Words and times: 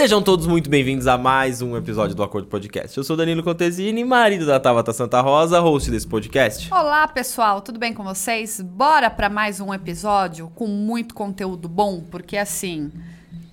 Sejam 0.00 0.22
todos 0.22 0.46
muito 0.46 0.70
bem-vindos 0.70 1.06
a 1.06 1.18
mais 1.18 1.60
um 1.60 1.76
episódio 1.76 2.16
do 2.16 2.22
Acordo 2.22 2.48
Podcast. 2.48 2.96
Eu 2.96 3.04
sou 3.04 3.18
Danilo 3.18 3.42
Contesini, 3.42 4.02
marido 4.02 4.46
da 4.46 4.58
Tabata 4.58 4.94
Santa 4.94 5.20
Rosa, 5.20 5.60
host 5.60 5.90
desse 5.90 6.06
podcast. 6.06 6.72
Olá, 6.72 7.06
pessoal, 7.06 7.60
tudo 7.60 7.78
bem 7.78 7.92
com 7.92 8.02
vocês? 8.02 8.62
Bora 8.62 9.10
para 9.10 9.28
mais 9.28 9.60
um 9.60 9.74
episódio 9.74 10.50
com 10.54 10.66
muito 10.66 11.14
conteúdo 11.14 11.68
bom, 11.68 12.00
porque 12.00 12.38
assim, 12.38 12.90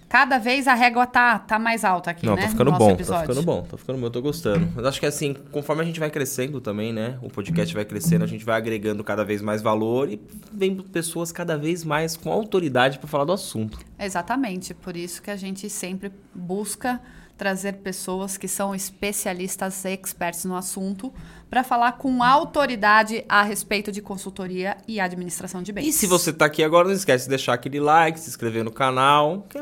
Cada 0.10 0.38
vez 0.38 0.68
a 0.68 0.74
régua 0.74 1.06
tá, 1.06 1.38
tá 1.38 1.60
mais 1.60 1.84
alta 1.84 2.12
aqui, 2.12 2.26
Não, 2.26 2.36
né? 2.36 2.44
tá 2.44 2.50
ficando 2.50 2.72
no 2.72 2.78
bom, 2.78 2.92
episódio. 2.92 3.28
tá 3.28 3.34
ficando 3.34 3.46
bom, 3.46 3.62
tá 3.64 3.78
ficando 3.78 4.00
bom, 4.00 4.06
eu 4.06 4.12
tô 4.12 4.22
gostando. 4.22 4.70
Mas 4.74 4.86
acho 4.86 5.00
que 5.02 5.06
assim, 5.06 5.34
conforme 5.52 5.82
a 5.82 5.86
gente 5.86 6.00
vai 6.00 6.10
crescendo 6.10 6.62
também, 6.62 6.94
né? 6.94 7.18
O 7.22 7.30
podcast 7.30 7.74
vai 7.74 7.84
crescendo, 7.84 8.24
a 8.24 8.28
gente 8.28 8.46
vai 8.46 8.56
agregando 8.56 9.04
cada 9.04 9.26
vem 9.26 9.42
mais 9.42 9.62
valor 9.62 10.10
e 10.10 10.22
vem 10.54 10.78
pessoas 10.78 11.32
cada 11.34 11.58
vez 11.58 11.84
mais 11.84 12.16
com 12.16 12.32
autoridade 12.32 13.00
para 13.00 13.08
falar 13.08 13.26
do 13.26 13.34
assunto. 13.34 13.80
Exatamente, 14.00 14.74
por 14.74 14.96
isso 14.96 15.22
que 15.22 15.30
a 15.30 15.36
gente 15.36 15.70
sempre 15.70 16.12
busca 16.34 17.02
trazer 17.38 17.74
pessoas 17.74 18.36
que 18.38 18.48
são 18.48 18.74
especialistas 18.74 19.86
e 19.86 19.90
experts 19.94 20.44
no 20.46 20.56
assunto 20.56 21.14
para 21.50 21.64
falar 21.64 21.94
com 21.94 22.22
autoridade 22.24 23.24
a 23.28 23.42
respeito 23.42 23.92
de 23.92 24.02
consultoria 24.02 24.78
e 24.88 25.00
administração 25.00 25.64
de 25.64 25.72
bens. 25.72 25.88
E 25.88 25.92
se 25.94 26.06
você 26.06 26.34
tá 26.34 26.46
aqui 26.46 26.64
agora, 26.64 26.88
não 26.88 26.96
esquece 26.96 27.26
de 27.26 27.30
deixar 27.30 27.54
aquele 27.54 27.80
like, 27.80 28.20
se 28.20 28.30
inscrever 28.30 28.64
no 28.64 28.72
canal, 28.72 29.46
que 29.50 29.58
é 29.58 29.62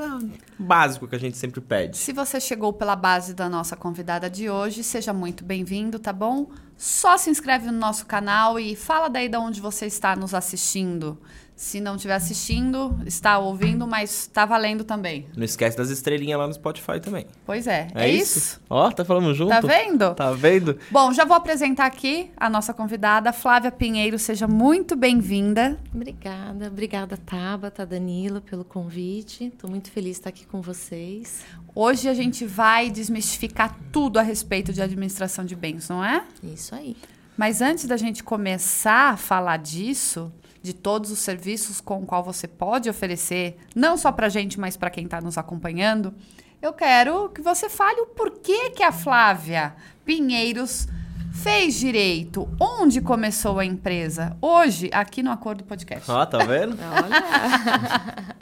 básico 0.58 1.08
que 1.08 1.16
a 1.16 1.20
gente 1.20 1.38
sempre 1.38 1.62
pede. 1.62 1.98
Se 1.98 2.12
você 2.12 2.40
chegou 2.40 2.74
pela 2.74 2.96
base 2.96 3.34
da 3.34 3.48
nossa 3.48 3.76
convidada 3.76 4.30
de 4.30 4.50
hoje, 4.50 4.84
seja 4.84 5.14
muito 5.14 5.44
bem-vindo, 5.44 6.00
tá 6.00 6.12
bom? 6.12 6.48
Só 6.78 7.18
se 7.18 7.30
inscreve 7.30 7.68
no 7.68 7.78
nosso 7.78 8.06
canal 8.06 8.60
e 8.60 8.76
fala 8.76 9.08
daí 9.08 9.30
de 9.30 9.38
onde 9.38 9.62
você 9.62 9.86
está 9.86 10.16
nos 10.16 10.34
assistindo. 10.34 11.18
Se 11.56 11.80
não 11.80 11.96
estiver 11.96 12.16
assistindo, 12.16 13.00
está 13.06 13.38
ouvindo, 13.40 13.88
mas 13.88 14.24
está 14.24 14.46
valendo 14.46 14.84
também. 14.84 15.26
Não 15.38 15.46
esquece 15.46 15.78
das 15.78 15.90
estrelinhas 15.90 16.38
lá 16.38 16.48
no 16.48 16.54
Spotify 16.54 17.00
também. 17.00 17.26
Pois 17.46 17.66
é, 17.66 17.88
É, 17.96 18.06
é, 18.06 18.10
isso? 18.10 18.38
isso? 18.38 18.62
Ó, 18.70 18.92
tá 18.92 19.06
falando 19.06 19.34
junto? 19.34 19.52
Tá 19.52 19.62
vendo? 19.62 20.14
Tá 20.16 20.32
vendo? 20.34 20.78
Bom, 20.92 21.14
já 21.14 21.24
vou 21.24 21.38
apresentar 21.38 21.86
aqui 21.86 22.30
a 22.36 22.50
nossa 22.50 22.74
convidada, 22.74 23.32
Flávia 23.32 23.72
Pinheiro. 23.72 24.20
Seja 24.20 24.50
muito 24.50 24.98
bem-vinda. 24.98 25.80
Obrigada, 25.94 26.68
obrigada 26.68 27.16
Tabata, 27.16 27.86
Danilo 27.86 28.42
pelo 28.42 28.66
convite. 28.66 29.46
Estou 29.46 29.70
muito 29.70 29.90
feliz 29.90 30.16
de 30.16 30.20
estar 30.20 30.30
aqui 30.30 30.46
com 30.46 30.62
vocês. 30.62 31.46
Hoje 31.74 32.10
a 32.10 32.14
gente 32.14 32.46
vai 32.46 32.90
desmistificar 32.90 33.78
tudo 33.94 34.20
a 34.20 34.22
respeito 34.22 34.74
de 34.74 34.82
administração 34.82 35.46
de 35.46 35.56
bens, 35.56 35.88
não 35.88 36.04
é? 36.04 36.22
Isso 36.44 36.76
aí. 36.76 36.98
Mas 37.38 37.62
antes 37.62 37.86
da 37.86 37.96
gente 37.96 38.24
começar 38.24 39.14
a 39.14 39.18
falar 39.18 39.58
disso, 39.58 40.32
de 40.66 40.74
todos 40.74 41.12
os 41.12 41.20
serviços 41.20 41.80
com 41.80 42.02
o 42.02 42.06
qual 42.06 42.24
você 42.24 42.48
pode 42.48 42.90
oferecer, 42.90 43.58
não 43.76 43.96
só 43.96 44.12
para 44.12 44.28
gente, 44.30 44.60
mas 44.60 44.76
para 44.76 44.90
quem 44.90 45.06
está 45.06 45.22
nos 45.22 45.38
acompanhando, 45.38 46.12
eu 46.60 46.74
quero 46.74 47.30
que 47.30 47.40
você 47.40 47.70
fale 47.70 48.02
o 48.02 48.08
porquê 48.08 48.72
que 48.72 48.82
a 48.82 48.92
Flávia 48.92 49.76
Pinheiros 50.04 50.88
fez 51.32 51.76
direito, 51.76 52.50
onde 52.60 53.00
começou 53.00 53.60
a 53.60 53.66
empresa, 53.66 54.36
hoje 54.42 54.90
aqui 54.92 55.22
no 55.22 55.30
Acordo 55.30 55.64
Podcast. 55.64 56.10
Ó, 56.10 56.26
tá 56.26 56.40
vendo? 56.40 56.76
Olha! 56.82 58.36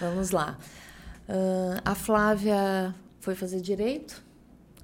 Vamos 0.00 0.30
lá. 0.30 0.56
Ah, 1.28 1.82
a 1.84 1.94
Flávia 1.94 2.94
foi 3.20 3.34
fazer 3.34 3.60
direito, 3.60 4.22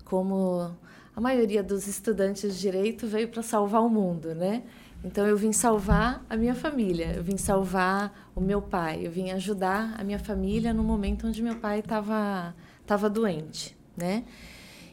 como 0.05 0.71
a 1.17 1.21
maioria 1.21 1.63
dos 1.63 1.87
estudantes 1.87 2.55
de 2.55 2.61
direito 2.61 3.07
veio 3.07 3.29
para 3.29 3.43
salvar 3.43 3.81
o 3.81 3.89
mundo, 3.89 4.35
né? 4.35 4.63
Então 5.05 5.27
eu 5.27 5.37
vim 5.37 5.53
salvar 5.53 6.25
a 6.31 6.37
minha 6.37 6.55
família, 6.55 7.15
eu 7.17 7.25
vim 7.25 7.37
salvar 7.37 8.31
o 8.37 8.41
meu 8.41 8.63
pai, 8.63 9.05
eu 9.05 9.11
vim 9.11 9.31
ajudar 9.31 9.95
a 9.99 10.05
minha 10.05 10.19
família 10.19 10.73
no 10.73 10.85
momento 10.85 11.27
onde 11.27 11.43
meu 11.43 11.57
pai 11.57 11.81
estava 11.81 12.55
tava 12.87 13.11
doente, 13.11 13.77
né? 13.97 14.25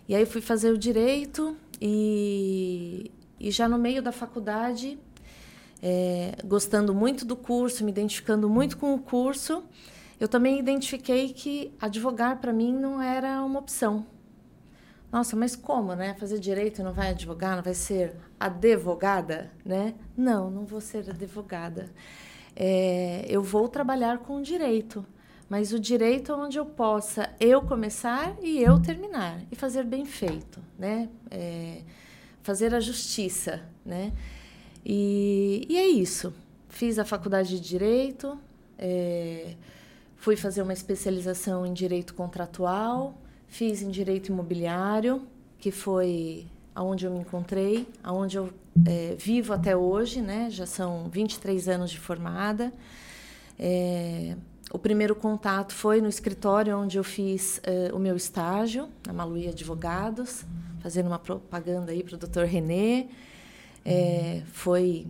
E 0.08 0.16
aí 0.16 0.26
fui 0.26 0.42
fazer 0.42 0.72
o 0.72 0.78
direito 0.78 1.56
e, 1.80 3.12
e 3.40 3.52
já 3.52 3.70
no 3.70 3.78
meio 3.78 4.02
da 4.02 4.12
faculdade, 4.12 4.98
é, 5.82 6.36
gostando 6.44 6.94
muito 6.94 7.24
do 7.24 7.36
curso, 7.36 7.84
me 7.84 7.92
identificando 7.92 8.50
muito 8.50 8.78
com 8.78 8.94
o 8.96 9.00
curso, 9.00 9.64
eu 10.20 10.28
também 10.28 10.60
identifiquei 10.60 11.32
que 11.32 11.72
advogar 11.80 12.38
para 12.40 12.52
mim 12.52 12.74
não 12.74 13.02
era 13.02 13.44
uma 13.44 13.60
opção. 13.60 14.06
Nossa, 15.12 15.36
mas 15.36 15.56
como, 15.56 15.96
né? 15.96 16.14
Fazer 16.14 16.40
direito 16.40 16.84
não 16.84 16.94
vai 16.94 17.10
advogar, 17.10 17.56
não 17.56 17.64
vai 17.64 17.74
ser 17.74 18.16
advogada, 18.40 19.52
né? 19.66 19.96
Não, 20.16 20.52
não 20.52 20.66
vou 20.66 20.80
ser 20.80 21.10
advogada. 21.10 21.90
É, 22.56 23.26
eu 23.28 23.42
vou 23.42 23.68
trabalhar 23.68 24.20
com 24.20 24.42
direito, 24.42 25.04
mas 25.50 25.74
o 25.74 25.80
direito 25.80 26.32
é 26.32 26.36
onde 26.36 26.60
eu 26.60 26.66
possa 26.66 27.34
eu 27.40 27.62
começar 27.62 28.36
e 28.42 28.62
eu 28.62 28.80
terminar 28.80 29.42
e 29.52 29.56
fazer 29.56 29.84
bem 29.84 30.06
feito, 30.06 30.62
né? 30.78 31.10
É, 31.32 31.82
fazer 32.44 32.76
a 32.76 32.80
justiça, 32.80 33.64
né? 33.84 34.14
E, 34.86 35.66
e, 35.68 35.78
é 35.78 35.88
isso. 35.88 36.34
Fiz 36.68 37.00
a 37.00 37.06
faculdade 37.06 37.50
de 37.50 37.68
direito, 37.68 38.40
é, 38.78 39.56
fui 40.18 40.36
fazer 40.36 40.62
uma 40.62 40.74
especialização 40.74 41.66
em 41.66 41.74
direito 41.74 42.14
contratual 42.14 43.18
Fiz 43.50 43.82
em 43.82 43.90
direito 43.90 44.32
imobiliário, 44.32 45.24
que 45.58 45.72
foi 45.72 46.46
aonde 46.74 47.06
eu 47.06 47.12
me 47.12 47.20
encontrei, 47.20 47.86
aonde 48.02 48.38
eu 48.38 48.50
é, 48.86 49.16
vivo 49.18 49.52
até 49.52 49.76
hoje, 49.76 50.22
né? 50.22 50.50
Já 50.50 50.66
são 50.66 51.10
23 51.10 51.68
anos 51.68 51.92
de 51.92 52.00
formada. 52.00 52.72
É, 53.58 54.38
o 54.72 54.80
primeiro 54.80 55.16
contato 55.16 55.74
foi 55.74 56.00
no 56.00 56.08
escritório 56.08 56.78
onde 56.78 56.98
eu 56.98 57.04
fiz 57.04 57.60
é, 57.64 57.92
o 57.92 58.00
meu 58.00 58.16
estágio, 58.16 58.88
na 59.06 59.12
Maluí 59.12 59.50
Advogados, 59.50 60.46
fazendo 60.80 61.08
uma 61.08 61.20
propaganda 61.20 61.92
aí 61.92 62.04
para 62.04 62.16
o 62.16 62.18
Dr. 62.18 62.44
Renê. 62.44 63.08
foi 64.54 65.08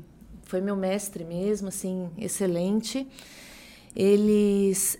foi 0.49 0.61
meu 0.61 0.75
mestre 0.75 1.23
mesmo, 1.23 1.67
assim, 1.67 2.09
excelente. 2.17 3.07
Eles 3.95 4.97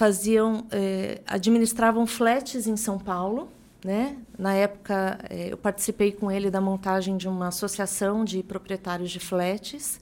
faziam 0.00 0.64
eh, 0.70 1.20
administravam 1.26 2.06
flats 2.06 2.66
em 2.66 2.74
São 2.74 2.98
Paulo 2.98 3.50
né? 3.84 4.16
Na 4.38 4.54
época 4.54 5.18
eh, 5.28 5.52
eu 5.52 5.58
participei 5.58 6.10
com 6.10 6.32
ele 6.32 6.50
da 6.50 6.58
montagem 6.58 7.18
de 7.18 7.28
uma 7.28 7.48
associação 7.48 8.24
de 8.24 8.42
proprietários 8.42 9.10
de 9.10 9.20
flats 9.20 10.00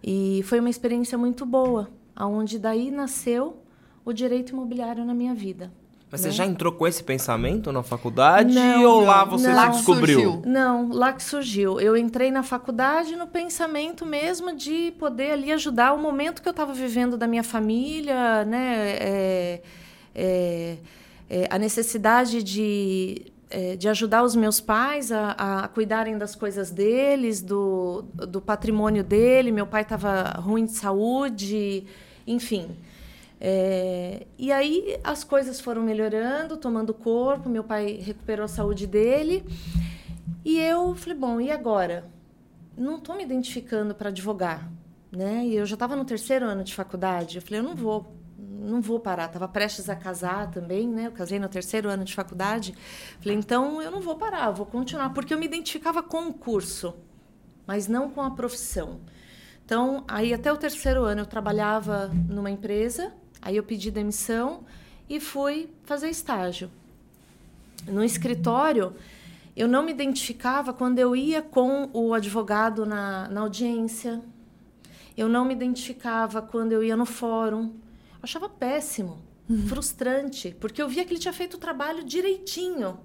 e 0.00 0.42
foi 0.44 0.60
uma 0.60 0.70
experiência 0.70 1.18
muito 1.18 1.44
boa 1.44 1.90
aonde 2.14 2.56
daí 2.56 2.88
nasceu 2.92 3.56
o 4.04 4.12
direito 4.12 4.50
imobiliário 4.50 5.04
na 5.04 5.12
minha 5.12 5.34
vida 5.34 5.72
mas 6.16 6.24
né? 6.24 6.30
você 6.30 6.36
já 6.36 6.46
entrou 6.46 6.72
com 6.72 6.86
esse 6.86 7.04
pensamento 7.04 7.70
na 7.70 7.82
faculdade 7.82 8.54
não, 8.54 8.84
ou 8.84 9.00
lá 9.04 9.24
você 9.24 9.48
não. 9.48 9.72
se 9.72 9.78
descobriu? 9.78 10.20
Surgiu. 10.20 10.42
Não, 10.46 10.88
lá 10.90 11.12
que 11.12 11.22
surgiu. 11.22 11.78
Eu 11.78 11.96
entrei 11.96 12.30
na 12.30 12.42
faculdade 12.42 13.14
no 13.14 13.26
pensamento 13.26 14.06
mesmo 14.06 14.54
de 14.54 14.92
poder 14.98 15.32
ali 15.32 15.52
ajudar 15.52 15.92
o 15.92 15.98
momento 15.98 16.40
que 16.40 16.48
eu 16.48 16.52
estava 16.52 16.72
vivendo 16.72 17.16
da 17.16 17.26
minha 17.26 17.44
família, 17.44 18.44
né? 18.44 18.96
É, 18.98 19.62
é, 20.14 20.76
é, 21.28 21.46
a 21.50 21.58
necessidade 21.58 22.42
de 22.42 23.32
de 23.78 23.88
ajudar 23.88 24.24
os 24.24 24.34
meus 24.34 24.60
pais 24.60 25.12
a, 25.12 25.30
a, 25.30 25.68
cuidarem 25.68 26.18
das 26.18 26.34
coisas 26.34 26.72
deles, 26.72 27.40
do, 27.40 28.02
do 28.12 28.40
patrimônio 28.40 29.04
dele. 29.04 29.52
Meu 29.52 29.66
pai 29.66 29.82
estava 29.82 30.30
ruim 30.40 30.66
de 30.66 30.72
saúde, 30.72 31.86
enfim. 32.26 32.76
É, 33.48 34.26
e 34.36 34.50
aí 34.50 34.98
as 35.04 35.22
coisas 35.22 35.60
foram 35.60 35.80
melhorando, 35.80 36.56
tomando 36.56 36.92
corpo, 36.92 37.48
meu 37.48 37.62
pai 37.62 37.92
recuperou 37.92 38.44
a 38.44 38.48
saúde 38.48 38.88
dele. 38.88 39.44
E 40.44 40.58
eu 40.58 40.96
falei, 40.96 41.16
bom, 41.16 41.40
e 41.40 41.52
agora? 41.52 42.10
Não 42.76 42.96
estou 42.96 43.14
me 43.14 43.22
identificando 43.22 43.94
para 43.94 44.08
advogar, 44.08 44.68
né? 45.12 45.46
E 45.46 45.54
eu 45.54 45.64
já 45.64 45.74
estava 45.74 45.94
no 45.94 46.04
terceiro 46.04 46.44
ano 46.44 46.64
de 46.64 46.74
faculdade. 46.74 47.36
Eu 47.36 47.42
falei, 47.42 47.60
eu 47.60 47.62
não 47.62 47.76
vou, 47.76 48.16
não 48.36 48.80
vou 48.80 48.98
parar. 48.98 49.26
Estava 49.26 49.46
prestes 49.46 49.88
a 49.88 49.94
casar 49.94 50.50
também, 50.50 50.88
né? 50.88 51.06
Eu 51.06 51.12
casei 51.12 51.38
no 51.38 51.48
terceiro 51.48 51.88
ano 51.88 52.02
de 52.02 52.16
faculdade. 52.16 52.74
Falei, 53.20 53.38
então 53.38 53.80
eu 53.80 53.92
não 53.92 54.00
vou 54.00 54.16
parar, 54.16 54.50
vou 54.50 54.66
continuar, 54.66 55.10
porque 55.10 55.32
eu 55.32 55.38
me 55.38 55.46
identificava 55.46 56.02
com 56.02 56.26
o 56.26 56.34
curso, 56.34 56.96
mas 57.64 57.86
não 57.86 58.10
com 58.10 58.22
a 58.22 58.30
profissão. 58.32 59.02
Então, 59.64 60.04
aí 60.08 60.34
até 60.34 60.52
o 60.52 60.56
terceiro 60.56 61.04
ano 61.04 61.20
eu 61.20 61.26
trabalhava 61.26 62.10
numa 62.28 62.50
empresa 62.50 63.12
Aí 63.46 63.54
eu 63.54 63.62
pedi 63.62 63.92
demissão 63.92 64.64
e 65.08 65.20
fui 65.20 65.70
fazer 65.84 66.10
estágio. 66.10 66.68
No 67.86 68.02
escritório, 68.02 68.92
eu 69.56 69.68
não 69.68 69.84
me 69.84 69.92
identificava 69.92 70.72
quando 70.72 70.98
eu 70.98 71.14
ia 71.14 71.40
com 71.40 71.88
o 71.92 72.12
advogado 72.12 72.84
na, 72.84 73.28
na 73.28 73.42
audiência. 73.42 74.20
Eu 75.16 75.28
não 75.28 75.44
me 75.44 75.54
identificava 75.54 76.42
quando 76.42 76.72
eu 76.72 76.82
ia 76.82 76.96
no 76.96 77.06
fórum. 77.06 77.66
Eu 78.14 78.24
achava 78.24 78.48
péssimo, 78.48 79.22
uhum. 79.48 79.68
frustrante, 79.68 80.52
porque 80.58 80.82
eu 80.82 80.88
via 80.88 81.04
que 81.04 81.12
ele 81.12 81.20
tinha 81.20 81.32
feito 81.32 81.54
o 81.54 81.60
trabalho 81.60 82.02
direitinho. 82.02 82.98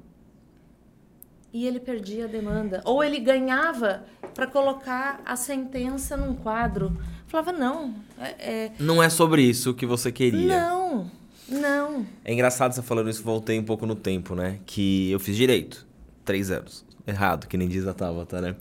E 1.53 1.67
ele 1.67 1.79
perdia 1.79 2.25
a 2.25 2.27
demanda. 2.27 2.81
Ou 2.83 3.03
ele 3.03 3.19
ganhava 3.19 4.07
para 4.33 4.47
colocar 4.47 5.21
a 5.23 5.35
sentença 5.35 6.17
num 6.17 6.33
quadro. 6.33 6.97
Eu 7.31 7.43
falava, 7.43 7.53
não. 7.53 7.95
É, 8.19 8.25
é... 8.39 8.71
Não 8.77 9.01
é 9.01 9.09
sobre 9.09 9.41
isso 9.41 9.73
que 9.73 9.85
você 9.85 10.11
queria. 10.11 10.47
Não, 10.47 11.09
Não. 11.47 12.05
É 12.25 12.33
engraçado 12.33 12.73
você 12.73 12.81
falando 12.81 13.09
isso, 13.09 13.23
voltei 13.23 13.57
um 13.57 13.63
pouco 13.63 13.85
no 13.85 13.95
tempo, 13.95 14.35
né? 14.35 14.59
Que 14.65 15.09
eu 15.09 15.19
fiz 15.19 15.37
direito. 15.37 15.87
Três 16.25 16.51
anos. 16.51 16.83
Errado, 17.07 17.47
que 17.47 17.57
nem 17.57 17.69
diz 17.69 17.87
a 17.87 17.93
Tabata, 17.93 18.41
né? 18.41 18.55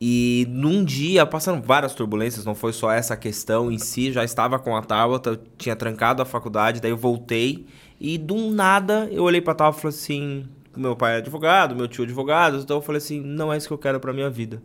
E 0.00 0.46
num 0.50 0.84
dia, 0.84 1.24
passando 1.26 1.62
várias 1.62 1.94
turbulências, 1.94 2.44
não 2.44 2.56
foi 2.56 2.72
só 2.72 2.90
essa 2.90 3.16
questão 3.16 3.70
em 3.70 3.78
si, 3.78 4.12
já 4.12 4.24
estava 4.24 4.58
com 4.58 4.76
a 4.76 4.82
Tabata, 4.82 5.30
eu 5.30 5.36
tinha 5.56 5.76
trancado 5.76 6.20
a 6.20 6.24
faculdade, 6.24 6.80
daí 6.80 6.90
eu 6.90 6.96
voltei 6.96 7.66
e 8.00 8.18
do 8.18 8.50
nada 8.50 9.08
eu 9.12 9.22
olhei 9.22 9.40
pra 9.40 9.54
Tabata 9.54 9.78
e 9.78 9.80
falei 9.80 9.96
assim: 9.96 10.46
meu 10.76 10.96
pai 10.96 11.14
é 11.14 11.16
advogado, 11.18 11.74
meu 11.74 11.86
tio 11.86 12.02
é 12.02 12.04
advogado, 12.04 12.58
então 12.58 12.78
eu 12.78 12.82
falei 12.82 12.98
assim: 12.98 13.20
não 13.20 13.52
é 13.52 13.56
isso 13.56 13.68
que 13.68 13.74
eu 13.74 13.78
quero 13.78 14.00
pra 14.00 14.12
minha 14.12 14.28
vida. 14.30 14.60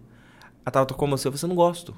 A 0.65 0.71
Tabata, 0.71 0.94
como 0.95 1.13
assim? 1.15 1.27
Eu 1.27 1.31
falei 1.31 1.38
assim: 1.38 1.47
não 1.47 1.55
gosto. 1.55 1.95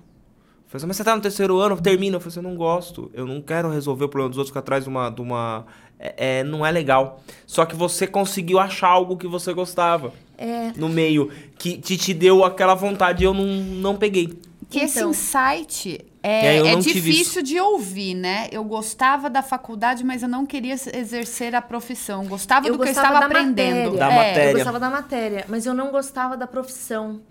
Falei 0.76 0.78
assim, 0.78 0.88
mas 0.88 0.98
você 0.98 1.04
tá 1.04 1.16
no 1.16 1.22
terceiro 1.22 1.58
ano, 1.60 1.80
termina. 1.82 2.18
Eu 2.18 2.20
falei 2.20 2.32
assim, 2.32 2.40
eu 2.40 2.50
não 2.50 2.56
gosto. 2.58 3.10
Eu 3.14 3.26
não 3.26 3.42
quero 3.42 3.70
resolver 3.70 4.06
o 4.06 4.10
problema 4.10 4.30
dos 4.30 4.38
outros 4.38 4.50
ficar 4.52 4.60
atrás 4.60 4.84
de 4.84 4.90
uma. 4.90 5.10
De 5.10 5.22
uma 5.22 5.66
é, 6.00 6.40
é, 6.40 6.44
não 6.44 6.66
é 6.66 6.72
legal. 6.72 7.22
Só 7.46 7.66
que 7.66 7.76
você 7.76 8.06
conseguiu 8.06 8.60
achar 8.60 8.90
algo 8.90 9.16
que 9.18 9.28
você 9.28 9.54
gostava. 9.54 10.14
É. 10.38 10.72
No 10.76 10.90
meio. 10.90 11.32
Que 11.58 11.78
te, 11.78 11.98
te 11.98 12.14
deu 12.14 12.44
aquela 12.44 12.76
vontade 12.76 13.24
e 13.24 13.26
eu 13.26 13.34
não, 13.34 13.46
não 13.46 13.96
peguei. 13.96 14.38
Que 14.70 14.80
esse 14.80 14.98
Então. 14.98 15.12
insight 15.12 16.04
É, 16.24 16.58
é, 16.58 16.68
é 16.74 16.76
difícil 16.78 17.44
de 17.44 17.60
ouvir, 17.60 18.16
né? 18.16 18.50
Eu 18.52 18.64
gostava 18.64 19.30
da 19.30 19.44
faculdade, 19.44 20.04
mas 20.04 20.24
eu 20.24 20.28
não 20.28 20.44
queria 20.46 20.74
exercer 20.74 21.54
a 21.56 21.62
profissão. 21.62 22.26
Gostava 22.26 22.68
Eu 22.68 22.74
do 22.74 22.80
que 22.80 22.90
eu 22.90 22.94
gostava 22.94 23.14
estava 23.14 23.20
da 23.20 23.26
aprendendo. 23.28 23.92
matéria. 23.94 24.00
Da 24.00 24.12
É, 24.12 24.16
matéria. 24.18 24.50
Eu 24.50 24.54
gostava 24.56 24.80
da 24.80 24.90
matéria, 24.90 25.46
mas 25.48 25.66
eu 25.68 25.74
não 25.74 25.92
gostava 25.92 26.36
da 26.36 26.48
profissão. 26.48 27.22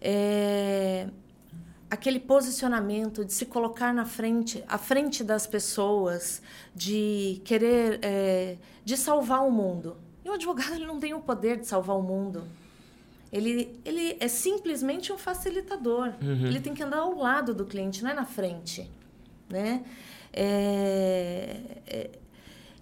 É, 0.00 1.06
Aquele 1.94 2.18
posicionamento 2.18 3.24
de 3.24 3.32
se 3.32 3.46
colocar 3.46 3.94
na 3.94 4.04
frente, 4.04 4.64
à 4.66 4.76
frente 4.76 5.22
das 5.22 5.46
pessoas, 5.46 6.42
de 6.74 7.40
querer, 7.44 8.00
é, 8.02 8.56
de 8.84 8.96
salvar 8.96 9.46
o 9.46 9.50
mundo. 9.50 9.96
E 10.24 10.28
o 10.28 10.32
advogado 10.32 10.74
ele 10.74 10.86
não 10.86 10.98
tem 10.98 11.14
o 11.14 11.20
poder 11.20 11.56
de 11.56 11.68
salvar 11.68 11.96
o 11.96 12.02
mundo. 12.02 12.42
Ele, 13.32 13.80
ele 13.84 14.16
é 14.18 14.26
simplesmente 14.26 15.12
um 15.12 15.18
facilitador. 15.18 16.14
Ele 16.20 16.60
tem 16.60 16.74
que 16.74 16.82
andar 16.82 16.98
ao 16.98 17.16
lado 17.16 17.54
do 17.54 17.64
cliente, 17.64 18.02
não 18.02 18.10
é 18.10 18.14
na 18.14 18.24
frente. 18.24 18.90
Né? 19.48 19.84
É, 20.32 21.60
é, 21.86 22.10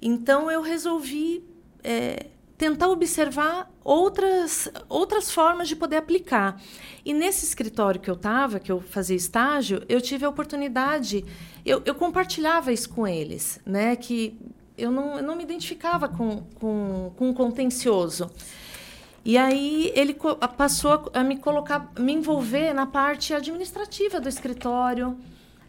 então 0.00 0.50
eu 0.50 0.62
resolvi 0.62 1.44
é, 1.85 2.29
tentar 2.62 2.87
observar 2.91 3.69
outras, 3.82 4.70
outras 4.88 5.32
formas 5.32 5.67
de 5.67 5.75
poder 5.75 5.97
aplicar. 5.97 6.62
E 7.05 7.12
nesse 7.12 7.44
escritório 7.44 8.00
que 8.00 8.09
eu 8.09 8.14
estava, 8.14 8.61
que 8.61 8.70
eu 8.70 8.81
fazia 8.81 9.17
estágio, 9.17 9.82
eu 9.88 10.00
tive 10.00 10.25
a 10.25 10.29
oportunidade, 10.29 11.25
eu, 11.67 11.82
eu 11.85 11.93
compartilhava 11.93 12.73
isso 12.73 12.88
com 12.91 13.05
eles, 13.05 13.59
né? 13.67 13.97
Que 13.97 14.38
eu 14.79 14.93
não, 14.93 15.17
eu 15.17 15.25
não 15.25 15.35
me 15.35 15.43
identificava 15.43 16.09
com, 16.09 16.44
com, 16.61 17.12
com 17.17 17.35
contencioso. 17.35 18.31
E 19.25 19.37
aí 19.37 19.91
ele 19.97 20.17
passou 20.56 21.11
a 21.12 21.25
me 21.25 21.38
colocar, 21.38 21.91
me 21.99 22.12
envolver 22.12 22.73
na 22.73 22.87
parte 22.87 23.35
administrativa 23.35 24.20
do 24.20 24.29
escritório, 24.29 25.19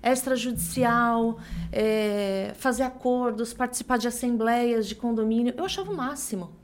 extrajudicial, 0.04 1.40
é, 1.72 2.54
fazer 2.56 2.84
acordos, 2.84 3.52
participar 3.52 3.98
de 3.98 4.08
assembleias 4.08 4.88
de 4.88 4.94
condomínio. 4.94 5.56
Eu 5.58 5.66
achava 5.66 5.92
o 5.92 5.98
máximo. 5.98 6.62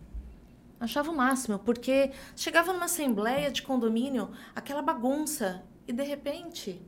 Achava 0.80 1.12
o 1.12 1.16
máximo, 1.16 1.60
porque 1.60 2.12
chegava 2.36 2.72
numa 2.72 2.86
assembleia 2.86 3.52
de 3.52 3.62
condomínio, 3.62 4.30
aquela 4.56 4.82
bagunça, 4.82 5.64
e 5.88 5.92
de 5.92 6.04
repente 6.04 6.82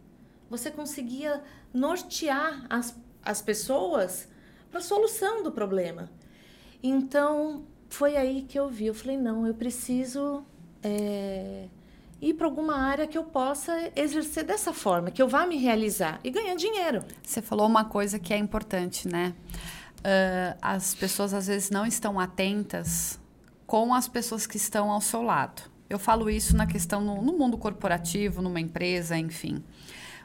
você 0.50 0.72
conseguia 0.72 1.42
nortear 1.74 2.66
as, 2.70 2.98
as 3.24 3.42
pessoas 3.42 4.28
para 4.70 4.80
a 4.80 4.84
solução 4.84 5.44
do 5.44 5.52
problema. 5.52 6.10
Então, 6.82 7.66
foi 7.90 8.16
aí 8.16 8.44
que 8.44 8.58
eu 8.58 8.70
vi. 8.70 8.88
Eu 8.88 8.94
falei, 8.94 9.18
não, 9.18 9.46
eu 9.46 9.54
preciso 9.54 10.44
é, 10.82 11.68
ir 12.22 12.34
para 12.34 12.48
alguma 12.48 12.78
área 12.78 13.08
que 13.08 13.18
eu 13.18 13.24
possa 13.24 13.92
exercer 13.96 14.44
dessa 14.44 14.74
forma, 14.74 15.12
que 15.12 15.22
eu 15.22 15.28
vá 15.28 15.46
me 15.46 15.58
realizar 15.58 16.20
e 16.24 16.30
ganhar 16.30 16.56
dinheiro. 16.56 17.04
Você 17.24 17.42
falou 17.42 17.68
uma 17.68 17.86
coisa 17.86 18.20
que 18.20 18.34
é 18.34 18.38
importante, 18.38 19.08
né? 19.08 19.34
Ah, 20.04 20.58
as 20.62 20.96
pessoas 20.96 21.34
às 21.34 21.48
vezes 21.48 21.70
não 21.70 21.86
estão 21.86 22.20
atentas 22.20 23.20
com 23.72 23.94
as 23.94 24.06
pessoas 24.06 24.46
que 24.46 24.58
estão 24.58 24.92
ao 24.92 25.00
seu 25.00 25.22
lado. 25.22 25.62
Eu 25.90 25.98
falo 25.98 26.30
isso 26.30 26.58
na 26.58 26.68
questão 26.68 27.00
no, 27.00 27.22
no 27.22 27.38
mundo 27.38 27.58
corporativo, 27.58 28.42
numa 28.42 28.60
empresa, 28.60 29.18
enfim. 29.18 29.64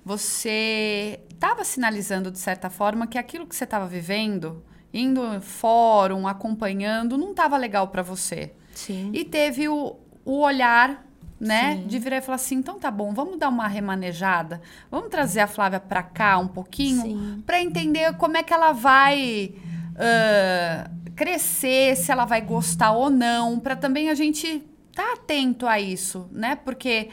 Você 0.04 1.20
estava 1.32 1.62
sinalizando 1.62 2.32
de 2.32 2.40
certa 2.40 2.68
forma 2.68 3.06
que 3.06 3.16
aquilo 3.16 3.46
que 3.46 3.54
você 3.54 3.62
estava 3.62 3.86
vivendo, 3.86 4.64
indo 4.92 5.24
em 5.32 5.40
fórum, 5.40 6.26
acompanhando, 6.26 7.16
não 7.16 7.30
estava 7.30 7.56
legal 7.56 7.86
para 7.86 8.02
você. 8.02 8.52
Sim. 8.74 9.12
E 9.14 9.22
teve 9.22 9.68
o, 9.68 9.94
o 10.24 10.40
olhar, 10.40 11.06
né? 11.38 11.76
Sim. 11.76 11.86
De 11.86 12.00
virar 12.00 12.16
e 12.16 12.22
falar 12.22 12.36
assim: 12.36 12.56
então 12.56 12.80
tá 12.80 12.90
bom, 12.90 13.14
vamos 13.14 13.38
dar 13.38 13.48
uma 13.48 13.68
remanejada, 13.68 14.60
vamos 14.90 15.08
trazer 15.08 15.38
a 15.38 15.46
Flávia 15.46 15.78
pra 15.78 16.02
cá 16.02 16.36
um 16.36 16.48
pouquinho, 16.48 17.44
pra 17.46 17.62
entender 17.62 18.12
como 18.16 18.36
é 18.36 18.42
que 18.42 18.52
ela 18.52 18.72
vai 18.72 19.54
ah, 19.98 20.90
crescer, 21.14 21.96
se 21.96 22.12
ela 22.12 22.24
vai 22.24 22.40
gostar 22.40 22.92
ou 22.92 23.10
não, 23.10 23.58
pra 23.58 23.74
também 23.74 24.10
a 24.10 24.14
gente 24.14 24.62
tá 24.94 25.14
atento 25.14 25.66
a 25.66 25.80
isso, 25.80 26.28
né? 26.30 26.56
Porque. 26.56 27.08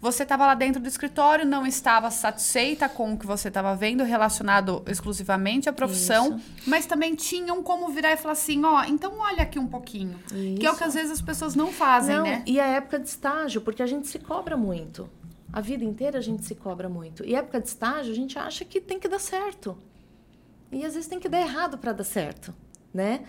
Você 0.00 0.22
estava 0.22 0.46
lá 0.46 0.54
dentro 0.54 0.80
do 0.80 0.86
escritório, 0.86 1.44
não 1.44 1.66
estava 1.66 2.08
satisfeita 2.08 2.88
com 2.88 3.14
o 3.14 3.18
que 3.18 3.26
você 3.26 3.48
estava 3.48 3.74
vendo 3.74 4.04
relacionado 4.04 4.84
exclusivamente 4.86 5.68
à 5.68 5.72
profissão, 5.72 6.40
mas 6.64 6.86
também 6.86 7.16
tinham 7.16 7.64
como 7.64 7.88
virar 7.88 8.12
e 8.12 8.16
falar 8.16 8.34
assim, 8.34 8.64
ó, 8.64 8.84
então 8.84 9.18
olha 9.18 9.42
aqui 9.42 9.58
um 9.58 9.66
pouquinho. 9.66 10.16
Que 10.28 10.64
é 10.64 10.70
o 10.70 10.76
que 10.76 10.82
Isso. 10.82 10.84
às 10.84 10.94
vezes 10.94 11.10
as 11.10 11.20
pessoas 11.20 11.56
não 11.56 11.72
fazem, 11.72 12.14
Não, 12.14 12.22
né? 12.22 12.44
E 12.46 12.60
a 12.60 12.66
época 12.66 13.00
de 13.00 13.08
estágio, 13.08 13.60
porque 13.60 13.82
a 13.82 13.86
gente 13.86 14.06
se 14.06 14.20
cobra 14.20 14.56
muito. 14.56 15.10
A 15.52 15.60
vida 15.60 15.84
inteira 15.84 16.18
a 16.18 16.22
gente 16.22 16.44
se 16.44 16.54
cobra 16.54 16.88
muito. 16.88 17.24
E 17.24 17.34
época 17.34 17.60
de 17.60 17.66
estágio, 17.66 18.12
a 18.12 18.14
gente 18.14 18.38
acha 18.38 18.64
que 18.64 18.80
tem 18.80 19.00
que 19.00 19.08
dar 19.08 19.18
certo. 19.18 19.76
E 20.70 20.84
às 20.84 20.94
vezes 20.94 21.08
tem 21.08 21.18
que 21.18 21.28
dar 21.28 21.40
errado 21.40 21.78
para 21.78 21.92
dar 21.92 22.04
certo, 22.04 22.54
né? 22.92 23.24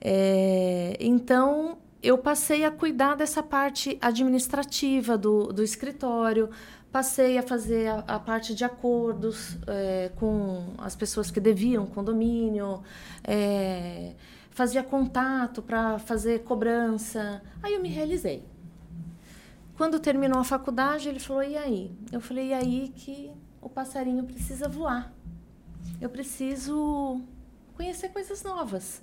É, 0.00 0.96
então, 1.00 1.78
eu 2.02 2.18
passei 2.18 2.64
a 2.64 2.70
cuidar 2.70 3.14
dessa 3.16 3.42
parte 3.42 3.98
administrativa 4.00 5.16
do, 5.16 5.52
do 5.52 5.62
escritório, 5.62 6.50
passei 6.92 7.38
a 7.38 7.42
fazer 7.42 7.88
a, 7.88 7.98
a 8.06 8.18
parte 8.18 8.54
de 8.54 8.64
acordos 8.64 9.56
é, 9.66 10.10
com 10.16 10.74
as 10.78 10.94
pessoas 10.94 11.30
que 11.30 11.40
deviam 11.40 11.86
condomínio, 11.86 12.82
é, 13.24 14.12
fazia 14.50 14.82
contato 14.82 15.62
para 15.62 15.98
fazer 15.98 16.44
cobrança. 16.44 17.42
Aí 17.62 17.74
eu 17.74 17.82
me 17.82 17.88
realizei. 17.88 18.44
Quando 19.76 20.00
terminou 20.00 20.38
a 20.38 20.44
faculdade, 20.44 21.08
ele 21.08 21.18
falou: 21.18 21.42
e 21.42 21.56
aí? 21.56 21.90
Eu 22.10 22.20
falei: 22.20 22.48
e 22.48 22.54
aí 22.54 22.92
que 22.94 23.30
o 23.60 23.68
passarinho 23.68 24.24
precisa 24.24 24.68
voar. 24.68 25.12
Eu 26.00 26.08
preciso 26.08 27.20
conhecer 27.74 28.08
coisas 28.10 28.42
novas. 28.42 29.02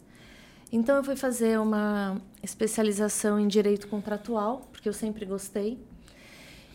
Então, 0.71 0.95
eu 0.97 1.03
fui 1.03 1.15
fazer 1.15 1.59
uma 1.59 2.19
especialização 2.41 3.39
em 3.39 3.47
direito 3.47 3.87
contratual, 3.87 4.67
porque 4.71 4.89
eu 4.89 4.93
sempre 4.93 5.25
gostei, 5.25 5.77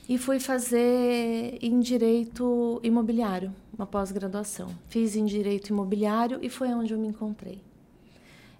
e 0.08 0.16
fui 0.16 0.40
fazer 0.40 1.58
em 1.60 1.80
direito 1.80 2.80
imobiliário, 2.82 3.52
uma 3.76 3.86
pós-graduação. 3.86 4.74
Fiz 4.88 5.14
em 5.14 5.26
direito 5.26 5.68
imobiliário 5.68 6.38
e 6.40 6.48
foi 6.48 6.68
onde 6.68 6.94
eu 6.94 6.98
me 6.98 7.08
encontrei. 7.08 7.62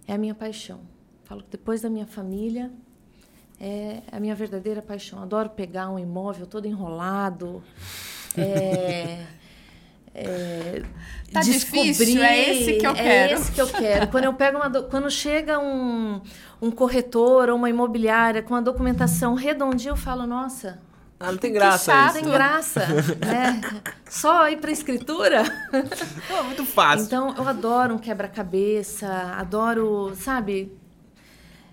É 0.07 0.15
a 0.15 0.19
minha 0.19 0.35
paixão. 0.35 0.81
Falo 1.25 1.43
que 1.43 1.51
depois 1.51 1.81
da 1.81 1.89
minha 1.89 2.07
família, 2.07 2.71
é 3.61 4.03
a 4.13 4.21
minha 4.21 4.35
verdadeira 4.35 4.83
paixão. 4.83 5.23
Adoro 5.23 5.51
pegar 5.51 5.89
um 5.91 5.99
imóvel 5.99 6.47
todo 6.47 6.67
enrolado. 6.67 7.63
É, 8.37 9.27
é, 10.27 10.83
Tá 11.33 11.41
descobrir- 11.41 11.93
difícil, 11.93 12.23
é 12.23 12.51
esse 12.51 12.73
que 12.75 12.87
eu 12.87 12.95
quero. 12.95 13.09
É 13.09 13.33
esse 13.33 13.53
que 13.53 13.61
eu 13.61 13.67
quero. 13.69 14.09
Quando 14.09 14.25
eu 14.25 14.33
pego 14.35 14.57
uma, 14.59 14.69
do- 14.71 14.85
quando 14.85 15.11
chega 15.11 15.59
um, 15.59 16.21
um 16.61 16.71
corretor 16.71 17.51
ou 17.51 17.57
uma 17.57 17.69
imobiliária 17.69 18.43
com 18.43 18.55
a 18.55 18.61
documentação 18.61 19.35
redondinha, 19.35 19.93
eu 19.93 19.97
falo, 19.97 20.27
nossa, 20.27 20.81
Ah, 21.21 21.31
não 21.33 21.37
tem 21.39 21.51
Que 21.53 21.59
graça 21.59 21.93
chato. 21.93 22.15
isso. 22.15 22.23
tem 22.23 22.33
graça, 22.33 22.87
né? 23.27 23.61
Só 24.09 24.49
ir 24.49 24.57
para 24.59 24.71
escritura. 24.71 25.43
Não, 26.31 26.39
é 26.39 26.43
muito 26.45 26.65
fácil. 26.65 27.05
Então, 27.07 27.35
eu 27.37 27.47
adoro 27.47 27.95
um 27.95 27.99
quebra-cabeça, 27.99 29.07
adoro, 29.37 30.15
sabe? 30.15 30.73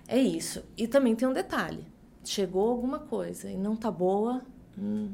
É 0.08 0.18
isso. 0.20 0.64
E 0.78 0.88
também 0.88 1.16
tem 1.16 1.28
um 1.28 1.34
detalhe. 1.34 1.86
Chegou 2.24 2.70
alguma 2.72 3.00
coisa 3.00 3.50
e 3.50 3.56
não 3.56 3.76
tá 3.76 3.90
boa, 3.92 4.42
hum, 4.78 5.12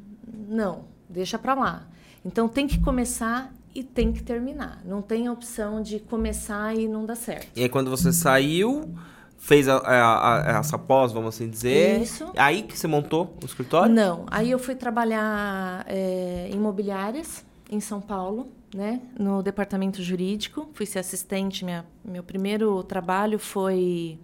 não, 0.48 0.86
deixa 1.10 1.38
para 1.38 1.54
lá. 1.54 1.88
Então, 2.26 2.48
tem 2.48 2.68
que 2.68 2.80
começar 2.80 3.54
e 3.74 3.84
tem 3.84 4.12
que 4.12 4.22
terminar. 4.22 4.82
Não 4.86 5.02
tem 5.02 5.28
a 5.28 5.32
opção 5.34 5.82
de 5.82 6.00
começar 6.00 6.76
e 6.76 6.88
não 6.88 7.06
dar 7.06 7.16
certo. 7.16 7.48
E 7.56 7.64
aí 7.64 7.70
quando 7.70 7.90
você 7.90 8.12
saiu, 8.12 8.94
fez 9.38 9.68
a, 9.68 9.78
a- 9.78 10.56
a- 10.56 10.60
essa 10.60 10.78
pós, 10.78 11.12
vamos 11.12 11.34
assim 11.36 11.50
dizer. 11.50 12.02
Isso. 12.02 12.30
Aí 12.38 12.64
que 12.64 12.78
você 12.78 12.86
montou 12.88 13.36
o 13.42 13.46
escritório? 13.46 13.94
Não. 13.94 14.26
Aí 14.30 14.52
eu 14.52 14.60
fui 14.60 14.76
trabalhar 14.76 15.86
é, 15.88 16.50
em 16.52 16.56
imobiliárias 16.56 17.46
em 17.70 17.80
São 17.80 18.02
Paulo. 18.02 18.48
né, 18.74 19.02
no 19.20 19.42
departamento 19.44 20.02
jurídico. 20.02 20.70
Fui 20.74 20.86
ser 20.86 21.00
assistente. 21.00 21.66
Minha, 21.66 21.86
meu 22.06 22.24
primeiro 22.24 22.82
trabalho 22.84 23.38
foi 23.40 24.18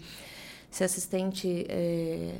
ser 0.71 0.85
assistente 0.85 1.65
é, 1.67 2.35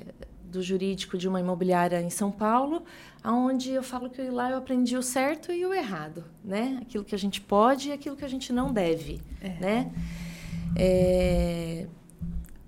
do 0.51 0.61
jurídico 0.61 1.17
de 1.17 1.27
uma 1.27 1.39
imobiliária 1.39 2.01
em 2.01 2.09
São 2.09 2.31
Paulo, 2.31 2.83
aonde 3.23 3.71
eu 3.71 3.83
falo 3.83 4.09
que 4.09 4.21
lá 4.29 4.51
eu 4.51 4.57
aprendi 4.57 4.97
o 4.97 5.03
certo 5.03 5.51
e 5.51 5.65
o 5.65 5.73
errado, 5.73 6.23
né? 6.43 6.79
Aquilo 6.81 7.03
que 7.03 7.13
a 7.13 7.17
gente 7.17 7.41
pode 7.41 7.89
e 7.89 7.91
aquilo 7.91 8.15
que 8.15 8.25
a 8.25 8.29
gente 8.29 8.51
não 8.53 8.71
deve, 8.71 9.21
é. 9.41 9.49
né? 9.59 9.91
É, 10.75 11.87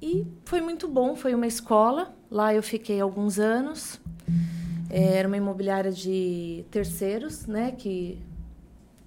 e 0.01 0.25
foi 0.45 0.61
muito 0.61 0.87
bom, 0.87 1.15
foi 1.15 1.33
uma 1.35 1.47
escola. 1.47 2.13
Lá 2.31 2.53
eu 2.53 2.63
fiquei 2.63 2.99
alguns 2.99 3.39
anos. 3.39 3.99
É, 4.89 5.17
era 5.17 5.27
uma 5.27 5.37
imobiliária 5.37 5.91
de 5.91 6.65
terceiros, 6.71 7.45
né? 7.45 7.71
Que 7.71 8.19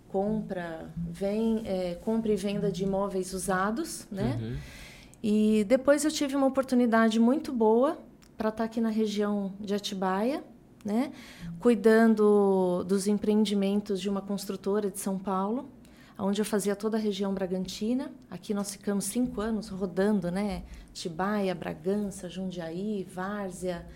compra, 0.09 0.91
vem, 0.97 1.63
é, 1.65 1.95
compra 2.05 2.33
e 2.33 2.37
venda 2.37 2.71
de 2.71 2.85
imóveis 2.85 3.33
usados, 3.33 4.07
né? 4.11 4.39
Uhum. 4.41 4.57
E 5.23 5.65
depois 5.65 6.05
eu 6.05 6.11
tive 6.11 6.37
uma 6.37 6.47
oportunidade 6.47 7.19
muito 7.19 7.53
boa 7.53 7.97
para 8.43 8.49
estar 8.49 8.59
tá 8.59 8.65
aqui 8.65 8.81
na 8.81 8.89
região 8.89 9.53
de 9.61 9.73
Atibaia, 9.73 10.43
né? 10.85 11.13
Cuidando 11.61 12.83
dos 12.83 13.07
empreendimentos 13.07 14.01
de 14.01 14.11
uma 14.11 14.21
construtora 14.21 14.91
de 14.91 14.99
São 14.99 15.17
Paulo, 15.17 15.69
onde 16.19 16.41
eu 16.41 16.45
fazia 16.45 16.75
toda 16.75 16.97
a 16.97 17.01
região 17.01 17.33
Bragantina. 17.33 18.11
Aqui 18.29 18.53
nós 18.53 18.73
ficamos 18.73 19.05
cinco 19.05 19.41
anos 19.41 19.69
rodando, 19.69 20.29
né? 20.29 20.65
Atibaia, 20.91 21.55
Bragança, 21.55 22.29
Jundiaí, 22.29 23.07
Várzea. 23.15 23.87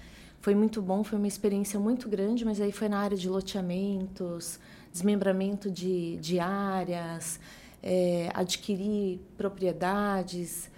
Foi 0.41 0.55
muito 0.55 0.81
bom, 0.81 1.03
foi 1.03 1.19
uma 1.19 1.27
experiência 1.27 1.81
muito 1.81 2.09
grande, 2.09 2.45
mas 2.45 2.61
aí 2.61 2.71
foi 2.71 2.89
na 2.89 3.01
área 3.01 3.17
de 3.17 3.29
loteamentos, 3.29 4.61
desmembramento 4.93 5.69
de, 5.69 6.19
de 6.19 6.39
áreas, 6.39 7.41
é, 7.83 8.31
adquirir 8.33 9.19
propriedades, 9.37 10.71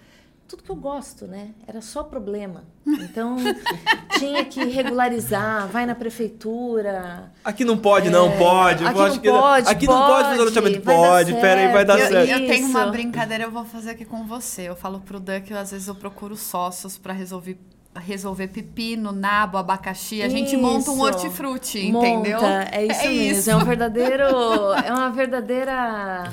tudo 0.49 0.63
que 0.63 0.69
eu 0.71 0.75
gosto, 0.75 1.27
né? 1.27 1.51
Era 1.67 1.79
só 1.79 2.03
problema. 2.03 2.63
Então, 2.85 3.37
tinha 4.17 4.43
que 4.43 4.65
regularizar, 4.65 5.67
vai 5.67 5.85
na 5.85 5.93
prefeitura. 5.93 7.31
Aqui 7.43 7.63
não 7.63 7.77
pode, 7.77 8.07
é, 8.07 8.11
não, 8.11 8.35
pode. 8.35 8.83
Aqui 8.83 8.97
não 8.97 9.19
que, 9.19 9.29
pode, 9.29 9.69
Aqui 9.69 9.85
pode, 9.85 9.99
não 9.99 10.07
pode 10.07 10.29
fazer 10.29 10.41
loteamento. 10.41 10.81
Pode, 10.81 11.33
pera 11.35 11.61
aí, 11.61 11.71
vai 11.71 11.85
dar 11.85 11.99
eu, 11.99 12.07
certo. 12.07 12.31
Eu 12.31 12.47
tenho 12.47 12.67
uma 12.67 12.87
brincadeira, 12.87 13.43
eu 13.43 13.51
vou 13.51 13.63
fazer 13.63 13.91
aqui 13.91 14.03
com 14.03 14.25
você. 14.25 14.63
Eu 14.63 14.75
falo 14.75 14.99
pro 15.01 15.19
Dan 15.19 15.39
que 15.41 15.53
às 15.53 15.69
vezes 15.69 15.87
eu 15.87 15.93
procuro 15.93 16.35
sócios 16.35 16.97
para 16.97 17.13
resolver 17.13 17.59
resolver 17.95 18.47
pepino, 18.47 19.11
nabo, 19.11 19.57
abacaxi, 19.57 20.21
a 20.21 20.27
isso. 20.27 20.37
gente 20.37 20.55
monta 20.55 20.89
um 20.89 21.01
hortifruti, 21.01 21.91
monta, 21.91 22.07
entendeu? 22.07 22.39
É 22.71 22.85
isso 22.85 23.01
é 23.01 23.07
mesmo. 23.07 23.39
Isso. 23.39 23.51
É 23.51 23.55
um 23.55 23.65
verdadeiro. 23.65 24.23
é 24.85 24.93
uma 24.93 25.09
verdadeira. 25.09 26.31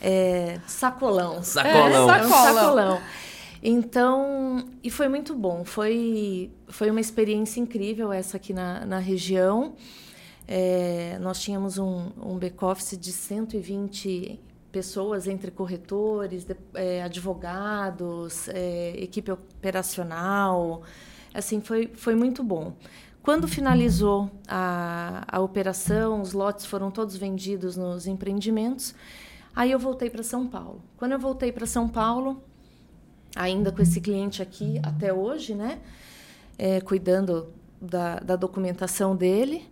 É, 0.00 0.58
sacolão. 0.66 1.42
Sacolão. 1.42 2.10
É, 2.10 2.18
é 2.18 2.22
um 2.22 2.28
sacolão. 2.28 3.00
Então, 3.68 4.64
e 4.80 4.88
foi 4.88 5.08
muito 5.08 5.34
bom. 5.34 5.64
Foi, 5.64 6.52
foi 6.68 6.88
uma 6.88 7.00
experiência 7.00 7.58
incrível 7.58 8.12
essa 8.12 8.36
aqui 8.36 8.52
na, 8.52 8.86
na 8.86 9.00
região. 9.00 9.74
É, 10.46 11.18
nós 11.20 11.40
tínhamos 11.40 11.76
um, 11.76 12.12
um 12.16 12.38
back-office 12.38 12.96
de 12.96 13.10
120 13.10 14.38
pessoas 14.70 15.26
entre 15.26 15.50
corretores, 15.50 16.44
de, 16.44 16.56
é, 16.74 17.02
advogados, 17.02 18.48
é, 18.50 18.90
equipe 19.02 19.32
operacional. 19.32 20.82
Assim, 21.34 21.60
foi, 21.60 21.90
foi 21.92 22.14
muito 22.14 22.44
bom. 22.44 22.72
Quando 23.20 23.48
finalizou 23.48 24.30
a, 24.46 25.24
a 25.26 25.40
operação, 25.40 26.20
os 26.20 26.32
lotes 26.32 26.66
foram 26.66 26.88
todos 26.88 27.16
vendidos 27.16 27.76
nos 27.76 28.06
empreendimentos, 28.06 28.94
aí 29.56 29.72
eu 29.72 29.78
voltei 29.80 30.08
para 30.08 30.22
São 30.22 30.46
Paulo. 30.46 30.80
Quando 30.96 31.10
eu 31.10 31.18
voltei 31.18 31.50
para 31.50 31.66
São 31.66 31.88
Paulo, 31.88 32.40
ainda 33.36 33.70
com 33.70 33.82
esse 33.82 34.00
cliente 34.00 34.42
aqui 34.42 34.80
até 34.82 35.12
hoje, 35.12 35.54
né? 35.54 35.78
É, 36.58 36.80
cuidando 36.80 37.52
da, 37.80 38.18
da, 38.18 38.34
documentação 38.34 39.14
dele. 39.14 39.68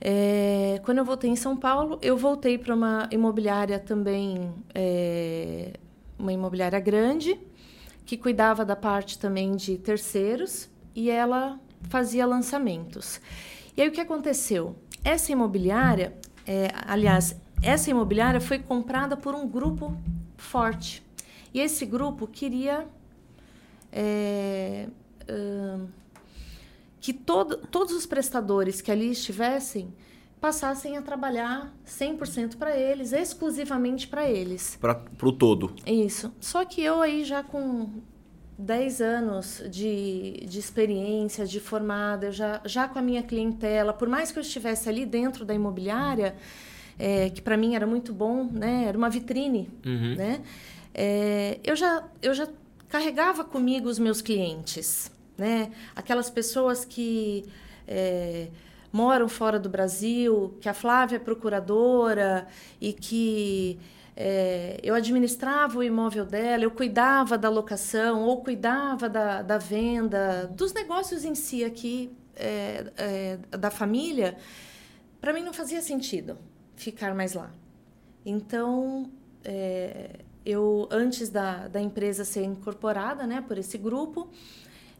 É, 0.00 0.80
quando 0.84 0.98
eu 0.98 1.04
voltei 1.04 1.30
em 1.30 1.36
São 1.36 1.56
Paulo, 1.56 1.98
eu 2.02 2.16
voltei 2.16 2.58
para 2.58 2.74
uma 2.74 3.08
imobiliária 3.10 3.78
também, 3.78 4.52
é, 4.74 5.72
uma 6.18 6.32
imobiliária 6.32 6.78
grande, 6.78 7.38
que 8.04 8.16
cuidava 8.16 8.64
da 8.64 8.76
parte 8.76 9.18
também 9.18 9.56
de 9.56 9.78
terceiros 9.78 10.68
e 10.94 11.10
ela 11.10 11.58
fazia 11.88 12.26
lançamentos. 12.26 13.20
E 13.76 13.80
aí 13.80 13.88
o 13.88 13.92
que 13.92 14.00
aconteceu? 14.00 14.76
Essa 15.02 15.32
imobiliária, 15.32 16.14
é, 16.46 16.68
aliás, 16.86 17.34
essa 17.62 17.90
imobiliária 17.90 18.40
foi 18.40 18.58
comprada 18.58 19.16
por 19.16 19.34
um 19.34 19.48
grupo 19.48 19.96
forte 20.36 21.02
e 21.52 21.60
esse 21.60 21.84
grupo 21.84 22.26
queria 22.26 22.86
é, 23.92 24.88
uh, 25.28 25.88
que 27.00 27.12
todo, 27.12 27.56
todos 27.68 27.94
os 27.94 28.06
prestadores 28.06 28.80
que 28.80 28.90
ali 28.90 29.10
estivessem 29.10 29.92
passassem 30.40 30.96
a 30.96 31.02
trabalhar 31.02 31.74
100% 31.86 32.56
para 32.56 32.74
eles, 32.74 33.12
exclusivamente 33.12 34.08
para 34.08 34.28
eles. 34.28 34.78
Para 34.80 34.98
o 35.22 35.32
todo. 35.32 35.74
Isso. 35.86 36.32
Só 36.40 36.64
que 36.64 36.82
eu 36.82 37.02
aí 37.02 37.24
já 37.24 37.42
com 37.42 37.90
10 38.58 39.00
anos 39.00 39.62
de, 39.70 40.44
de 40.46 40.58
experiência, 40.58 41.44
de 41.46 41.60
formada, 41.60 42.32
já, 42.32 42.60
já 42.64 42.88
com 42.88 42.98
a 42.98 43.02
minha 43.02 43.22
clientela, 43.22 43.92
por 43.92 44.08
mais 44.08 44.32
que 44.32 44.38
eu 44.38 44.42
estivesse 44.42 44.88
ali 44.88 45.04
dentro 45.04 45.44
da 45.44 45.54
imobiliária, 45.54 46.34
é, 46.98 47.30
que 47.30 47.40
para 47.40 47.56
mim 47.56 47.74
era 47.74 47.86
muito 47.86 48.12
bom, 48.12 48.48
né? 48.50 48.84
Era 48.86 48.96
uma 48.96 49.08
vitrine, 49.08 49.68
uhum. 49.84 50.14
né? 50.16 50.40
É, 50.94 51.58
eu, 51.62 51.76
já, 51.76 52.04
eu 52.20 52.34
já 52.34 52.48
carregava 52.88 53.44
comigo 53.44 53.88
os 53.88 53.98
meus 53.98 54.20
clientes, 54.20 55.10
né? 55.38 55.70
Aquelas 55.94 56.28
pessoas 56.28 56.84
que 56.84 57.44
é, 57.86 58.48
moram 58.92 59.28
fora 59.28 59.58
do 59.58 59.68
Brasil, 59.68 60.56
que 60.60 60.68
a 60.68 60.74
Flávia 60.74 61.16
é 61.16 61.18
procuradora 61.18 62.46
e 62.80 62.92
que 62.92 63.78
é, 64.16 64.78
eu 64.82 64.94
administrava 64.94 65.78
o 65.78 65.82
imóvel 65.82 66.26
dela, 66.26 66.64
eu 66.64 66.70
cuidava 66.70 67.38
da 67.38 67.48
locação 67.48 68.22
ou 68.22 68.42
cuidava 68.42 69.08
da, 69.08 69.42
da 69.42 69.58
venda, 69.58 70.46
dos 70.48 70.72
negócios 70.72 71.24
em 71.24 71.34
si 71.34 71.64
aqui 71.64 72.10
é, 72.36 72.92
é 72.96 73.56
da 73.56 73.70
família, 73.70 74.36
para 75.20 75.32
mim 75.32 75.42
não 75.42 75.52
fazia 75.52 75.80
sentido 75.80 76.36
ficar 76.76 77.14
mais 77.14 77.34
lá. 77.34 77.50
Então, 78.24 79.10
é, 79.44 80.20
eu 80.44 80.88
antes 80.90 81.28
da, 81.28 81.68
da 81.68 81.80
empresa 81.80 82.24
ser 82.24 82.44
incorporada 82.44 83.26
né, 83.26 83.40
por 83.46 83.58
esse 83.58 83.76
grupo, 83.76 84.28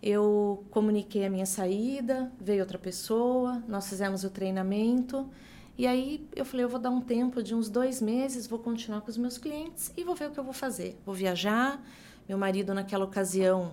eu 0.02 0.64
comuniquei 0.70 1.26
a 1.26 1.30
minha 1.30 1.46
saída, 1.46 2.32
veio 2.40 2.60
outra 2.60 2.78
pessoa, 2.78 3.62
nós 3.68 3.88
fizemos 3.88 4.24
o 4.24 4.30
treinamento. 4.30 5.28
E 5.76 5.86
aí 5.86 6.26
eu 6.34 6.44
falei, 6.44 6.64
eu 6.64 6.68
vou 6.68 6.80
dar 6.80 6.90
um 6.90 7.00
tempo 7.00 7.42
de 7.42 7.54
uns 7.54 7.68
dois 7.68 8.00
meses, 8.00 8.46
vou 8.46 8.58
continuar 8.58 9.02
com 9.02 9.10
os 9.10 9.16
meus 9.16 9.36
clientes 9.36 9.92
e 9.96 10.04
vou 10.04 10.14
ver 10.14 10.28
o 10.28 10.30
que 10.30 10.38
eu 10.40 10.44
vou 10.44 10.52
fazer. 10.52 10.98
Vou 11.04 11.14
viajar. 11.14 11.82
Meu 12.28 12.38
marido, 12.38 12.72
naquela 12.72 13.04
ocasião, 13.04 13.72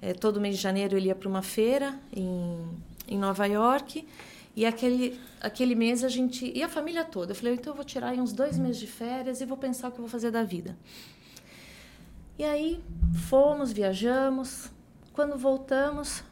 é, 0.00 0.14
todo 0.14 0.40
mês 0.40 0.56
de 0.56 0.62
janeiro, 0.62 0.96
ele 0.96 1.08
ia 1.08 1.14
para 1.14 1.28
uma 1.28 1.42
feira 1.42 1.98
em, 2.14 2.58
em 3.06 3.18
Nova 3.18 3.44
York. 3.46 4.06
E 4.58 4.66
aquele, 4.66 5.20
aquele 5.40 5.76
mês 5.76 6.02
a 6.02 6.08
gente. 6.08 6.50
E 6.52 6.64
a 6.64 6.68
família 6.68 7.04
toda. 7.04 7.30
Eu 7.30 7.36
falei, 7.36 7.54
então 7.54 7.72
eu 7.72 7.76
vou 7.76 7.84
tirar 7.84 8.12
uns 8.14 8.32
dois 8.32 8.58
meses 8.58 8.80
de 8.80 8.88
férias 8.88 9.40
e 9.40 9.46
vou 9.46 9.56
pensar 9.56 9.86
o 9.86 9.92
que 9.92 9.98
eu 9.98 10.02
vou 10.02 10.10
fazer 10.10 10.32
da 10.32 10.42
vida. 10.42 10.76
E 12.36 12.42
aí 12.42 12.82
fomos, 13.28 13.70
viajamos. 13.70 14.68
Quando 15.12 15.38
voltamos, 15.38 16.24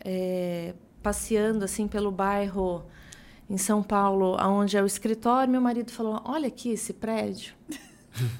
é, 0.00 0.72
passeando 1.02 1.62
assim 1.62 1.86
pelo 1.86 2.10
bairro 2.10 2.82
em 3.50 3.58
São 3.58 3.82
Paulo, 3.82 4.36
aonde 4.38 4.78
é 4.78 4.82
o 4.82 4.86
escritório, 4.86 5.52
meu 5.52 5.60
marido 5.60 5.92
falou: 5.92 6.22
Olha 6.24 6.48
aqui 6.48 6.70
esse 6.70 6.94
prédio. 6.94 7.52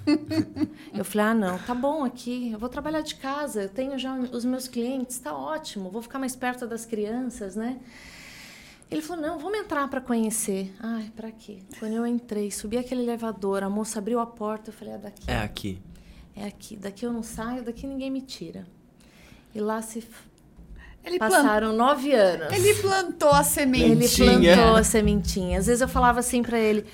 eu 0.97 1.05
falei: 1.05 1.27
Ah, 1.27 1.35
não, 1.35 1.59
tá 1.59 1.75
bom 1.75 2.03
aqui. 2.03 2.51
Eu 2.51 2.59
vou 2.59 2.71
trabalhar 2.71 3.03
de 3.03 3.17
casa. 3.17 3.65
Eu 3.65 3.69
tenho 3.69 3.99
já 3.99 4.15
os 4.15 4.47
meus 4.47 4.67
clientes, 4.67 5.19
tá 5.19 5.37
ótimo. 5.37 5.91
Vou 5.91 6.01
ficar 6.01 6.19
mais 6.19 6.35
perto 6.35 6.67
das 6.67 6.87
crianças, 6.87 7.57
né? 7.57 7.79
Ele 8.91 9.03
falou: 9.03 9.23
não, 9.23 9.39
vamos 9.39 9.59
entrar 9.59 9.89
para 9.89 10.01
conhecer. 10.01 10.75
Ai, 10.81 11.11
para 11.15 11.31
quê? 11.33 11.59
Quando 11.79 11.95
eu 11.95 12.07
entrei, 12.07 12.51
subi 12.51 12.79
aquele 12.79 13.03
elevador, 13.03 13.63
a 13.63 13.71
moça 13.71 13.99
abriu 13.99 14.21
a 14.21 14.27
porta, 14.27 14.71
eu 14.71 14.75
falei: 14.75 14.95
é 14.95 14.99
daqui. 14.99 15.31
É 15.31 15.39
aqui. 15.39 15.79
É 16.35 16.47
aqui. 16.47 16.77
Daqui 16.77 17.05
eu 17.05 17.13
não 17.13 17.23
saio, 17.23 17.63
daqui 17.63 17.87
ninguém 17.87 18.11
me 18.11 18.21
tira. 18.21 18.67
E 19.55 19.61
lá 19.61 19.83
se. 19.83 20.07
Ele 21.05 21.19
Passaram 21.19 21.75
plant... 21.75 21.79
nove 21.79 22.13
anos. 22.13 22.53
Ele 22.53 22.75
plantou 22.75 23.31
a 23.31 23.43
sementinha. 23.45 23.93
Ele 23.93 24.55
plantou 24.55 24.77
a 24.77 24.83
sementinha. 24.83 25.59
Às 25.59 25.67
vezes 25.67 25.81
eu 25.81 25.89
falava 25.89 26.21
assim 26.21 26.43
para 26.43 26.59
ele: 26.59 26.85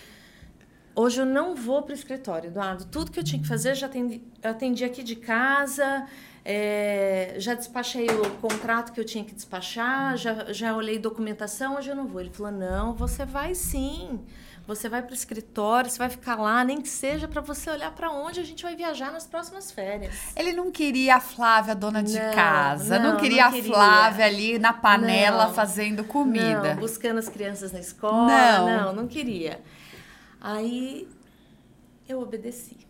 Hoje 0.94 1.20
eu 1.20 1.26
não 1.26 1.54
vou 1.54 1.82
para 1.82 1.92
o 1.92 1.94
escritório, 1.94 2.48
Eduardo. 2.48 2.84
Tudo 2.84 3.10
que 3.10 3.18
eu 3.18 3.24
tinha 3.24 3.40
que 3.40 3.48
fazer, 3.48 3.70
eu 3.70 3.74
já 3.74 3.86
atendi, 3.86 4.22
atendi 4.42 4.84
aqui 4.84 5.02
de 5.02 5.16
casa, 5.16 6.06
é, 6.44 7.34
já 7.38 7.54
despachei 7.54 8.06
o 8.06 8.30
contrato 8.38 8.92
que 8.92 8.98
eu 8.98 9.04
tinha 9.04 9.24
que 9.24 9.34
despachar, 9.34 10.16
já, 10.16 10.52
já 10.52 10.74
olhei 10.74 10.98
documentação, 10.98 11.76
hoje 11.76 11.90
eu 11.90 11.96
não 11.96 12.06
vou. 12.06 12.20
Ele 12.20 12.30
falou: 12.30 12.52
não, 12.52 12.94
você 12.94 13.24
vai 13.24 13.54
sim. 13.54 14.20
Você 14.64 14.88
vai 14.88 15.02
para 15.02 15.10
o 15.10 15.14
escritório, 15.14 15.90
você 15.90 15.98
vai 15.98 16.08
ficar 16.08 16.36
lá, 16.36 16.62
nem 16.62 16.80
que 16.80 16.88
seja 16.88 17.26
para 17.26 17.40
você 17.40 17.68
olhar 17.68 17.90
para 17.90 18.12
onde 18.12 18.38
a 18.38 18.44
gente 18.44 18.62
vai 18.62 18.76
viajar 18.76 19.10
nas 19.10 19.26
próximas 19.26 19.72
férias. 19.72 20.14
Ele 20.36 20.52
não 20.52 20.70
queria 20.70 21.16
a 21.16 21.20
Flávia 21.20 21.74
dona 21.74 22.00
de 22.00 22.16
não, 22.16 22.32
casa, 22.32 22.96
não, 22.96 23.12
não, 23.12 23.16
queria 23.16 23.46
não, 23.46 23.52
queria 23.52 23.72
a 23.72 23.74
Flávia 23.74 24.24
ali 24.24 24.60
na 24.60 24.72
panela 24.72 25.52
fazendo 25.52 26.04
comida. 26.04 26.76
Buscando 26.76 27.18
as 27.18 27.28
crianças 27.28 27.72
na 27.72 27.80
escola. 27.80 28.28
Não, 28.28 28.66
não, 28.66 28.92
não 28.92 29.08
queria. 29.08 29.60
Aí 30.40 31.08
eu 32.08 32.20
obedeci. 32.20 32.86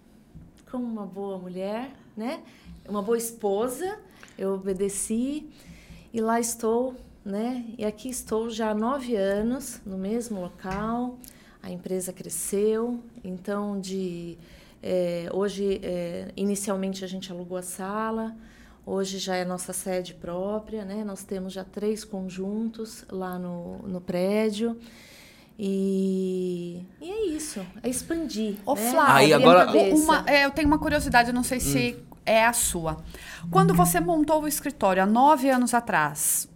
Como 0.71 0.85
uma 0.85 1.07
boa 1.07 1.39
mulher, 1.39 1.91
né? 2.15 2.41
Uma 2.89 3.01
boa 3.01 3.17
esposa, 3.17 3.99
eu 4.37 4.55
obedeci 4.55 5.49
e 6.13 6.21
lá 6.21 6.41
estou, 6.41 6.95
né? 7.25 7.65
E 7.79 7.85
aqui 7.85 8.09
estou 8.09 8.51
já 8.51 8.71
há 8.71 8.75
nove 8.75 9.15
anos 9.15 9.81
no 9.87 9.97
mesmo 9.97 10.41
local. 10.41 11.19
A 11.63 11.71
empresa 11.71 12.13
cresceu, 12.13 13.01
então 13.23 13.81
de 13.81 14.37
é, 14.83 15.29
hoje 15.33 15.81
é, 15.83 16.33
inicialmente 16.37 17.05
a 17.05 17.09
gente 17.09 17.31
alugou 17.31 17.57
a 17.57 17.63
sala. 17.63 18.35
Hoje 18.85 19.19
já 19.19 19.37
é 19.37 19.45
nossa 19.45 19.73
sede 19.73 20.13
própria, 20.15 20.85
né? 20.85 21.05
Nós 21.05 21.23
temos 21.23 21.53
já 21.53 21.63
três 21.63 22.05
conjuntos 22.05 23.05
lá 23.11 23.39
no, 23.39 23.79
no 23.79 24.01
prédio. 24.01 24.77
E, 25.57 26.83
e 27.01 27.11
é 27.11 27.27
isso, 27.27 27.65
é 27.81 27.89
expandir. 27.89 28.57
Ô, 28.67 28.75
né? 28.75 28.91
Flávia, 28.91 29.15
Aí, 29.15 29.33
agora... 29.33 29.71
Uma, 29.95 30.25
é, 30.27 30.45
eu 30.45 30.51
tenho 30.51 30.67
uma 30.67 30.79
curiosidade, 30.79 31.29
eu 31.29 31.35
não 31.35 31.45
sei 31.45 31.61
se 31.61 31.97
hum. 31.97 32.12
É 32.25 32.45
a 32.45 32.53
sua. 32.53 33.03
Quando 33.51 33.75
você 33.75 34.01
montou 34.01 34.43
o 34.43 34.49
escritório 34.49 35.03
há 35.03 35.07
nove 35.07 35.51
anos 35.51 35.75
atrás, 35.75 36.49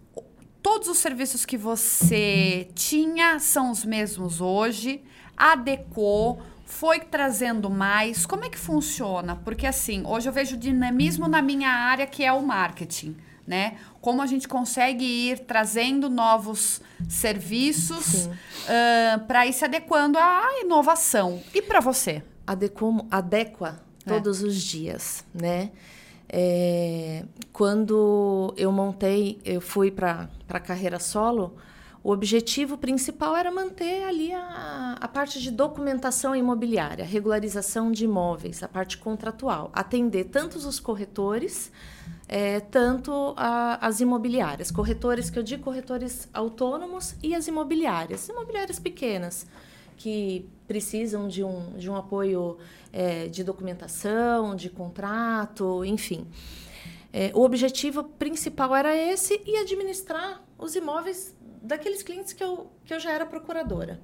todos 0.62 0.88
os 0.88 0.98
serviços 0.98 1.44
que 1.44 1.56
você 1.56 2.68
tinha 2.74 3.38
são 3.38 3.70
os 3.70 3.84
mesmos 3.84 4.40
hoje? 4.40 5.02
Adequou? 5.36 6.42
Foi 6.64 6.98
trazendo 6.98 7.70
mais? 7.70 8.26
Como 8.26 8.44
é 8.44 8.50
que 8.50 8.58
funciona? 8.58 9.36
Porque 9.36 9.66
assim, 9.66 10.02
hoje 10.04 10.28
eu 10.28 10.32
vejo 10.32 10.56
dinamismo 10.56 11.28
na 11.28 11.40
minha 11.40 11.70
área 11.70 12.06
que 12.06 12.24
é 12.24 12.32
o 12.32 12.42
marketing 12.42 13.16
né? 13.46 13.76
Como 14.00 14.20
a 14.20 14.26
gente 14.26 14.48
consegue 14.48 15.04
ir 15.04 15.40
trazendo 15.40 16.10
novos 16.10 16.82
serviços 17.08 18.26
uh, 18.26 19.20
para 19.26 19.46
ir 19.46 19.52
se 19.52 19.64
adequando 19.64 20.18
à 20.18 20.60
inovação. 20.62 21.40
E 21.54 21.62
para 21.62 21.80
você? 21.80 22.22
Adequo, 22.46 23.06
adequa 23.10 23.85
é. 24.06 24.10
todos 24.10 24.42
os 24.42 24.62
dias, 24.62 25.24
né? 25.34 25.70
É, 26.28 27.24
quando 27.52 28.52
eu 28.56 28.72
montei, 28.72 29.38
eu 29.44 29.60
fui 29.60 29.90
para 29.90 30.28
a 30.48 30.60
carreira 30.60 30.98
solo, 30.98 31.54
o 32.02 32.10
objetivo 32.10 32.78
principal 32.78 33.36
era 33.36 33.50
manter 33.50 34.04
ali 34.04 34.32
a, 34.32 34.96
a 35.00 35.08
parte 35.08 35.40
de 35.40 35.50
documentação 35.50 36.34
imobiliária, 36.34 37.04
regularização 37.04 37.90
de 37.90 38.04
imóveis, 38.04 38.62
a 38.62 38.68
parte 38.68 38.98
contratual, 38.98 39.70
atender 39.72 40.24
tanto 40.24 40.56
os 40.56 40.80
corretores 40.80 41.70
é, 42.28 42.60
tanto 42.60 43.34
a, 43.36 43.86
as 43.86 44.00
imobiliárias, 44.00 44.70
corretores 44.70 45.30
que 45.30 45.38
eu 45.38 45.42
digo 45.42 45.62
corretores 45.62 46.28
autônomos 46.32 47.14
e 47.22 47.34
as 47.34 47.46
imobiliárias, 47.46 48.28
imobiliárias 48.28 48.78
pequenas 48.78 49.46
que 49.96 50.48
precisam 50.66 51.28
de 51.28 51.42
um, 51.42 51.72
de 51.76 51.90
um 51.90 51.96
apoio 51.96 52.58
é, 52.92 53.28
de 53.28 53.42
documentação, 53.44 54.54
de 54.54 54.68
contrato, 54.70 55.84
enfim. 55.84 56.26
É, 57.12 57.30
o 57.34 57.42
objetivo 57.42 58.04
principal 58.04 58.74
era 58.74 58.94
esse 58.94 59.40
e 59.46 59.56
administrar 59.56 60.42
os 60.58 60.74
imóveis 60.74 61.34
daqueles 61.62 62.02
clientes 62.02 62.32
que 62.32 62.42
eu, 62.42 62.70
que 62.84 62.92
eu 62.92 63.00
já 63.00 63.12
era 63.12 63.24
procuradora. 63.24 64.00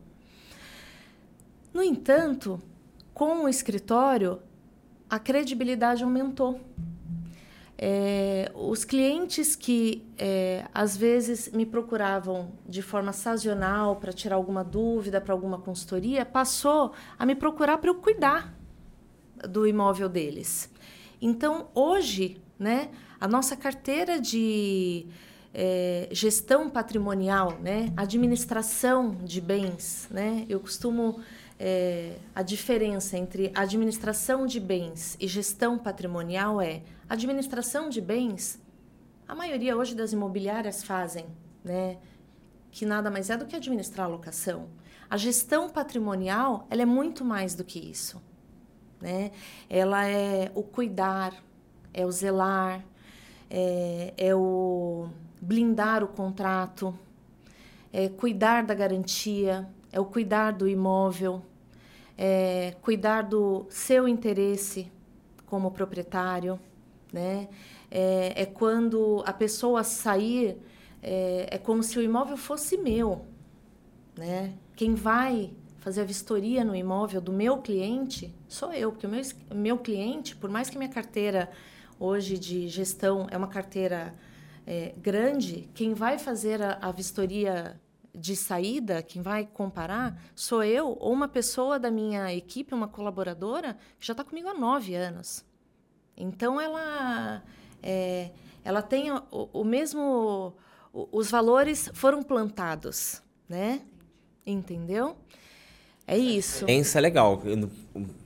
No 1.73 1.83
entanto, 1.83 2.61
com 3.15 3.45
o 3.45 3.49
escritório, 3.49 4.41
a 5.09 5.19
credibilidade 5.19 6.03
aumentou 6.03 6.61
é, 7.85 8.49
os 8.55 8.85
clientes 8.85 9.57
que 9.57 10.07
é, 10.16 10.64
às 10.73 10.97
vezes 10.97 11.51
me 11.51 11.66
procuravam 11.66 12.53
de 12.64 12.81
forma 12.81 13.12
sazonal 13.12 13.97
para 13.97 14.12
tirar 14.12 14.37
alguma 14.37 14.62
dúvida 14.62 15.21
para 15.21 15.35
alguma 15.35 15.59
consultoria, 15.59 16.25
passou 16.25 16.92
a 17.18 17.27
me 17.27 17.35
procurar 17.35 17.79
para 17.79 17.90
eu 17.90 17.97
cuidar 17.97 18.55
do 19.49 19.66
imóvel 19.66 20.09
deles. 20.09 20.71
Então, 21.21 21.71
hoje, 21.75 22.40
né, 22.57 22.88
a 23.21 23.27
nossa 23.27 23.57
carteira 23.57 24.21
de 24.21 25.05
é, 25.53 26.09
gestão 26.12 26.71
patrimonial, 26.71 27.59
né, 27.61 27.92
administração 27.97 29.16
de 29.25 29.40
bens, 29.40 30.07
né, 30.09 30.47
eu 30.49 30.61
costumo 30.61 31.18
é, 31.64 32.16
a 32.35 32.42
diferença 32.42 33.16
entre 33.16 33.53
administração 33.55 34.46
de 34.46 34.59
bens 34.59 35.16
e 35.20 35.29
gestão 35.29 35.79
patrimonial 35.79 36.61
é 36.61 36.83
administração 37.09 37.88
de 37.88 38.01
bens. 38.01 38.61
A 39.29 39.35
maioria 39.37 39.77
hoje 39.77 39.94
das 39.94 40.12
imobiliárias 40.12 40.83
fazem, 40.83 41.25
né? 41.62 41.98
Que 42.72 42.85
nada 42.85 43.12
mais 43.12 43.31
é 43.31 43.37
do 43.37 43.46
que 43.46 43.55
administrar 43.55 44.09
a 44.09 44.11
locação. 44.11 44.70
A 45.09 45.16
gestão 45.16 45.70
patrimonial, 45.70 46.66
ela 46.68 46.83
é 46.83 46.85
muito 46.85 47.25
mais 47.25 47.55
do 47.55 47.62
que 47.62 47.79
isso, 47.79 48.20
né? 49.01 49.31
Ela 49.70 50.05
é 50.09 50.51
o 50.57 50.64
cuidar, 50.64 51.33
é 51.94 52.05
o 52.05 52.11
zelar, 52.11 52.85
é, 53.48 54.12
é 54.16 54.35
o 54.35 55.09
blindar 55.40 56.03
o 56.03 56.09
contrato, 56.09 56.92
é 57.92 58.09
cuidar 58.09 58.64
da 58.64 58.75
garantia, 58.75 59.68
é 59.92 60.01
o 60.01 60.05
cuidar 60.05 60.51
do 60.51 60.66
imóvel, 60.66 61.40
é, 62.16 62.75
cuidar 62.83 63.22
do 63.22 63.66
seu 63.70 64.07
interesse 64.07 64.90
como 65.46 65.70
proprietário, 65.70 66.59
né? 67.12 67.48
É, 67.90 68.42
é 68.42 68.46
quando 68.46 69.22
a 69.27 69.33
pessoa 69.33 69.85
sair, 69.85 70.57
é, 71.03 71.48
é, 71.51 71.59
como 71.59 71.83
se 71.83 71.98
o 71.98 72.03
imóvel 72.03 72.37
fosse 72.37 72.77
meu, 72.77 73.27
né? 74.16 74.55
Quem 74.75 74.94
vai 74.94 75.53
fazer 75.79 76.03
a 76.03 76.05
vistoria 76.05 76.64
no 76.64 76.75
imóvel 76.75 77.20
do 77.20 77.33
meu 77.33 77.59
cliente 77.59 78.33
sou 78.48 78.72
eu, 78.72 78.92
porque 78.92 79.07
o 79.07 79.11
meu, 79.11 79.22
meu 79.55 79.79
cliente, 79.79 80.37
por 80.37 80.48
mais 80.48 80.70
que 80.70 80.79
minha 80.79 80.88
carteira 80.88 81.51
hoje 81.98 82.38
de 82.38 82.68
gestão 82.68 83.27
é 83.31 83.37
uma 83.37 83.48
carteira 83.48 84.14
é, 84.66 84.94
grande, 84.96 85.68
quem 85.75 85.92
vai 85.92 86.18
fazer 86.18 86.62
a, 86.62 86.79
a 86.81 86.92
vistoria 86.92 87.81
de 88.14 88.37
saída, 88.37 89.03
quem 89.03 89.22
vai 89.22 89.46
comparar, 89.46 90.20
sou 90.35 90.62
eu 90.62 90.96
ou 91.01 91.12
uma 91.12 91.29
pessoa 91.29 91.79
da 91.79 91.90
minha 91.90 92.33
equipe, 92.35 92.75
uma 92.75 92.88
colaboradora, 92.88 93.79
que 93.98 94.07
já 94.07 94.12
está 94.12 94.22
comigo 94.22 94.48
há 94.48 94.55
nove 94.55 94.94
anos. 94.94 95.44
Então, 96.16 96.61
ela, 96.61 97.42
é, 97.83 98.31
ela 98.62 98.83
tem 98.83 99.11
o, 99.11 99.48
o 99.53 99.64
mesmo... 99.64 100.55
os 100.92 101.31
valores 101.31 101.90
foram 101.94 102.22
plantados, 102.22 103.22
né? 103.48 103.83
Entendeu? 104.44 105.16
É 106.07 106.19
isso. 106.19 106.65
Isso 106.69 106.99
é 106.99 107.01
legal. 107.01 107.43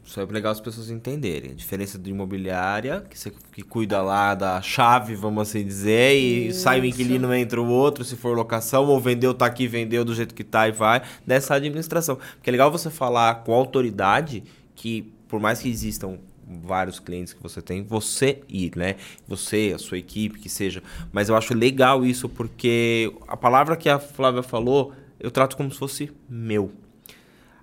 Isso 0.04 0.20
é 0.20 0.24
legal 0.24 0.52
as 0.52 0.60
pessoas 0.60 0.88
entenderem. 0.90 1.50
A 1.50 1.54
diferença 1.54 1.98
do 1.98 2.08
imobiliária, 2.08 3.04
que 3.08 3.18
você 3.18 3.32
que 3.52 3.62
cuida 3.62 4.00
lá 4.00 4.34
da 4.34 4.62
chave, 4.62 5.14
vamos 5.14 5.48
assim 5.48 5.64
dizer, 5.64 6.16
e 6.16 6.48
isso. 6.48 6.60
sai 6.60 6.80
o 6.80 6.84
inquilino, 6.84 7.34
entra 7.34 7.60
o 7.60 7.68
outro, 7.68 8.04
se 8.04 8.16
for 8.16 8.36
locação, 8.36 8.86
ou 8.86 9.00
vendeu, 9.00 9.34
tá 9.34 9.46
aqui, 9.46 9.66
vendeu 9.66 10.04
do 10.04 10.14
jeito 10.14 10.34
que 10.34 10.44
tá 10.44 10.68
e 10.68 10.72
vai, 10.72 11.02
dessa 11.26 11.54
administração. 11.54 12.16
Porque 12.36 12.48
é 12.48 12.52
legal 12.52 12.70
você 12.70 12.88
falar 12.88 13.42
com 13.44 13.52
autoridade 13.52 14.44
que, 14.74 15.12
por 15.28 15.40
mais 15.40 15.58
que 15.58 15.68
existam 15.68 16.18
vários 16.48 17.00
clientes 17.00 17.32
que 17.32 17.42
você 17.42 17.60
tem, 17.60 17.82
você 17.82 18.40
ir, 18.48 18.76
né? 18.76 18.94
Você, 19.26 19.72
a 19.74 19.78
sua 19.78 19.98
equipe, 19.98 20.38
que 20.38 20.48
seja. 20.48 20.82
Mas 21.12 21.28
eu 21.28 21.36
acho 21.36 21.52
legal 21.52 22.04
isso 22.04 22.28
porque 22.28 23.12
a 23.26 23.36
palavra 23.36 23.76
que 23.76 23.88
a 23.88 23.98
Flávia 23.98 24.42
falou, 24.42 24.92
eu 25.18 25.30
trato 25.30 25.56
como 25.56 25.70
se 25.72 25.78
fosse 25.78 26.12
meu. 26.28 26.70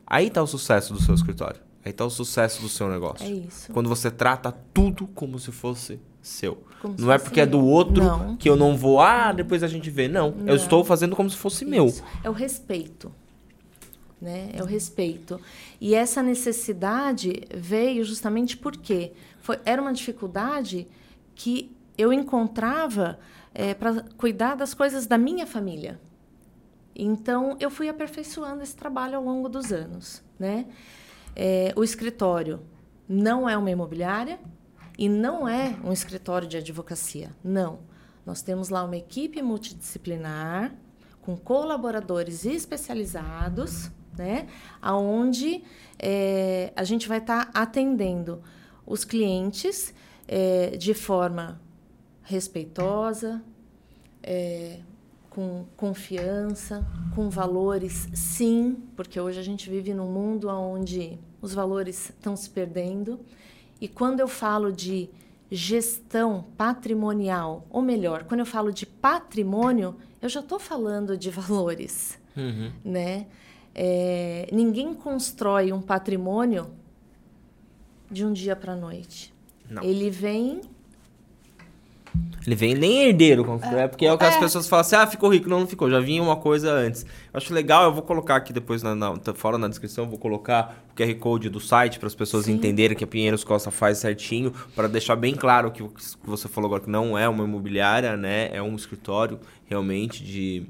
Aí 0.06 0.28
está 0.28 0.42
o 0.42 0.48
sucesso 0.48 0.94
do 0.94 1.02
seu 1.02 1.16
escritório. 1.16 1.60
Aí 1.84 1.92
está 1.92 2.06
o 2.06 2.10
sucesso 2.10 2.62
do 2.62 2.70
seu 2.70 2.90
negócio. 2.90 3.26
É 3.26 3.30
isso. 3.30 3.72
Quando 3.72 3.90
você 3.90 4.10
trata 4.10 4.52
tudo 4.74 5.08
como 5.08 5.38
se 5.38 5.52
fosse 5.52 6.00
seu. 6.22 6.64
Como 6.82 6.96
não 6.98 7.12
é 7.12 7.18
porque 7.18 7.42
é 7.42 7.46
do 7.46 7.64
outro 7.64 8.04
não. 8.04 8.38
que 8.38 8.50
eu 8.50 8.56
não 8.56 8.78
vou, 8.78 9.02
ah, 9.02 9.32
depois 9.34 9.64
a 9.64 9.68
gente 9.68 9.90
vê. 9.90 10.08
Não, 10.08 10.32
não. 10.32 10.48
eu 10.48 10.56
estou 10.56 10.84
fazendo 10.84 11.16
como 11.16 11.30
se 11.30 11.36
fosse 11.36 11.64
isso. 11.64 11.72
meu. 11.72 11.94
É 12.24 12.30
o 12.30 12.34
respeito. 12.34 13.12
Né? 14.22 14.52
É 14.54 14.64
o 14.64 14.66
respeito. 14.66 15.40
E 15.82 15.94
essa 15.94 16.24
necessidade 16.24 17.42
veio 17.54 18.06
justamente 18.06 18.56
porque 18.56 19.12
foi, 19.40 19.60
era 19.66 19.82
uma 19.82 19.92
dificuldade 19.92 20.88
que 21.36 21.76
eu 21.98 22.14
encontrava 22.14 23.20
é, 23.54 23.74
para 23.74 24.02
cuidar 24.18 24.56
das 24.56 24.74
coisas 24.74 25.06
da 25.06 25.18
minha 25.18 25.46
família. 25.46 26.00
Então, 26.96 27.58
eu 27.60 27.72
fui 27.72 27.90
aperfeiçoando 27.90 28.62
esse 28.62 28.76
trabalho 28.76 29.18
ao 29.18 29.24
longo 29.24 29.50
dos 29.50 29.72
anos, 29.72 30.24
né? 30.38 30.68
É, 31.36 31.74
o 31.76 31.84
escritório 31.84 32.62
não 33.08 33.50
é 33.50 33.58
uma 33.58 33.72
imobiliária 33.72 34.40
e 34.98 35.10
não 35.10 35.48
é 35.48 35.76
um 35.84 35.92
escritório 35.92 36.48
de 36.48 36.58
advocacia. 36.58 37.36
Não. 37.44 37.80
Nós 38.26 38.42
temos 38.42 38.70
lá 38.70 38.84
uma 38.84 38.96
equipe 38.96 39.42
multidisciplinar 39.42 40.74
com 41.22 41.36
colaboradores 41.36 42.46
especializados, 42.46 43.90
né? 44.18 44.48
Aonde 44.82 45.64
é, 45.98 46.72
a 46.76 46.84
gente 46.84 47.08
vai 47.08 47.18
estar 47.18 47.52
tá 47.52 47.62
atendendo 47.62 48.42
os 48.86 49.04
clientes 49.04 49.94
é, 50.28 50.78
de 50.78 50.94
forma 50.94 51.60
respeitosa, 52.22 53.44
é, 54.22 54.80
com 55.34 55.66
confiança, 55.76 56.86
com 57.16 57.28
valores, 57.28 58.08
sim, 58.14 58.78
porque 58.96 59.20
hoje 59.20 59.40
a 59.40 59.44
gente 59.44 59.68
vive 59.70 59.94
num 59.94 60.06
mundo 60.06 60.48
onde 60.48 61.18
os 61.42 61.54
valores 61.54 62.12
estão 62.12 62.36
se 62.36 62.50
perdendo. 62.50 63.20
E 63.82 63.88
quando 63.88 64.20
eu 64.20 64.28
falo 64.28 64.72
de 64.72 65.10
gestão 65.52 66.46
patrimonial, 66.56 67.66
ou 67.72 67.82
melhor, 67.82 68.26
quando 68.26 68.42
eu 68.42 68.46
falo 68.46 68.72
de 68.72 68.86
patrimônio, 68.86 69.96
eu 70.22 70.30
já 70.30 70.40
estou 70.40 70.60
falando 70.60 71.18
de 71.18 71.30
valores, 71.32 72.20
uhum. 72.38 72.72
né? 72.86 73.26
É, 73.76 74.48
ninguém 74.52 74.94
constrói 74.94 75.74
um 75.74 75.82
patrimônio 75.82 76.70
de 78.10 78.24
um 78.24 78.32
dia 78.32 78.56
para 78.56 78.74
a 78.74 78.76
noite. 78.76 79.34
Não. 79.68 79.82
Ele 79.82 80.12
vem 80.12 80.62
ele 82.46 82.56
vem 82.56 82.76
nem 82.76 83.08
herdeiro, 83.08 83.60
é, 83.62 83.88
porque 83.88 84.06
é 84.06 84.12
o 84.12 84.18
que 84.18 84.26
é. 84.26 84.28
as 84.28 84.38
pessoas 84.38 84.68
falam 84.68 84.82
assim, 84.82 84.96
ah, 84.96 85.08
ficou 85.08 85.32
rico. 85.32 85.50
Não, 85.50 85.62
não 85.62 85.68
ficou, 85.68 85.90
já 85.90 86.00
vinha 86.00 86.22
uma 86.22 86.36
coisa 86.36 86.72
antes. 86.72 87.04
Eu 87.04 87.38
acho 87.38 87.54
legal, 87.54 87.86
eu 87.86 87.94
vou 87.94 88.02
colocar 88.04 88.36
aqui 88.36 88.52
depois, 88.52 88.84
na, 88.84 88.94
na, 88.94 89.16
fora 89.34 89.58
na 89.58 89.68
descrição, 89.68 90.10
vou 90.10 90.20
colocar 90.20 90.84
o 90.92 90.96
QR 90.96 91.16
Code 91.16 91.50
do 91.50 91.60
site 91.60 92.00
para 92.00 92.08
as 92.08 92.16
pessoas 92.16 92.46
Sim. 92.46 92.54
entenderem 92.54 92.98
que 92.98 93.04
a 93.04 93.08
Pinheiros 93.08 93.44
Costa 93.44 93.72
faz 93.72 94.00
certinho, 94.00 94.54
para 94.76 94.88
deixar 94.88 95.16
bem 95.16 95.34
claro 95.34 95.72
que 95.72 95.82
o 95.82 95.90
que 95.90 96.04
você 96.24 96.50
falou 96.50 96.68
agora, 96.68 96.84
que 96.84 96.90
não 96.90 97.18
é 97.18 97.28
uma 97.30 97.46
imobiliária, 97.46 98.18
né? 98.18 98.50
É 98.52 98.62
um 98.62 98.76
escritório 98.76 99.40
realmente 99.66 100.22
de 100.24 100.66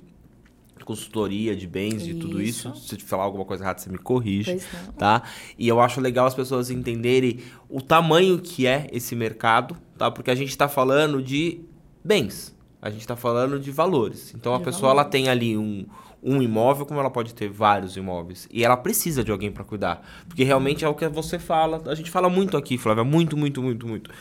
consultoria 0.84 1.56
de 1.56 1.68
bens, 1.68 2.04
de 2.04 2.14
tudo 2.14 2.42
isso. 2.42 2.76
Se 2.76 2.96
eu 2.96 3.00
falar 3.00 3.24
alguma 3.24 3.46
coisa 3.46 3.64
errada, 3.64 3.80
você 3.80 3.90
me 3.90 3.98
corrige, 3.98 4.60
tá? 4.98 5.24
E 5.58 5.68
eu 5.68 5.80
acho 5.80 6.02
legal 6.02 6.26
as 6.26 6.36
pessoas 6.36 6.70
entenderem 6.70 7.40
o 7.70 7.82
tamanho 7.82 8.40
que 8.40 8.68
é 8.68 8.88
esse 8.92 9.16
mercado, 9.16 9.78
tá? 9.98 10.12
Porque 10.12 10.32
a 10.32 10.36
gente 10.36 10.50
está 10.50 10.68
falando 10.68 11.22
de 11.22 11.62
bens, 12.04 12.56
a 12.82 12.90
gente 12.90 13.02
está 13.02 13.16
falando 13.16 13.60
de 13.60 13.72
valores. 13.72 14.34
Então, 14.36 14.56
de 14.56 14.62
a 14.62 14.66
pessoa 14.66 14.92
ela 14.92 15.06
tem 15.06 15.30
ali 15.30 15.58
um, 15.58 15.86
um 16.22 16.42
imóvel, 16.42 16.86
como 16.86 17.00
ela 17.00 17.10
pode 17.10 17.34
ter 17.34 17.50
vários 17.50 17.98
imóveis. 17.98 18.48
E 18.52 18.64
ela 18.64 18.78
precisa 18.78 19.24
de 19.24 19.32
alguém 19.32 19.52
para 19.52 19.64
cuidar. 19.64 20.08
Porque 20.28 20.44
realmente 20.44 20.86
é 20.86 20.88
o 20.90 20.94
que 20.94 21.08
você 21.08 21.40
fala. 21.40 21.82
A 21.86 21.96
gente 21.96 22.12
fala 22.12 22.30
muito 22.30 22.58
aqui, 22.58 22.78
Flávia, 22.78 23.04
muito, 23.04 23.36
muito, 23.38 23.62
muito, 23.62 23.88
muito. 23.88 24.12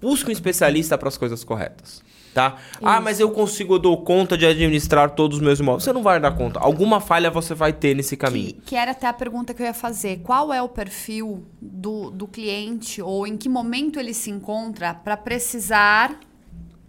Busca 0.00 0.28
um 0.28 0.32
especialista 0.32 0.98
para 0.98 1.08
as 1.08 1.16
coisas 1.16 1.42
corretas 1.44 2.02
tá? 2.34 2.56
Isso. 2.72 2.80
Ah, 2.82 3.00
mas 3.00 3.20
eu 3.20 3.30
consigo, 3.30 3.76
eu 3.76 3.78
dou 3.78 3.96
conta 4.02 4.36
de 4.36 4.44
administrar 4.44 5.10
todos 5.10 5.38
os 5.38 5.42
meus 5.42 5.60
imóveis. 5.60 5.84
Você 5.84 5.92
não 5.92 6.02
vai 6.02 6.20
dar 6.20 6.32
conta. 6.32 6.58
Alguma 6.58 7.00
falha 7.00 7.30
você 7.30 7.54
vai 7.54 7.72
ter 7.72 7.94
nesse 7.94 8.16
caminho. 8.16 8.54
Que, 8.54 8.60
que 8.60 8.76
era 8.76 8.90
até 8.90 9.06
a 9.06 9.12
pergunta 9.12 9.54
que 9.54 9.62
eu 9.62 9.66
ia 9.66 9.72
fazer. 9.72 10.20
Qual 10.22 10.52
é 10.52 10.60
o 10.60 10.68
perfil 10.68 11.46
do, 11.62 12.10
do 12.10 12.26
cliente 12.26 13.00
ou 13.00 13.26
em 13.26 13.36
que 13.36 13.48
momento 13.48 13.98
ele 13.98 14.12
se 14.12 14.30
encontra 14.30 14.92
para 14.92 15.16
precisar 15.16 16.18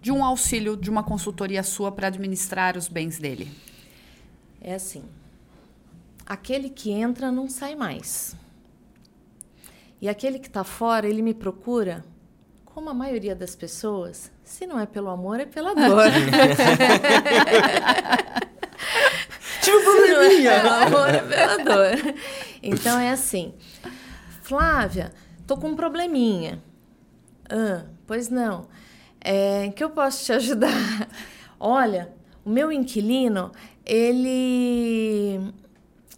de 0.01 0.11
um 0.11 0.25
auxílio, 0.25 0.75
de 0.75 0.89
uma 0.89 1.03
consultoria 1.03 1.61
sua 1.63 1.91
para 1.91 2.07
administrar 2.07 2.75
os 2.75 2.87
bens 2.87 3.19
dele? 3.19 3.47
É 4.59 4.73
assim. 4.73 5.03
Aquele 6.25 6.69
que 6.69 6.91
entra 6.91 7.31
não 7.31 7.47
sai 7.47 7.75
mais. 7.75 8.35
E 10.01 10.09
aquele 10.09 10.39
que 10.39 10.47
está 10.47 10.63
fora, 10.63 11.07
ele 11.07 11.21
me 11.21 11.33
procura 11.33 12.03
como 12.75 12.89
a 12.89 12.93
maioria 12.93 13.33
das 13.33 13.55
pessoas, 13.55 14.29
se 14.43 14.67
não 14.67 14.77
é 14.77 14.85
pelo 14.85 15.09
amor, 15.09 15.39
é 15.39 15.45
pela 15.45 15.73
dor. 15.73 16.11
Tive 19.61 19.77
um 19.77 19.81
probleminha. 19.81 20.51
É 20.51 20.59
pelo 20.59 20.73
amor, 20.73 21.07
é 21.07 21.21
pela 21.21 21.57
dor. 21.63 22.15
Então 22.61 22.99
é 22.99 23.11
assim. 23.11 23.53
Flávia, 24.41 25.13
tô 25.47 25.55
com 25.55 25.69
um 25.69 25.75
probleminha. 25.77 26.61
Ah, 27.49 27.85
pois 28.05 28.27
não. 28.27 28.67
É, 29.21 29.69
que 29.69 29.81
eu 29.81 29.91
posso 29.91 30.25
te 30.25 30.33
ajudar? 30.33 31.07
Olha, 31.57 32.13
o 32.43 32.49
meu 32.49 32.73
inquilino, 32.73 33.53
ele 33.85 35.53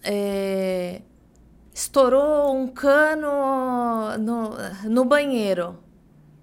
é, 0.04 1.04
estourou 1.72 2.56
um 2.56 2.67
cano 2.67 4.17
no, 4.17 4.56
no 4.89 5.06
banheiro. 5.06 5.86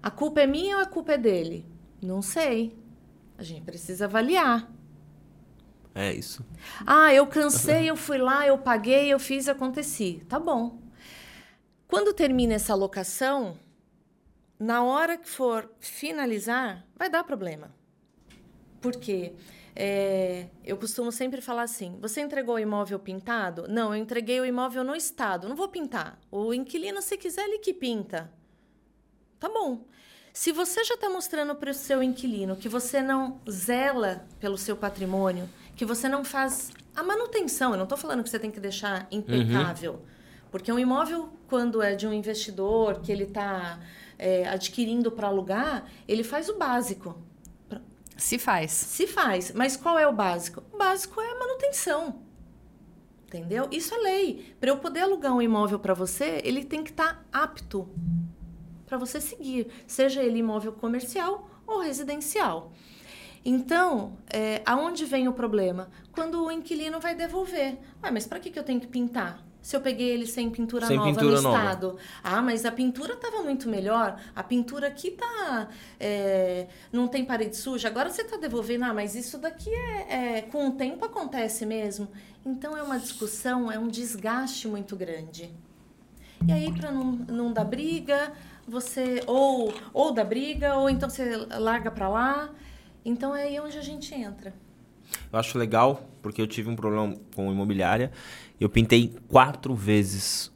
A 0.05 0.11
culpa 0.11 0.39
é 0.39 0.45
minha 0.45 0.77
ou 0.77 0.83
a 0.83 0.85
culpa 0.85 1.13
é 1.13 1.17
dele? 1.17 1.65
Não 1.99 2.21
sei. 2.21 2.77
A 3.39 3.41
gente 3.41 3.63
precisa 3.63 4.05
avaliar. 4.05 4.71
É 5.95 6.13
isso. 6.13 6.45
Ah, 6.85 7.11
eu 7.11 7.25
cansei, 7.25 7.89
eu 7.89 7.95
fui 7.95 8.19
lá, 8.19 8.45
eu 8.45 8.55
paguei, 8.55 9.11
eu 9.11 9.17
fiz, 9.17 9.49
aconteci. 9.49 10.23
Tá 10.29 10.39
bom. 10.39 10.79
Quando 11.87 12.13
termina 12.13 12.53
essa 12.53 12.75
locação, 12.75 13.57
na 14.59 14.83
hora 14.83 15.17
que 15.17 15.27
for 15.27 15.71
finalizar, 15.79 16.85
vai 16.95 17.09
dar 17.09 17.23
problema. 17.23 17.73
Por 18.79 18.97
quê? 18.97 19.33
É, 19.75 20.49
eu 20.63 20.77
costumo 20.77 21.11
sempre 21.11 21.41
falar 21.41 21.63
assim: 21.63 21.97
você 21.99 22.21
entregou 22.21 22.53
o 22.53 22.59
imóvel 22.59 22.99
pintado? 22.99 23.67
Não, 23.67 23.91
eu 23.95 23.99
entreguei 23.99 24.39
o 24.39 24.45
imóvel 24.45 24.83
no 24.83 24.95
estado. 24.95 25.49
Não 25.49 25.55
vou 25.55 25.67
pintar. 25.67 26.19
O 26.29 26.53
inquilino, 26.53 27.01
se 27.01 27.17
quiser, 27.17 27.45
ele 27.45 27.57
que 27.57 27.73
pinta. 27.73 28.31
Tá 29.39 29.49
bom. 29.49 29.85
Se 30.33 30.51
você 30.51 30.83
já 30.83 30.95
está 30.95 31.09
mostrando 31.09 31.55
para 31.55 31.71
o 31.71 31.73
seu 31.73 32.03
inquilino 32.03 32.57
que 32.57 32.67
você 32.67 33.01
não 33.01 33.39
zela 33.49 34.25
pelo 34.39 34.57
seu 34.57 34.75
patrimônio, 34.75 35.49
que 35.75 35.85
você 35.85 36.09
não 36.09 36.25
faz 36.25 36.71
a 36.93 37.01
manutenção, 37.01 37.71
eu 37.71 37.77
não 37.77 37.83
estou 37.83 37.97
falando 37.97 38.21
que 38.21 38.29
você 38.29 38.39
tem 38.39 38.51
que 38.51 38.59
deixar 38.59 39.07
impecável. 39.11 39.93
Uhum. 39.93 40.15
Porque 40.51 40.71
um 40.71 40.79
imóvel, 40.79 41.29
quando 41.47 41.81
é 41.81 41.95
de 41.95 42.05
um 42.05 42.13
investidor, 42.13 43.01
que 43.01 43.11
ele 43.11 43.23
está 43.23 43.79
é, 44.19 44.47
adquirindo 44.47 45.11
para 45.11 45.27
alugar, 45.27 45.89
ele 46.07 46.23
faz 46.23 46.49
o 46.49 46.57
básico. 46.57 47.17
Se 48.17 48.37
faz. 48.37 48.71
Se 48.71 49.07
faz. 49.07 49.51
Mas 49.51 49.75
qual 49.75 49.99
é 49.99 50.07
o 50.07 50.13
básico? 50.13 50.63
O 50.71 50.77
básico 50.77 51.19
é 51.21 51.31
a 51.31 51.39
manutenção. 51.39 52.21
Entendeu? 53.25 53.67
Isso 53.71 53.93
é 53.93 53.97
lei. 53.97 54.55
Para 54.59 54.69
eu 54.69 54.77
poder 54.77 55.01
alugar 55.01 55.33
um 55.33 55.41
imóvel 55.41 55.79
para 55.79 55.93
você, 55.93 56.41
ele 56.43 56.63
tem 56.63 56.83
que 56.83 56.91
estar 56.91 57.25
tá 57.31 57.43
apto 57.43 57.89
para 58.85 58.97
você 58.97 59.19
seguir, 59.19 59.67
seja 59.87 60.23
ele 60.23 60.39
imóvel 60.39 60.73
comercial 60.73 61.49
ou 61.65 61.79
residencial. 61.81 62.71
Então, 63.43 64.17
é, 64.27 64.63
aonde 64.65 65.05
vem 65.05 65.27
o 65.27 65.33
problema? 65.33 65.89
Quando 66.11 66.43
o 66.43 66.51
inquilino 66.51 66.99
vai 66.99 67.13
devolver. 67.13 67.77
Ah, 68.01 68.11
mas 68.11 68.25
para 68.25 68.39
que, 68.39 68.49
que 68.49 68.57
eu 68.57 68.63
tenho 68.63 68.79
que 68.79 68.87
pintar? 68.87 69.45
Se 69.61 69.75
eu 69.75 69.81
peguei 69.81 70.09
ele 70.09 70.27
sem 70.27 70.49
pintura 70.49 70.85
sem 70.85 70.95
nova 70.95 71.09
pintura 71.09 71.35
no 71.37 71.41
nova. 71.41 71.57
estado. 71.57 71.97
Ah, 72.23 72.41
mas 72.41 72.65
a 72.65 72.71
pintura 72.71 73.13
estava 73.13 73.41
muito 73.41 73.67
melhor. 73.67 74.19
A 74.35 74.43
pintura 74.43 74.87
aqui 74.87 75.11
tá. 75.11 75.69
É, 75.99 76.67
não 76.91 77.07
tem 77.07 77.25
parede 77.25 77.55
suja. 77.55 77.87
Agora 77.87 78.09
você 78.09 78.21
está 78.21 78.37
devolvendo. 78.37 78.83
Ah, 78.83 78.93
mas 78.93 79.15
isso 79.15 79.39
daqui 79.39 79.71
é, 79.71 80.37
é, 80.37 80.41
Com 80.43 80.69
o 80.69 80.71
tempo 80.73 81.03
acontece 81.05 81.65
mesmo. 81.65 82.07
Então 82.45 82.77
é 82.77 82.83
uma 82.83 82.99
discussão, 82.99 83.71
é 83.71 83.79
um 83.79 83.87
desgaste 83.87 84.67
muito 84.67 84.95
grande. 84.95 85.51
E 86.47 86.51
aí, 86.51 86.71
para 86.71 86.91
não, 86.91 87.11
não 87.11 87.51
dar 87.51 87.65
briga, 87.65 88.33
você 88.67 89.21
ou, 89.27 89.73
ou 89.93 90.13
dá 90.13 90.23
briga, 90.23 90.75
ou 90.75 90.89
então 90.89 91.09
você 91.09 91.37
larga 91.57 91.91
para 91.91 92.09
lá. 92.09 92.49
Então 93.03 93.35
é 93.35 93.43
aí 93.43 93.59
onde 93.59 93.77
a 93.77 93.81
gente 93.81 94.13
entra. 94.13 94.53
Eu 95.31 95.39
acho 95.39 95.57
legal, 95.57 96.09
porque 96.21 96.41
eu 96.41 96.47
tive 96.47 96.69
um 96.69 96.75
problema 96.75 97.15
com 97.35 97.51
imobiliária. 97.51 98.11
Eu 98.59 98.69
pintei 98.69 99.15
quatro 99.27 99.75
vezes 99.75 100.51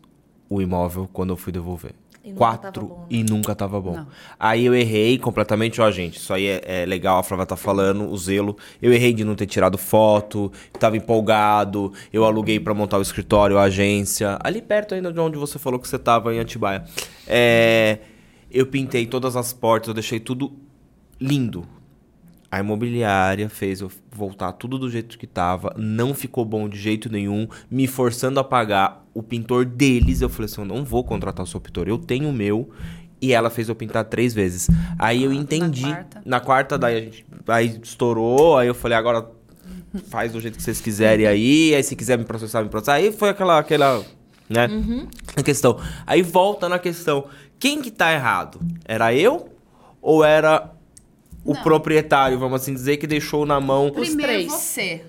o 0.49 0.61
imóvel 0.61 1.07
quando 1.11 1.29
eu 1.29 1.37
fui 1.37 1.53
devolver. 1.53 1.93
E 2.29 2.33
quatro 2.33 2.85
bom, 2.85 2.99
né? 2.99 3.05
e 3.09 3.23
nunca 3.23 3.55
tava 3.55 3.79
bom. 3.81 3.95
Não. 3.95 4.07
Aí 4.39 4.65
eu 4.65 4.75
errei 4.75 5.17
completamente, 5.17 5.81
ó, 5.81 5.89
gente. 5.89 6.17
Isso 6.17 6.33
aí 6.33 6.45
é, 6.47 6.61
é, 6.63 6.85
legal, 6.85 7.19
a 7.19 7.23
Flávia 7.23 7.45
tá 7.45 7.55
falando, 7.55 8.09
o 8.09 8.17
zelo. 8.17 8.57
Eu 8.81 8.93
errei 8.93 9.13
de 9.13 9.23
não 9.23 9.35
ter 9.35 9.45
tirado 9.45 9.77
foto, 9.77 10.51
tava 10.79 10.97
empolgado, 10.97 11.91
eu 12.13 12.23
aluguei 12.23 12.59
para 12.59 12.73
montar 12.73 12.97
o 12.97 13.01
escritório, 13.01 13.57
a 13.57 13.63
agência. 13.63 14.37
Ali 14.43 14.61
perto 14.61 14.95
ainda 14.95 15.11
de 15.11 15.19
onde 15.19 15.37
você 15.37 15.57
falou 15.57 15.79
que 15.79 15.87
você 15.87 15.97
tava, 15.97 16.33
em 16.33 16.39
Atibaia. 16.39 16.83
É, 17.27 17.99
eu 18.51 18.65
pintei 18.65 19.05
todas 19.05 19.35
as 19.35 19.53
portas, 19.53 19.89
eu 19.89 19.93
deixei 19.93 20.19
tudo 20.19 20.53
lindo. 21.19 21.65
A 22.51 22.59
imobiliária 22.59 23.47
fez 23.47 23.79
eu 23.79 23.91
voltar 24.11 24.51
tudo 24.53 24.79
do 24.79 24.89
jeito 24.89 25.19
que 25.19 25.27
tava, 25.27 25.71
não 25.77 26.15
ficou 26.15 26.43
bom 26.43 26.67
de 26.67 26.79
jeito 26.79 27.11
nenhum, 27.11 27.47
me 27.69 27.85
forçando 27.85 28.39
a 28.39 28.43
pagar 28.43 29.05
o 29.19 29.23
pintor 29.23 29.65
deles. 29.65 30.21
Eu 30.21 30.29
falei 30.29 30.45
assim: 30.45 30.61
eu 30.61 30.65
não 30.65 30.83
vou 30.83 31.03
contratar 31.03 31.43
o 31.43 31.47
seu 31.47 31.59
pintor, 31.59 31.87
eu 31.87 31.97
tenho 31.97 32.29
o 32.29 32.33
meu. 32.33 32.69
E 33.21 33.33
ela 33.33 33.49
fez 33.49 33.67
eu 33.67 33.75
pintar 33.75 34.05
três 34.05 34.33
vezes. 34.33 34.69
Aí 34.97 35.23
eu 35.23 35.33
entendi. 35.33 35.81
Na 35.81 35.89
quarta, 35.93 36.21
na 36.25 36.39
quarta 36.39 36.77
daí 36.77 36.97
a 36.97 37.01
gente 37.01 37.25
aí 37.47 37.79
estourou, 37.83 38.57
aí 38.57 38.67
eu 38.67 38.73
falei: 38.73 38.97
agora 38.97 39.29
faz 40.09 40.31
do 40.31 40.39
jeito 40.39 40.55
que 40.57 40.63
vocês 40.63 40.79
quiserem 40.79 41.27
aí. 41.27 41.75
Aí 41.75 41.83
se 41.83 41.95
quiser 41.95 42.17
me 42.17 42.23
processar, 42.23 42.63
me 42.63 42.69
processar. 42.69 42.93
Aí 42.93 43.11
foi 43.11 43.29
aquela. 43.29 43.59
aquela 43.59 44.03
né? 44.49 44.67
A 45.35 45.43
questão. 45.43 45.79
Aí 46.07 46.21
volta 46.21 46.67
na 46.67 46.79
questão, 46.79 47.25
quem 47.59 47.81
que 47.81 47.91
tá 47.91 48.11
errado? 48.11 48.59
Era 48.85 49.13
eu 49.13 49.49
ou 50.01 50.23
era 50.23 50.71
o 51.43 51.53
Não. 51.53 51.61
proprietário, 51.61 52.39
vamos 52.39 52.61
assim 52.61 52.73
dizer, 52.73 52.97
que 52.97 53.05
deixou 53.05 53.45
na 53.45 53.59
mão 53.59 53.91
Primeiro 53.91 54.31
três. 54.31 54.51
você. 54.51 55.05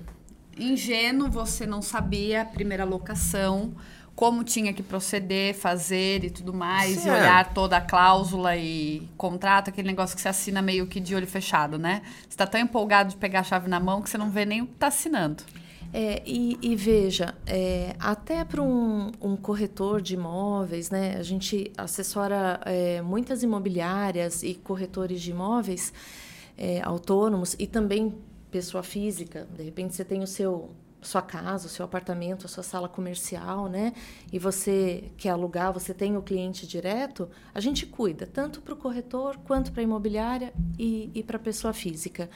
Ingênuo, 0.59 1.31
você 1.31 1.67
não 1.67 1.81
sabia 1.81 2.43
a 2.43 2.45
primeira 2.45 2.85
locação, 2.85 3.73
como 4.21 4.45
tinha 4.45 4.71
que 4.75 4.83
proceder, 4.83 5.55
fazer 5.55 6.25
e 6.27 6.29
tudo 6.29 6.53
mais, 6.53 6.99
Sim, 6.99 7.09
e 7.09 7.11
é. 7.11 7.15
olhar 7.15 7.55
toda 7.55 7.79
a 7.79 7.81
cláusula 7.81 8.55
e 8.55 9.09
contrato, 9.17 9.71
aquele 9.71 9.89
negócio 9.89 10.15
que 10.15 10.21
você 10.21 10.29
assina 10.29 10.61
meio 10.61 10.87
que 10.87 11.01
de 11.01 11.15
olho 11.15 11.27
fechado, 11.27 11.79
né? 11.79 12.03
Você 12.29 12.37
tá 12.37 12.47
tão 12.47 12.61
empolgado 12.61 13.09
de 13.09 13.17
pegar 13.17 13.41
a 13.41 13.43
chave 13.43 13.67
na 13.67 13.81
mão 13.81 14.03
que 14.03 14.11
você 14.11 14.19
não 14.19 14.29
vê 14.29 14.45
nem 14.45 14.61
o 14.61 14.67
que 14.67 14.75
tá 14.75 14.89
assinando. 14.89 15.43
É, 15.91 16.23
e, 16.27 16.59
e 16.61 16.77
veja, 16.77 17.35
é, 17.47 17.97
até 17.99 18.45
para 18.45 18.61
um, 18.61 19.11
um 19.23 19.37
corretor 19.37 20.03
de 20.03 20.13
imóveis, 20.13 20.91
né, 20.91 21.17
a 21.19 21.23
gente 21.23 21.73
assessora 21.75 22.61
é, 22.67 23.01
muitas 23.01 23.43
imobiliárias 23.43 24.43
e 24.43 24.53
corretores 24.53 25.23
de 25.23 25.31
imóveis 25.31 25.95
é, 26.59 26.83
autônomos 26.83 27.57
e 27.59 27.67
também 27.67 28.15
pessoa 28.51 28.83
física. 28.83 29.49
De 29.57 29.63
repente 29.63 29.95
você 29.95 30.05
tem 30.05 30.23
o 30.23 30.27
seu 30.27 30.69
sua 31.03 31.23
casa, 31.23 31.67
o 31.67 31.71
seu 31.71 31.85
apartamento, 31.85 32.47
a 32.47 32.49
sua 32.49 32.63
sala 32.63 32.89
comercial, 32.89 33.69
né? 33.69 33.93
E 34.33 34.39
você 34.39 35.11
quer 35.17 35.31
alugar, 35.31 35.73
você 35.73 35.95
tem 35.95 36.17
o 36.17 36.23
cliente 36.23 36.67
direto, 36.67 37.29
a 37.55 37.61
gente 37.61 37.87
cuida 37.87 38.27
tanto 38.27 38.61
para 38.61 38.75
o 38.75 38.77
corretor 38.77 39.37
quanto 39.39 39.73
para 39.73 39.81
a 39.81 39.85
imobiliária 39.85 40.53
e, 40.79 41.11
e 41.15 41.23
para 41.23 41.37
a 41.37 41.41
pessoa 41.41 41.73
física. 41.73 42.29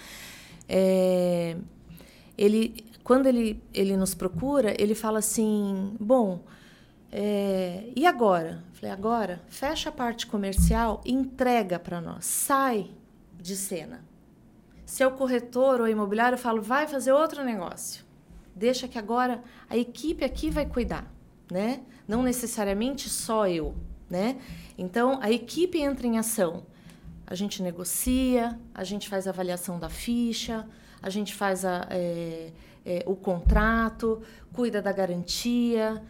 É, 0.68 1.56
ele 2.38 2.94
quando 3.04 3.26
ele, 3.26 3.62
ele 3.72 3.96
nos 3.98 4.14
procura, 4.14 4.74
ele 4.80 4.94
fala 4.94 5.18
assim: 5.18 5.94
bom, 6.00 6.42
é, 7.12 7.92
e 7.94 8.06
agora? 8.06 8.64
Falei: 8.72 8.90
agora, 8.90 9.42
fecha 9.48 9.90
a 9.90 9.92
parte 9.92 10.26
comercial 10.26 11.02
e 11.04 11.12
entrega 11.12 11.78
para 11.78 12.00
nós, 12.00 12.24
sai 12.24 12.90
de 13.38 13.54
cena. 13.54 14.02
Se 14.86 15.02
é 15.02 15.06
o 15.06 15.12
corretor 15.12 15.82
ou 15.82 15.88
imobiliário, 15.88 16.36
eu 16.36 16.40
falo: 16.40 16.62
vai 16.62 16.88
fazer 16.88 17.12
outro 17.12 17.44
negócio. 17.44 18.03
Deixa 18.54 18.86
que 18.86 18.98
agora 18.98 19.42
a 19.68 19.76
equipe 19.76 20.24
aqui 20.24 20.50
vai 20.50 20.66
cuidar, 20.66 21.12
né? 21.50 21.82
Não 22.06 22.22
necessariamente 22.22 23.08
só 23.08 23.48
eu, 23.48 23.74
né? 24.08 24.38
Então 24.78 25.18
a 25.20 25.30
equipe 25.30 25.80
entra 25.80 26.06
em 26.06 26.18
ação. 26.18 26.64
A 27.26 27.34
gente 27.34 27.62
negocia, 27.62 28.58
a 28.74 28.84
gente 28.84 29.08
faz 29.08 29.26
a 29.26 29.30
avaliação 29.30 29.78
da 29.78 29.88
ficha, 29.88 30.68
a 31.02 31.10
gente 31.10 31.34
faz 31.34 31.64
a, 31.64 31.86
é, 31.90 32.52
é, 32.84 33.02
o 33.06 33.16
contrato, 33.16 34.22
cuida 34.52 34.80
da 34.80 34.92
garantia, 34.92 36.02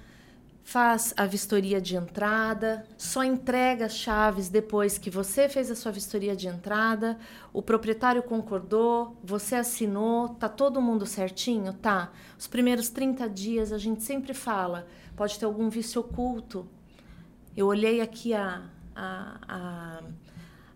faz 0.65 1.13
a 1.15 1.27
vistoria 1.27 1.79
de 1.79 1.95
entrada, 1.95 2.87
só 2.97 3.23
entrega 3.23 3.85
as 3.85 3.95
chaves 3.95 4.49
depois 4.49 4.97
que 4.97 5.11
você 5.11 5.47
fez 5.47 5.71
a 5.71 5.77
sua 5.77 5.93
vistoria 5.93 6.35
de 6.35 6.49
entrada, 6.49 7.19
o 7.53 7.61
proprietário 7.61 8.23
concordou, 8.23 9.15
você 9.23 9.57
assinou, 9.57 10.31
tá 10.31 10.49
todo 10.49 10.81
mundo 10.81 11.05
certinho? 11.05 11.75
Tá. 11.75 12.11
Os 12.39 12.47
primeiros 12.47 12.89
30 12.89 13.29
dias 13.29 13.73
a 13.73 13.79
gente 13.79 14.03
sempre 14.03 14.33
fala, 14.33 14.87
pode 15.15 15.39
ter 15.39 15.45
algum 15.45 15.69
vício 15.69 16.01
oculto. 16.01 16.67
Eu 17.55 17.67
olhei 17.67 18.01
aqui 18.01 18.33
a, 18.33 18.63
a, 18.97 19.39
a, 19.47 20.03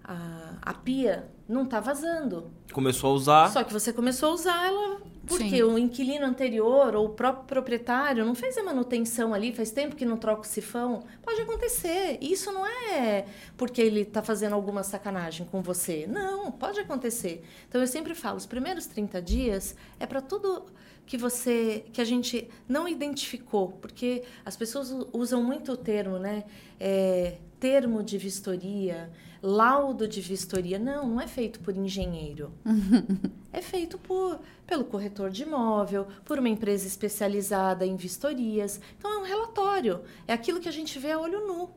a, 0.04 0.54
a 0.60 0.74
pia, 0.74 1.30
não 1.48 1.64
tá 1.64 1.80
vazando. 1.80 2.50
Começou 2.72 3.10
a 3.10 3.14
usar. 3.14 3.52
Só 3.52 3.64
que 3.64 3.72
você 3.72 3.92
começou 3.92 4.30
a 4.30 4.34
usar 4.34 4.66
ela 4.66 5.00
porque 5.28 5.58
Sim. 5.58 5.62
o 5.62 5.78
inquilino 5.78 6.24
anterior 6.24 6.96
ou 6.96 7.06
o 7.06 7.08
próprio 7.10 7.44
proprietário 7.44 8.24
não 8.24 8.34
fez 8.34 8.56
a 8.56 8.62
manutenção 8.62 9.34
ali, 9.34 9.52
faz 9.52 9.70
tempo 9.70 9.94
que 9.94 10.04
não 10.04 10.16
troca 10.16 10.42
o 10.42 10.46
sifão. 10.46 11.04
Pode 11.22 11.40
acontecer. 11.40 12.18
Isso 12.20 12.50
não 12.50 12.66
é 12.66 13.26
porque 13.56 13.80
ele 13.80 14.00
está 14.00 14.22
fazendo 14.22 14.54
alguma 14.54 14.82
sacanagem 14.82 15.46
com 15.46 15.60
você. 15.60 16.06
Não, 16.06 16.50
pode 16.50 16.80
acontecer. 16.80 17.44
Então 17.68 17.80
eu 17.80 17.86
sempre 17.86 18.14
falo, 18.14 18.38
os 18.38 18.46
primeiros 18.46 18.86
30 18.86 19.20
dias 19.20 19.76
é 20.00 20.06
para 20.06 20.20
tudo 20.20 20.66
que 21.04 21.16
você 21.16 21.84
que 21.92 22.00
a 22.00 22.04
gente 22.04 22.48
não 22.68 22.88
identificou, 22.88 23.68
porque 23.80 24.24
as 24.44 24.56
pessoas 24.56 24.90
usam 25.12 25.42
muito 25.42 25.72
o 25.72 25.76
termo, 25.76 26.18
né? 26.18 26.44
É, 26.80 27.38
termo 27.58 28.02
de 28.02 28.18
vistoria, 28.18 29.10
laudo 29.42 30.06
de 30.08 30.20
vistoria. 30.20 30.78
Não, 30.78 31.08
não 31.08 31.20
é 31.20 31.26
feito 31.26 31.60
por 31.60 31.76
engenheiro. 31.76 32.52
É 33.50 33.62
feito 33.62 33.98
por, 33.98 34.38
pelo 34.66 34.84
corretor 34.84 35.30
de 35.30 35.42
imóvel, 35.42 36.06
por 36.24 36.38
uma 36.38 36.50
empresa 36.50 36.86
especializada 36.86 37.84
em 37.84 37.96
vistorias. 37.96 38.78
Então, 38.96 39.10
é 39.10 39.18
um 39.18 39.24
relatório. 39.24 40.02
É 40.28 40.34
aquilo 40.34 40.60
que 40.60 40.68
a 40.68 40.72
gente 40.72 40.96
vê 40.98 41.12
a 41.12 41.18
olho 41.18 41.44
nu, 41.46 41.70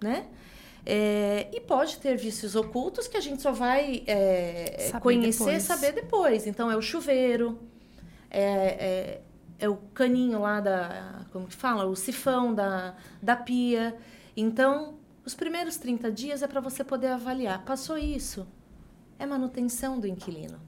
né? 0.00 0.26
É, 0.86 1.46
e 1.52 1.60
pode 1.60 1.98
ter 1.98 2.16
vícios 2.16 2.56
ocultos 2.56 3.06
que 3.06 3.16
a 3.16 3.20
gente 3.20 3.42
só 3.42 3.52
vai 3.52 4.02
é, 4.06 4.88
Saber 4.90 5.02
conhecer 5.02 5.44
depois. 5.44 5.62
saber 5.62 5.92
depois. 5.92 6.46
Então, 6.46 6.70
é 6.70 6.76
o 6.76 6.82
chuveiro, 6.82 7.58
é, 8.30 8.42
é, 8.42 9.20
é 9.58 9.68
o 9.68 9.76
caninho 9.76 10.40
lá 10.40 10.60
da... 10.60 11.26
Como 11.30 11.46
que 11.46 11.54
fala? 11.54 11.84
O 11.84 11.94
sifão 11.94 12.54
da, 12.54 12.96
da 13.22 13.36
pia. 13.36 13.94
Então, 14.34 14.98
os 15.28 15.34
primeiros 15.34 15.76
30 15.76 16.10
dias 16.10 16.42
é 16.42 16.46
para 16.46 16.58
você 16.58 16.82
poder 16.82 17.08
avaliar. 17.08 17.62
Passou 17.62 17.98
isso, 17.98 18.48
é 19.18 19.26
manutenção 19.26 20.00
do 20.00 20.06
inquilino. 20.06 20.58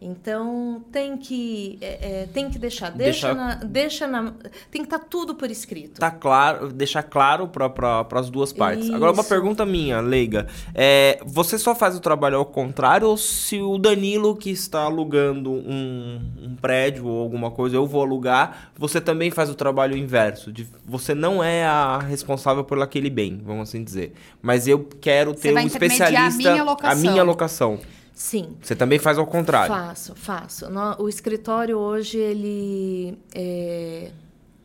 Então 0.00 0.84
tem 0.92 1.16
que 1.16 1.76
é, 1.80 2.22
é, 2.22 2.26
tem 2.32 2.48
que 2.48 2.56
deixar, 2.58 2.90
deixa, 2.90 3.28
Deixar- 3.28 3.34
na, 3.34 3.54
deixa 3.56 4.06
na, 4.06 4.32
tem 4.70 4.82
que 4.82 4.86
estar 4.94 5.00
tudo 5.00 5.34
por 5.34 5.50
escrito. 5.50 5.98
Tá 6.00 6.10
claro, 6.10 6.68
deixar 6.72 7.02
claro 7.02 7.48
para 7.48 8.06
as 8.12 8.30
duas 8.30 8.52
partes. 8.52 8.88
Agora, 8.90 9.10
uma 9.12 9.20
Isso. 9.22 9.28
pergunta 9.28 9.66
minha, 9.66 10.00
leiga. 10.00 10.46
É, 10.72 11.18
você 11.26 11.58
só 11.58 11.74
faz 11.74 11.96
o 11.96 12.00
trabalho 12.00 12.36
ao 12.36 12.46
contrário 12.46 13.08
ou 13.08 13.16
se 13.16 13.60
o 13.60 13.76
Danilo 13.76 14.36
que 14.36 14.50
está 14.50 14.82
alugando 14.82 15.50
um, 15.50 16.20
um 16.42 16.54
prédio 16.54 17.04
ou 17.06 17.20
alguma 17.20 17.50
coisa, 17.50 17.74
eu 17.74 17.86
vou 17.86 18.02
alugar, 18.02 18.70
você 18.78 19.00
também 19.00 19.32
faz 19.32 19.50
o 19.50 19.54
trabalho 19.56 19.96
inverso? 19.96 20.52
De, 20.52 20.64
você 20.86 21.12
não 21.12 21.42
é 21.42 21.64
a 21.66 21.98
responsável 21.98 22.62
por 22.62 22.80
aquele 22.80 23.10
bem, 23.10 23.40
vamos 23.44 23.68
assim 23.68 23.82
dizer. 23.82 24.12
Mas 24.40 24.68
eu 24.68 24.88
quero 25.00 25.32
Você 25.34 25.48
ter 25.48 25.54
vai 25.54 25.64
um 25.64 25.66
intermediar 25.66 26.08
a 26.08 26.28
especialista. 26.28 26.50
minha 26.52 26.62
locação. 26.62 26.92
a 26.92 27.10
minha 27.10 27.22
locação. 27.24 27.78
Sim. 28.18 28.56
Você 28.60 28.74
também 28.74 28.98
faz 28.98 29.16
ao 29.16 29.24
contrário. 29.24 29.72
Faço, 29.72 30.12
faço. 30.16 30.68
No- 30.68 30.96
o 31.00 31.08
escritório 31.08 31.78
hoje 31.78 32.18
ele 32.18 33.16
é, 33.32 34.10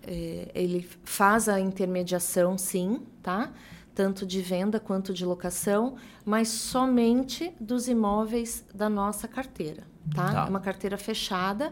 é, 0.08 0.48
ele 0.56 0.90
faz 1.04 1.48
a 1.48 1.60
intermediação, 1.60 2.58
sim, 2.58 3.02
tá? 3.22 3.52
Tanto 3.94 4.26
de 4.26 4.42
venda 4.42 4.80
quanto 4.80 5.14
de 5.14 5.24
locação, 5.24 5.98
mas 6.26 6.48
somente 6.48 7.54
dos 7.60 7.88
imóveis 7.88 8.66
da 8.74 8.90
nossa 8.90 9.28
carteira, 9.28 9.84
tá? 10.16 10.32
Tá. 10.34 10.46
É 10.48 10.50
uma 10.50 10.60
carteira 10.60 10.98
fechada. 10.98 11.72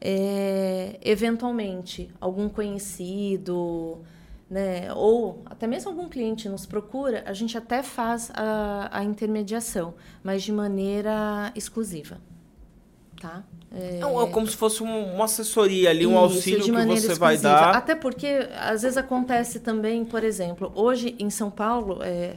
É, 0.00 0.98
eventualmente, 1.02 2.10
algum 2.18 2.48
conhecido, 2.48 3.98
né, 4.50 4.92
ou 4.94 5.42
até 5.46 5.66
mesmo 5.66 5.90
algum 5.90 6.08
cliente 6.08 6.48
nos 6.48 6.66
procura, 6.66 7.22
a 7.26 7.32
gente 7.32 7.56
até 7.56 7.82
faz 7.82 8.30
a, 8.34 8.88
a 8.92 9.02
intermediação, 9.04 9.94
mas 10.22 10.42
de 10.42 10.52
maneira 10.52 11.50
exclusiva, 11.56 12.18
tá? 13.20 13.42
É, 13.76 13.98
É 13.98 14.26
como 14.30 14.46
se 14.46 14.56
fosse 14.56 14.82
um- 14.84 15.14
uma 15.14 15.24
assessoria 15.24 15.90
ali, 15.90 16.06
um 16.06 16.10
isso, 16.10 16.18
auxílio 16.18 16.62
que 16.64 16.70
você 16.70 17.14
vai 17.14 17.34
exclusiva. 17.34 17.60
dar. 17.60 17.76
Até 17.76 17.94
porque, 17.96 18.48
às 18.56 18.82
vezes, 18.82 18.96
acontece 18.96 19.58
também, 19.60 20.04
por 20.04 20.22
exemplo, 20.22 20.70
hoje 20.76 21.16
em 21.18 21.28
São 21.30 21.50
Paulo, 21.50 21.98
é, 22.02 22.36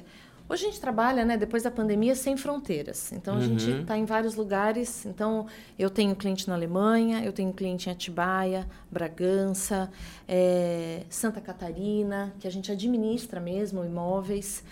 hoje 0.49 0.65
a 0.65 0.67
gente 0.69 0.79
trabalha, 0.79 1.25
né, 1.25 1.37
depois 1.37 1.63
da 1.63 1.71
pandemia, 1.71 2.15
sem 2.15 2.37
fronteiras. 2.37 3.11
Então, 3.11 3.37
a 3.37 3.41
gente 3.41 3.69
Uhum. 3.69 3.81
está 3.81 3.97
em 3.97 4.05
vários 4.05 4.35
lugares. 4.35 5.05
Então, 5.05 5.45
eu 5.77 5.89
tenho 5.89 6.15
cliente 6.15 6.47
na 6.47 6.55
Alemanha, 6.55 7.23
eu 7.23 7.33
tenho 7.33 7.51
cliente 7.53 7.89
em 7.89 7.91
Atibaia, 7.91 8.67
Bragança, 8.91 9.89
é, 10.27 11.03
Santa 11.09 11.41
Catarina, 11.41 12.33
que 12.39 12.47
a 12.47 12.51
gente 12.51 12.71
administra 12.71 13.39
mesmo 13.39 13.83
imóveis. 13.83 14.63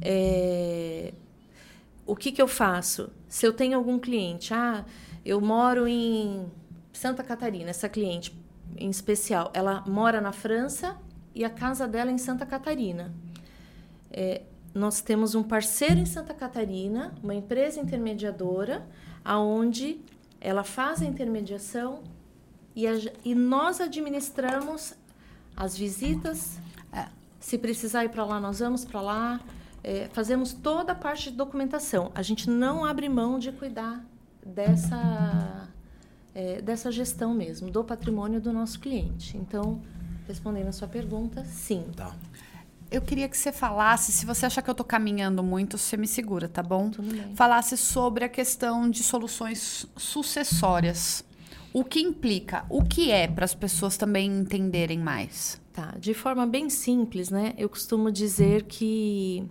É, 0.00 1.12
o 2.06 2.16
que, 2.16 2.32
que 2.32 2.42
eu 2.42 2.48
faço? 2.48 3.10
Se 3.28 3.46
eu 3.46 3.52
tenho 3.52 3.76
algum 3.76 3.98
cliente, 3.98 4.52
ah, 4.52 4.84
eu 5.24 5.40
moro 5.40 5.86
em 5.86 6.46
Santa 6.92 7.22
Catarina, 7.22 7.70
essa 7.70 7.88
cliente 7.88 8.36
em 8.76 8.90
especial, 8.90 9.50
ela 9.54 9.82
mora 9.86 10.20
na 10.20 10.32
França 10.32 10.96
e 11.34 11.44
a 11.44 11.50
casa 11.50 11.86
dela 11.86 12.10
é 12.10 12.14
em 12.14 12.18
Santa 12.18 12.44
Catarina. 12.46 13.12
É, 14.10 14.42
nós 14.74 15.00
temos 15.00 15.34
um 15.34 15.42
parceiro 15.42 15.98
em 15.98 16.06
Santa 16.06 16.32
Catarina, 16.32 17.12
uma 17.22 17.34
empresa 17.34 17.80
intermediadora, 17.80 18.86
aonde 19.24 20.00
ela 20.40 20.64
faz 20.64 21.02
a 21.02 21.04
intermediação 21.04 22.02
e, 22.74 22.86
a, 22.86 22.92
e 23.24 23.34
nós 23.34 23.80
administramos 23.80 24.94
as 25.56 25.76
visitas. 25.76 26.58
É. 26.92 27.06
Se 27.38 27.58
precisar 27.58 28.04
ir 28.04 28.08
para 28.08 28.24
lá, 28.24 28.40
nós 28.40 28.60
vamos 28.60 28.84
para 28.84 29.00
lá. 29.00 29.40
É, 29.84 30.08
fazemos 30.12 30.52
toda 30.52 30.92
a 30.92 30.94
parte 30.94 31.30
de 31.30 31.36
documentação. 31.36 32.10
A 32.14 32.22
gente 32.22 32.48
não 32.48 32.84
abre 32.84 33.08
mão 33.08 33.38
de 33.38 33.52
cuidar 33.52 34.04
dessa, 34.44 35.68
é, 36.34 36.62
dessa 36.62 36.90
gestão 36.90 37.34
mesmo, 37.34 37.70
do 37.70 37.84
patrimônio 37.84 38.40
do 38.40 38.52
nosso 38.52 38.80
cliente. 38.80 39.36
Então, 39.36 39.82
respondendo 40.26 40.68
a 40.68 40.72
sua 40.72 40.88
pergunta, 40.88 41.44
sim. 41.44 41.84
Tá. 41.94 42.14
Eu 42.92 43.00
queria 43.00 43.26
que 43.26 43.38
você 43.38 43.50
falasse, 43.50 44.12
se 44.12 44.26
você 44.26 44.44
achar 44.44 44.60
que 44.60 44.68
eu 44.68 44.74
tô 44.74 44.84
caminhando 44.84 45.42
muito, 45.42 45.78
você 45.78 45.96
me 45.96 46.06
segura, 46.06 46.46
tá 46.46 46.62
bom? 46.62 46.90
Tudo 46.90 47.10
bem. 47.10 47.34
Falasse 47.34 47.74
sobre 47.78 48.22
a 48.22 48.28
questão 48.28 48.90
de 48.90 49.02
soluções 49.02 49.86
sucessórias. 49.96 51.24
O 51.72 51.84
que 51.84 52.00
implica? 52.00 52.66
O 52.68 52.84
que 52.84 53.10
é 53.10 53.26
para 53.26 53.46
as 53.46 53.54
pessoas 53.54 53.96
também 53.96 54.30
entenderem 54.30 54.98
mais? 54.98 55.58
Tá, 55.72 55.94
de 55.98 56.12
forma 56.12 56.46
bem 56.46 56.68
simples, 56.68 57.30
né? 57.30 57.54
Eu 57.56 57.66
costumo 57.66 58.12
dizer 58.12 58.64
que 58.64 59.42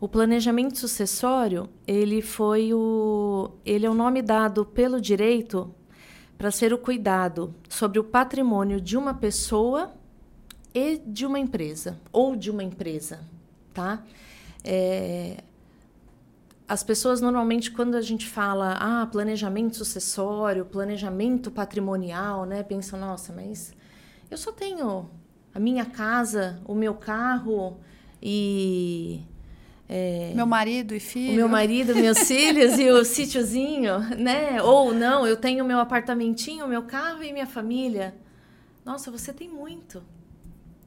o 0.00 0.08
planejamento 0.08 0.78
sucessório, 0.78 1.68
ele 1.84 2.22
foi 2.22 2.72
o 2.72 3.50
ele 3.64 3.86
é 3.86 3.90
o 3.90 3.94
nome 3.94 4.22
dado 4.22 4.64
pelo 4.64 5.00
direito 5.00 5.74
para 6.38 6.52
ser 6.52 6.72
o 6.72 6.78
cuidado 6.78 7.52
sobre 7.68 7.98
o 7.98 8.04
patrimônio 8.04 8.80
de 8.80 8.96
uma 8.96 9.14
pessoa 9.14 9.92
e 10.76 10.98
de 10.98 11.24
uma 11.24 11.38
empresa 11.38 11.98
ou 12.12 12.36
de 12.36 12.50
uma 12.50 12.62
empresa, 12.62 13.20
tá? 13.72 14.02
É, 14.62 15.38
as 16.68 16.82
pessoas 16.82 17.18
normalmente 17.22 17.70
quando 17.70 17.94
a 17.94 18.02
gente 18.02 18.26
fala 18.26 18.76
ah 18.78 19.06
planejamento 19.06 19.74
sucessório, 19.74 20.66
planejamento 20.66 21.50
patrimonial, 21.50 22.44
né, 22.44 22.62
pensam 22.62 23.00
nossa, 23.00 23.32
mas 23.32 23.72
eu 24.30 24.36
só 24.36 24.52
tenho 24.52 25.08
a 25.54 25.58
minha 25.58 25.86
casa, 25.86 26.60
o 26.66 26.74
meu 26.74 26.92
carro 26.94 27.78
e 28.22 29.22
é, 29.88 30.32
Meu 30.34 30.46
marido 30.46 30.94
e 30.94 31.00
filho. 31.00 31.32
o 31.32 31.36
meu 31.36 31.48
marido, 31.48 31.94
meus 31.94 32.18
filhos 32.28 32.78
e 32.78 32.90
o 32.90 33.02
sítiozinho, 33.02 33.98
né? 34.18 34.60
Ou 34.60 34.92
não, 34.92 35.26
eu 35.26 35.36
tenho 35.38 35.64
meu 35.64 35.78
apartamentinho, 35.78 36.68
meu 36.68 36.82
carro 36.82 37.22
e 37.22 37.32
minha 37.32 37.46
família. 37.46 38.14
Nossa, 38.84 39.10
você 39.10 39.32
tem 39.32 39.48
muito, 39.48 40.02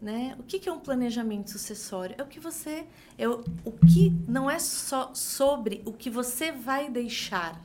né? 0.01 0.35
O 0.39 0.43
que 0.43 0.59
que 0.59 0.69
é 0.69 0.71
um 0.71 0.79
planejamento 0.79 1.51
sucessório? 1.51 2.15
É 2.17 2.23
o 2.23 2.27
que 2.27 2.39
você, 2.39 2.85
é 3.17 3.27
o, 3.27 3.43
o 3.65 3.71
que 3.71 4.11
não 4.27 4.49
é 4.49 4.59
só 4.59 5.13
sobre 5.13 5.81
o 5.85 5.91
que 5.91 6.09
você 6.09 6.51
vai 6.51 6.89
deixar, 6.89 7.61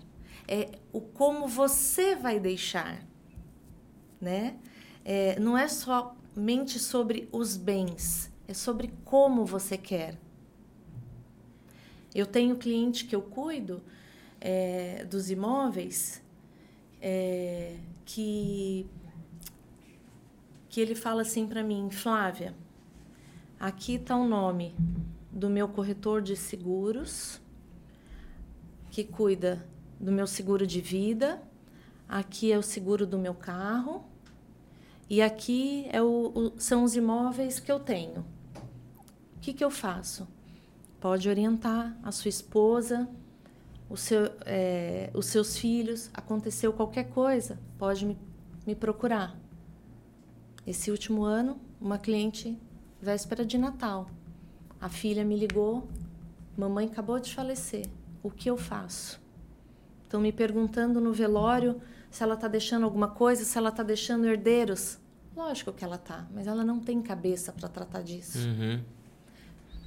é 0.46 0.78
o 0.92 1.00
como 1.00 1.46
você 1.46 2.16
vai 2.16 2.40
deixar, 2.40 3.04
né? 4.20 4.56
É, 5.04 5.38
não 5.38 5.56
é 5.56 5.68
somente 5.68 6.78
sobre 6.78 7.28
os 7.30 7.56
bens, 7.56 8.30
é 8.48 8.54
sobre 8.54 8.92
como 9.04 9.44
você 9.44 9.76
quer. 9.76 10.18
Eu 12.14 12.26
tenho 12.26 12.56
cliente 12.56 13.04
que 13.06 13.14
eu 13.14 13.22
cuido 13.22 13.82
é, 14.40 15.04
dos 15.04 15.30
imóveis 15.30 16.22
é, 17.00 17.76
que 18.04 18.86
que 20.74 20.80
ele 20.80 20.96
fala 20.96 21.22
assim 21.22 21.46
para 21.46 21.62
mim, 21.62 21.88
Flávia, 21.88 22.52
aqui 23.60 23.94
está 23.94 24.16
o 24.16 24.26
nome 24.26 24.74
do 25.30 25.48
meu 25.48 25.68
corretor 25.68 26.20
de 26.20 26.34
seguros 26.34 27.40
que 28.90 29.04
cuida 29.04 29.64
do 30.00 30.10
meu 30.10 30.26
seguro 30.26 30.66
de 30.66 30.80
vida, 30.80 31.40
aqui 32.08 32.50
é 32.50 32.58
o 32.58 32.62
seguro 32.62 33.06
do 33.06 33.16
meu 33.16 33.34
carro 33.34 34.04
e 35.08 35.22
aqui 35.22 35.86
é 35.92 36.02
o, 36.02 36.32
o, 36.34 36.52
são 36.58 36.82
os 36.82 36.96
imóveis 36.96 37.60
que 37.60 37.70
eu 37.70 37.78
tenho. 37.78 38.26
O 39.36 39.40
que, 39.40 39.52
que 39.52 39.62
eu 39.62 39.70
faço? 39.70 40.26
Pode 40.98 41.28
orientar 41.28 41.96
a 42.02 42.10
sua 42.10 42.30
esposa, 42.30 43.08
seu, 43.94 44.24
é, 44.44 45.08
os 45.14 45.26
seus 45.26 45.56
filhos. 45.56 46.10
Aconteceu 46.12 46.72
qualquer 46.72 47.10
coisa, 47.10 47.60
pode 47.78 48.04
me, 48.04 48.18
me 48.66 48.74
procurar. 48.74 49.43
Esse 50.66 50.90
último 50.90 51.24
ano, 51.24 51.60
uma 51.80 51.98
cliente, 51.98 52.58
véspera 53.00 53.44
de 53.44 53.58
Natal, 53.58 54.08
a 54.80 54.88
filha 54.88 55.24
me 55.24 55.36
ligou: 55.36 55.86
Mamãe 56.56 56.86
acabou 56.86 57.18
de 57.20 57.34
falecer, 57.34 57.86
o 58.22 58.30
que 58.30 58.48
eu 58.48 58.56
faço? 58.56 59.20
Estão 60.02 60.20
me 60.20 60.32
perguntando 60.32 61.00
no 61.00 61.12
velório 61.12 61.80
se 62.10 62.22
ela 62.22 62.34
está 62.34 62.46
deixando 62.46 62.84
alguma 62.84 63.08
coisa, 63.08 63.44
se 63.44 63.58
ela 63.58 63.70
está 63.70 63.82
deixando 63.82 64.26
herdeiros. 64.26 64.98
Lógico 65.36 65.72
que 65.72 65.84
ela 65.84 65.98
tá, 65.98 66.26
mas 66.32 66.46
ela 66.46 66.64
não 66.64 66.78
tem 66.78 67.02
cabeça 67.02 67.52
para 67.52 67.68
tratar 67.68 68.02
disso. 68.02 68.38
Uhum. 68.38 68.80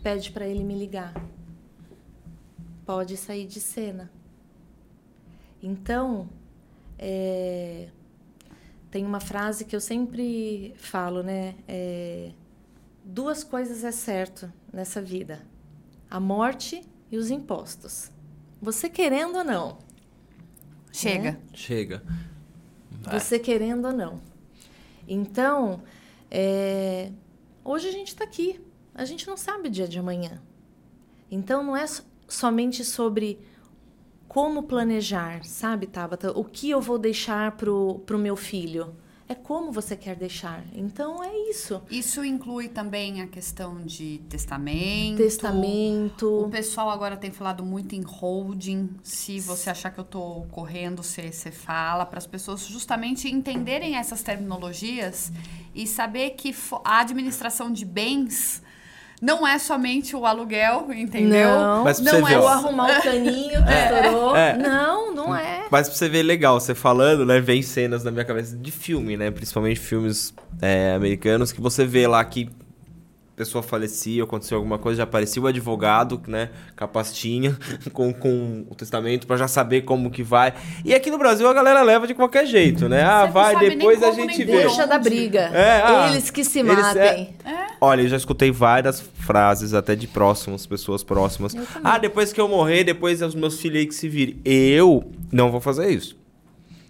Pede 0.04 0.32
para 0.32 0.46
ele 0.46 0.64
me 0.64 0.78
ligar. 0.78 1.14
Pode 2.86 3.16
sair 3.16 3.48
de 3.48 3.62
cena. 3.62 4.12
Então, 5.64 6.28
é, 7.00 7.90
tem 8.92 9.06
uma 9.06 9.20
frase 9.20 9.66
que 9.66 9.76
eu 9.76 9.82
sempre 9.82 10.74
falo, 10.78 11.22
né? 11.24 11.56
É, 11.68 12.32
duas 13.04 13.44
coisas 13.44 13.84
é 13.84 13.92
certo 13.92 14.52
nessa 14.72 15.02
vida: 15.02 15.42
a 16.10 16.20
morte 16.20 16.82
e 17.12 17.18
os 17.18 17.30
impostos. 17.30 18.12
Você 18.62 18.90
querendo 18.90 19.38
ou 19.38 19.44
não. 19.44 19.78
Chega. 20.92 21.32
né? 21.34 21.38
Chega. 21.54 22.04
Vai. 23.02 23.20
Você 23.20 23.38
querendo 23.40 23.86
ou 23.86 23.94
não. 23.94 24.20
Então, 25.08 25.84
é, 26.32 27.12
hoje 27.64 27.88
a 27.88 27.92
gente 27.92 28.08
está 28.10 28.24
aqui. 28.24 28.60
A 28.96 29.06
gente 29.06 29.28
não 29.28 29.38
sabe 29.38 29.68
o 29.68 29.72
dia 29.72 29.88
de 29.88 30.00
amanhã. 30.00 30.42
Então, 31.30 31.62
não 31.64 31.78
é 31.78 31.86
so- 31.86 32.04
somente 32.28 32.84
sobre 32.84 33.40
como 34.28 34.64
planejar, 34.64 35.44
sabe, 35.44 35.88
Tabata? 35.88 36.32
O 36.38 36.44
que 36.44 36.70
eu 36.70 36.82
vou 36.82 36.98
deixar 36.98 37.52
pro, 37.54 38.00
pro 38.06 38.18
meu 38.18 38.36
filho. 38.36 38.94
É 39.30 39.36
como 39.36 39.74
você 39.74 39.98
quer 39.98 40.16
deixar. 40.16 40.64
Então, 40.74 41.22
é 41.22 41.36
isso. 41.50 41.82
Isso 41.92 42.24
inclui 42.24 42.70
também 42.70 43.22
a 43.22 43.28
questão 43.28 43.82
de 43.82 44.22
testamento. 44.30 45.18
Testamento. 45.18 46.46
O 46.46 46.50
pessoal 46.50 46.90
agora 46.90 47.18
tem 47.18 47.30
falado 47.30 47.62
muito 47.62 47.94
em 47.94 48.02
holding. 48.02 48.90
Se 49.04 49.42
você 49.42 49.70
achar 49.70 49.92
que 49.92 50.00
eu 50.00 50.06
tô 50.06 50.46
correndo, 50.50 51.04
você, 51.04 51.30
você 51.30 51.52
fala 51.52 52.06
para 52.06 52.20
as 52.20 52.26
pessoas 52.26 52.62
justamente 52.68 53.28
entenderem 53.28 53.98
essas 53.98 54.24
terminologias 54.24 55.30
e 55.76 55.86
saber 55.86 56.30
que 56.32 56.56
a 56.86 57.02
administração 57.02 57.70
de 57.70 57.84
bens 57.84 58.64
não 59.22 59.48
é 59.48 59.58
somente 59.58 60.16
o 60.16 60.26
aluguel, 60.26 60.88
entendeu? 60.94 61.50
Não, 61.50 61.84
Mas 61.84 62.00
pra 62.00 62.14
não 62.14 62.20
você 62.20 62.26
é 62.26 62.36
ver, 62.36 62.42
o 62.42 62.46
ó. 62.46 62.48
arrumar 62.50 63.00
o 63.00 63.02
caninho 63.02 63.64
que 63.66 63.74
estourou. 63.74 64.36
É. 64.36 64.58
Não, 64.58 65.14
não 65.14 65.36
é. 65.36 65.66
Mas 65.72 65.88
pra 65.88 65.98
você 65.98 66.08
ver 66.08 66.24
legal, 66.24 66.60
você 66.60 66.76
falando, 66.76 67.26
né? 67.26 67.40
Vem 67.40 67.62
cenas 67.62 68.04
na 68.04 68.12
minha 68.12 68.26
cabeça 68.26 68.56
de 68.56 68.72
filme, 68.72 69.18
né? 69.18 69.32
Principalmente 69.32 69.80
filmes 69.80 70.34
é, 70.62 70.94
americanos, 70.96 71.52
que 71.52 71.60
você 71.60 71.86
vê 71.86 72.08
lá 72.08 72.24
que 72.24 72.50
pessoa 73.38 73.62
falecia, 73.62 74.24
aconteceu 74.24 74.58
alguma 74.58 74.80
coisa, 74.80 74.98
já 74.98 75.04
aparecia 75.04 75.40
o 75.40 75.46
advogado, 75.46 76.20
né? 76.28 76.50
Com 76.76 76.84
a 76.84 76.88
pastinha, 76.88 77.56
com, 77.94 78.12
com 78.12 78.66
o 78.68 78.74
testamento, 78.74 79.28
pra 79.28 79.38
já 79.38 79.48
saber 79.48 79.84
como 79.84 80.10
que 80.10 80.24
vai. 80.24 80.56
E 80.84 80.92
aqui 80.94 81.12
no 81.12 81.20
Brasil 81.20 81.48
a 81.48 81.54
galera 81.54 81.84
leva 81.84 82.08
de 82.08 82.16
qualquer 82.16 82.48
jeito, 82.48 82.90
né? 82.90 83.04
Ah, 83.04 83.28
vai, 83.28 83.56
depois 83.70 84.02
a 84.02 84.12
gente 84.12 84.44
vê. 84.44 84.64
Deixa 84.64 84.88
da 84.88 84.98
briga. 84.98 85.52
É, 85.54 85.84
ah, 85.84 86.10
Eles 86.10 86.32
que 86.32 86.44
se 86.44 86.60
eles- 86.60 86.76
matem. 86.76 87.36
Olha, 87.80 88.02
eu 88.02 88.08
já 88.08 88.18
escutei 88.18 88.50
várias 88.50 89.00
frases, 89.00 89.76
até 89.76 89.96
de 89.96 90.08
próximos, 90.08 90.66
pessoas 90.66 91.04
próximas. 91.04 91.56
Ah, 91.84 92.00
depois 92.00 92.34
que 92.34 92.42
eu 92.42 92.48
morrer, 92.48 92.84
depois 92.84 93.22
é 93.22 93.26
os 93.28 93.36
meus 93.36 93.60
filhos 93.62 93.78
aí 93.78 93.86
que 93.86 93.94
se 93.94 94.10
virem. 94.10 94.42
Eu 94.44 95.12
não 95.32 95.52
vou 95.52 95.62
fazer 95.62 95.92
isso. 95.92 96.18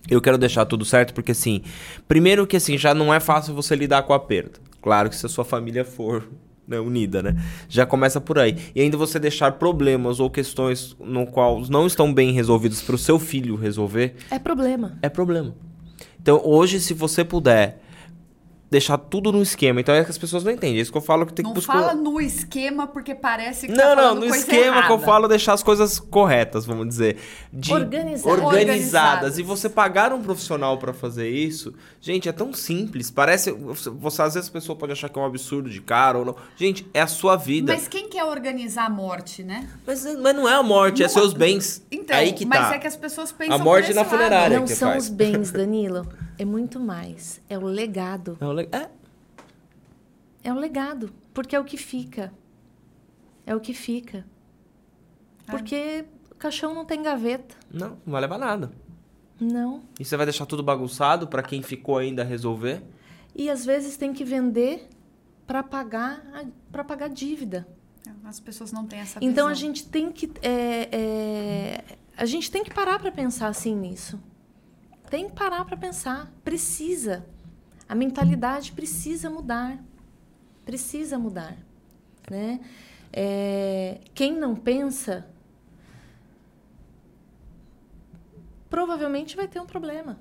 Eu 0.10 0.22
quero 0.22 0.38
deixar 0.38 0.66
tudo 0.66 0.86
certo, 0.86 1.14
porque 1.14 1.34
assim, 1.34 1.62
primeiro 2.08 2.48
que 2.48 2.56
assim, 2.56 2.78
já 2.78 2.94
não 2.94 3.14
é 3.14 3.20
fácil 3.20 3.54
você 3.54 3.76
lidar 3.76 4.04
com 4.04 4.14
a 4.14 4.20
perda. 4.20 4.66
Claro 4.82 5.10
que 5.10 5.16
se 5.16 5.26
a 5.26 5.30
sua 5.30 5.44
família 5.46 5.84
for 5.84 6.28
né, 6.68 6.80
unida, 6.80 7.24
né? 7.24 7.36
Já 7.70 7.86
começa 7.86 8.20
por 8.20 8.38
aí. 8.38 8.58
E 8.76 8.82
ainda 8.82 8.98
você 8.98 9.18
deixar 9.20 9.54
problemas 9.54 10.20
ou 10.20 10.30
questões 10.30 10.96
no 11.00 11.26
qual 11.26 11.62
não 11.70 11.88
estão 11.88 12.14
bem 12.14 12.32
resolvidos 12.32 12.82
para 12.82 12.96
o 12.96 12.98
seu 12.98 13.18
filho 13.18 13.56
resolver, 13.56 14.16
É 14.30 14.38
problema. 14.38 14.98
é 15.02 15.08
problema. 15.10 15.56
Então, 16.22 16.42
hoje, 16.44 16.80
se 16.82 16.94
você 16.94 17.24
puder 17.24 17.82
deixar 18.70 18.98
tudo 18.98 19.32
no 19.32 19.42
esquema, 19.42 19.80
então 19.80 19.96
é 19.96 20.04
que 20.04 20.10
as 20.12 20.18
pessoas 20.18 20.44
não 20.44 20.52
entendem. 20.52 20.78
É 20.78 20.82
isso 20.82 20.92
que 20.92 20.98
eu 20.98 21.02
falo 21.02 21.26
que 21.26 21.32
tem 21.34 21.44
que 21.44 21.48
Não 21.50 21.54
buscar. 21.56 21.74
fala 21.74 21.94
no 21.94 22.20
esquema 22.20 22.86
porque 22.86 23.16
parece 23.16 23.68
que 23.68 23.74
tá 23.74 23.82
Não, 23.82 23.90
não, 23.96 24.04
falando 24.04 24.16
no 24.16 24.22
coisa 24.28 24.38
esquema 24.38 24.62
que 24.84 24.92
eu 24.92 24.96
errada. 24.96 25.06
falo 25.06 25.28
deixar 25.28 25.54
as 25.54 25.64
coisas 25.64 26.00
corretas, 26.00 26.66
vamos 26.66 26.88
dizer. 26.88 27.18
De 27.52 27.74
Organizadas. 27.74 28.44
organizadas. 28.44 29.38
E 29.38 29.44
você 29.44 29.70
pagar 29.70 30.12
um 30.12 30.22
profissional 30.22 30.78
pra 30.78 30.94
fazer 30.94 31.30
isso, 31.30 31.74
gente, 32.02 32.28
é 32.28 32.32
tão 32.32 32.52
simples. 32.54 33.10
Parece. 33.10 33.52
Você, 33.52 34.22
às 34.22 34.34
vezes 34.34 34.50
a 34.50 34.52
pessoa 34.52 34.76
pode 34.78 34.92
achar 34.92 35.08
que 35.10 35.18
é 35.18 35.22
um 35.22 35.26
absurdo 35.26 35.70
de 35.70 35.80
caro 35.82 36.20
ou 36.20 36.26
não. 36.26 36.36
Gente, 36.58 36.86
é 36.94 37.02
a 37.02 37.08
sua 37.08 37.36
vida. 37.38 37.74
Mas 37.74 37.88
quem 37.88 38.10
quer 38.10 38.26
organizar 38.26 38.86
a 38.86 38.90
morte, 38.90 39.44
né? 39.44 39.68
Mas, 39.86 40.04
mas 40.04 40.36
não 40.36 40.48
é 40.48 40.54
a 40.56 40.64
morte, 40.64 41.02
é 41.04 41.06
Não- 41.08 41.14
seus 41.14 41.34
bens. 41.34 41.82
Então, 41.92 42.16
aí 42.18 42.34
que 42.34 42.46
mas 42.46 42.60
tá. 42.68 42.76
é 42.76 42.80
que 42.80 42.88
as 42.88 42.98
pessoas 42.98 43.32
pensam 43.32 43.56
A 43.56 43.58
morte 43.58 43.86
por 43.86 43.90
esse 43.92 43.94
na 43.96 44.02
lado. 44.02 44.10
funerária. 44.10 44.60
Não 44.60 44.66
que 44.66 44.76
são 44.76 44.90
faz. 44.92 45.04
os 45.06 45.10
bens, 45.10 45.52
Danilo. 45.52 46.06
É 46.38 46.46
muito 46.46 46.80
mais. 46.80 47.42
É 47.50 47.58
o 47.58 47.66
legado. 47.66 48.38
É, 48.40 48.46
o 48.46 48.54
le- 48.54 48.70
é. 48.72 48.90
É 50.44 50.54
o 50.54 50.56
legado. 50.56 51.12
Porque 51.34 51.56
é 51.56 51.60
o 51.60 51.64
que 51.66 51.78
fica. 51.78 52.32
É 53.46 53.56
o 53.56 53.60
que 53.60 53.74
fica. 53.74 54.26
Porque 55.46 56.06
o 56.32 56.36
caixão 56.36 56.74
não 56.74 56.86
tem 56.86 57.02
gaveta. 57.02 57.56
Não, 57.72 57.90
não 58.06 58.12
vai 58.12 58.22
levar 58.22 58.38
nada. 58.38 58.72
Não. 59.40 59.84
E 60.00 60.04
você 60.06 60.18
vai 60.18 60.26
deixar 60.26 60.46
tudo 60.46 60.62
bagunçado 60.64 61.28
pra 61.28 61.42
quem 61.44 61.62
ficou 61.62 61.98
ainda 61.98 62.24
resolver? 62.24 62.82
e 63.40 63.52
às 63.52 63.64
vezes 63.64 63.96
tem 63.98 64.14
que 64.14 64.26
vender 64.26 64.90
para 65.46 65.62
pagar 65.62 66.24
para 66.72 66.84
pagar 66.84 67.08
dívida. 67.08 67.68
As 68.24 68.40
pessoas 68.40 68.72
não 68.72 68.86
têm 68.88 69.00
essa 69.00 69.20
Então 69.20 69.48
visão. 69.48 69.48
a 69.50 69.54
gente 69.54 69.88
tem 69.88 70.12
que 70.12 70.32
é, 70.42 70.90
é, 70.92 71.84
a 72.18 72.26
gente 72.26 72.50
tem 72.50 72.64
que 72.64 72.74
parar 72.74 72.98
para 73.00 73.12
pensar 73.12 73.48
assim 73.50 73.76
nisso. 73.76 74.20
Tem 75.10 75.30
que 75.30 75.36
parar 75.36 75.66
para 75.66 75.78
pensar. 75.78 76.32
Precisa. 76.44 77.26
A 77.88 77.96
mentalidade 77.96 78.72
precisa 78.72 79.30
mudar. 79.30 79.82
Precisa 80.66 81.18
mudar, 81.18 81.58
né? 82.30 82.60
É, 83.14 84.02
quem 84.14 84.38
não 84.38 84.54
pensa 84.54 85.26
provavelmente 88.70 89.36
vai 89.36 89.48
ter 89.48 89.62
um 89.62 89.66
problema. 89.66 90.20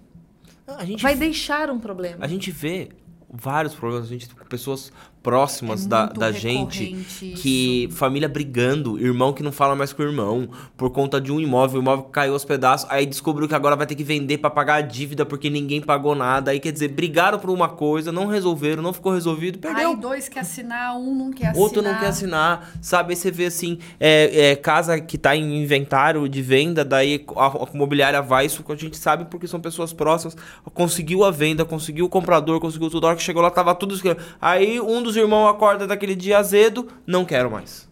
Vai 1.00 1.16
deixar 1.16 1.68
um 1.70 1.78
problema. 1.78 2.24
a 2.24 2.28
gente 2.28 2.50
vê 2.50 2.90
vários 3.28 3.74
problemas, 3.74 4.06
a 4.06 4.12
gente 4.12 4.34
pessoas 4.48 4.92
próximas 5.26 5.84
É 5.84 5.88
da, 5.88 6.06
da 6.06 6.30
gente 6.30 6.94
que 7.42 7.88
família 7.90 8.28
brigando, 8.28 8.96
irmão 8.96 9.32
que 9.32 9.42
não 9.42 9.50
fala 9.50 9.74
mais 9.74 9.92
com 9.92 10.00
o 10.00 10.06
irmão 10.06 10.48
por 10.76 10.90
conta 10.90 11.20
de 11.20 11.32
um 11.32 11.40
imóvel, 11.40 11.80
o 11.80 11.82
imóvel 11.82 12.04
caiu 12.04 12.32
aos 12.32 12.44
pedaços, 12.44 12.88
aí 12.88 13.04
descobriu 13.04 13.48
que 13.48 13.54
agora 13.54 13.74
vai 13.74 13.88
ter 13.88 13.96
que 13.96 14.04
vender 14.04 14.38
pra 14.38 14.48
pagar 14.48 14.76
a 14.76 14.80
dívida 14.80 15.26
porque 15.26 15.50
ninguém 15.50 15.80
pagou 15.80 16.14
nada. 16.14 16.52
Aí 16.52 16.60
quer 16.60 16.70
dizer, 16.70 16.88
brigaram 16.88 17.40
por 17.40 17.50
uma 17.50 17.68
coisa, 17.68 18.12
não 18.12 18.26
resolveram, 18.26 18.84
não 18.84 18.92
ficou 18.92 19.12
resolvido, 19.12 19.58
perdeu. 19.58 19.90
Aí 19.90 19.96
dois 19.96 20.28
quer 20.28 20.40
assinar, 20.40 20.96
um 20.96 21.12
não 21.12 21.32
quer 21.32 21.48
assinar. 21.48 21.62
Outro 21.62 21.82
não 21.82 21.98
quer 21.98 22.06
assinar, 22.06 22.70
sabe? 22.80 23.10
Aí 23.10 23.16
você 23.16 23.32
vê 23.32 23.46
assim, 23.46 23.78
é, 23.98 24.50
é, 24.50 24.56
casa 24.56 25.00
que 25.00 25.18
tá 25.18 25.34
em 25.34 25.60
inventário 25.60 26.28
de 26.28 26.40
venda, 26.40 26.84
daí 26.84 27.24
a, 27.34 27.46
a 27.46 27.68
imobiliária 27.74 28.22
vai, 28.22 28.46
isso 28.46 28.62
que 28.62 28.70
a 28.70 28.76
gente 28.76 28.96
sabe 28.96 29.24
porque 29.24 29.48
são 29.48 29.58
pessoas 29.58 29.92
próximas, 29.92 30.36
conseguiu 30.72 31.24
a 31.24 31.32
venda, 31.32 31.64
conseguiu 31.64 32.04
o 32.04 32.08
comprador, 32.08 32.60
conseguiu 32.60 32.88
tudo, 32.88 33.06
a 33.06 33.08
hora 33.08 33.16
que 33.16 33.24
chegou 33.24 33.42
lá 33.42 33.50
tava 33.50 33.74
tudo. 33.74 33.96
Aí 34.40 34.80
um 34.80 35.02
dos 35.02 35.15
irmãos 35.16 35.48
acorda 35.48 35.86
daquele 35.86 36.14
dia 36.14 36.38
azedo, 36.38 36.88
não 37.06 37.24
quero 37.24 37.50
mais. 37.50 37.88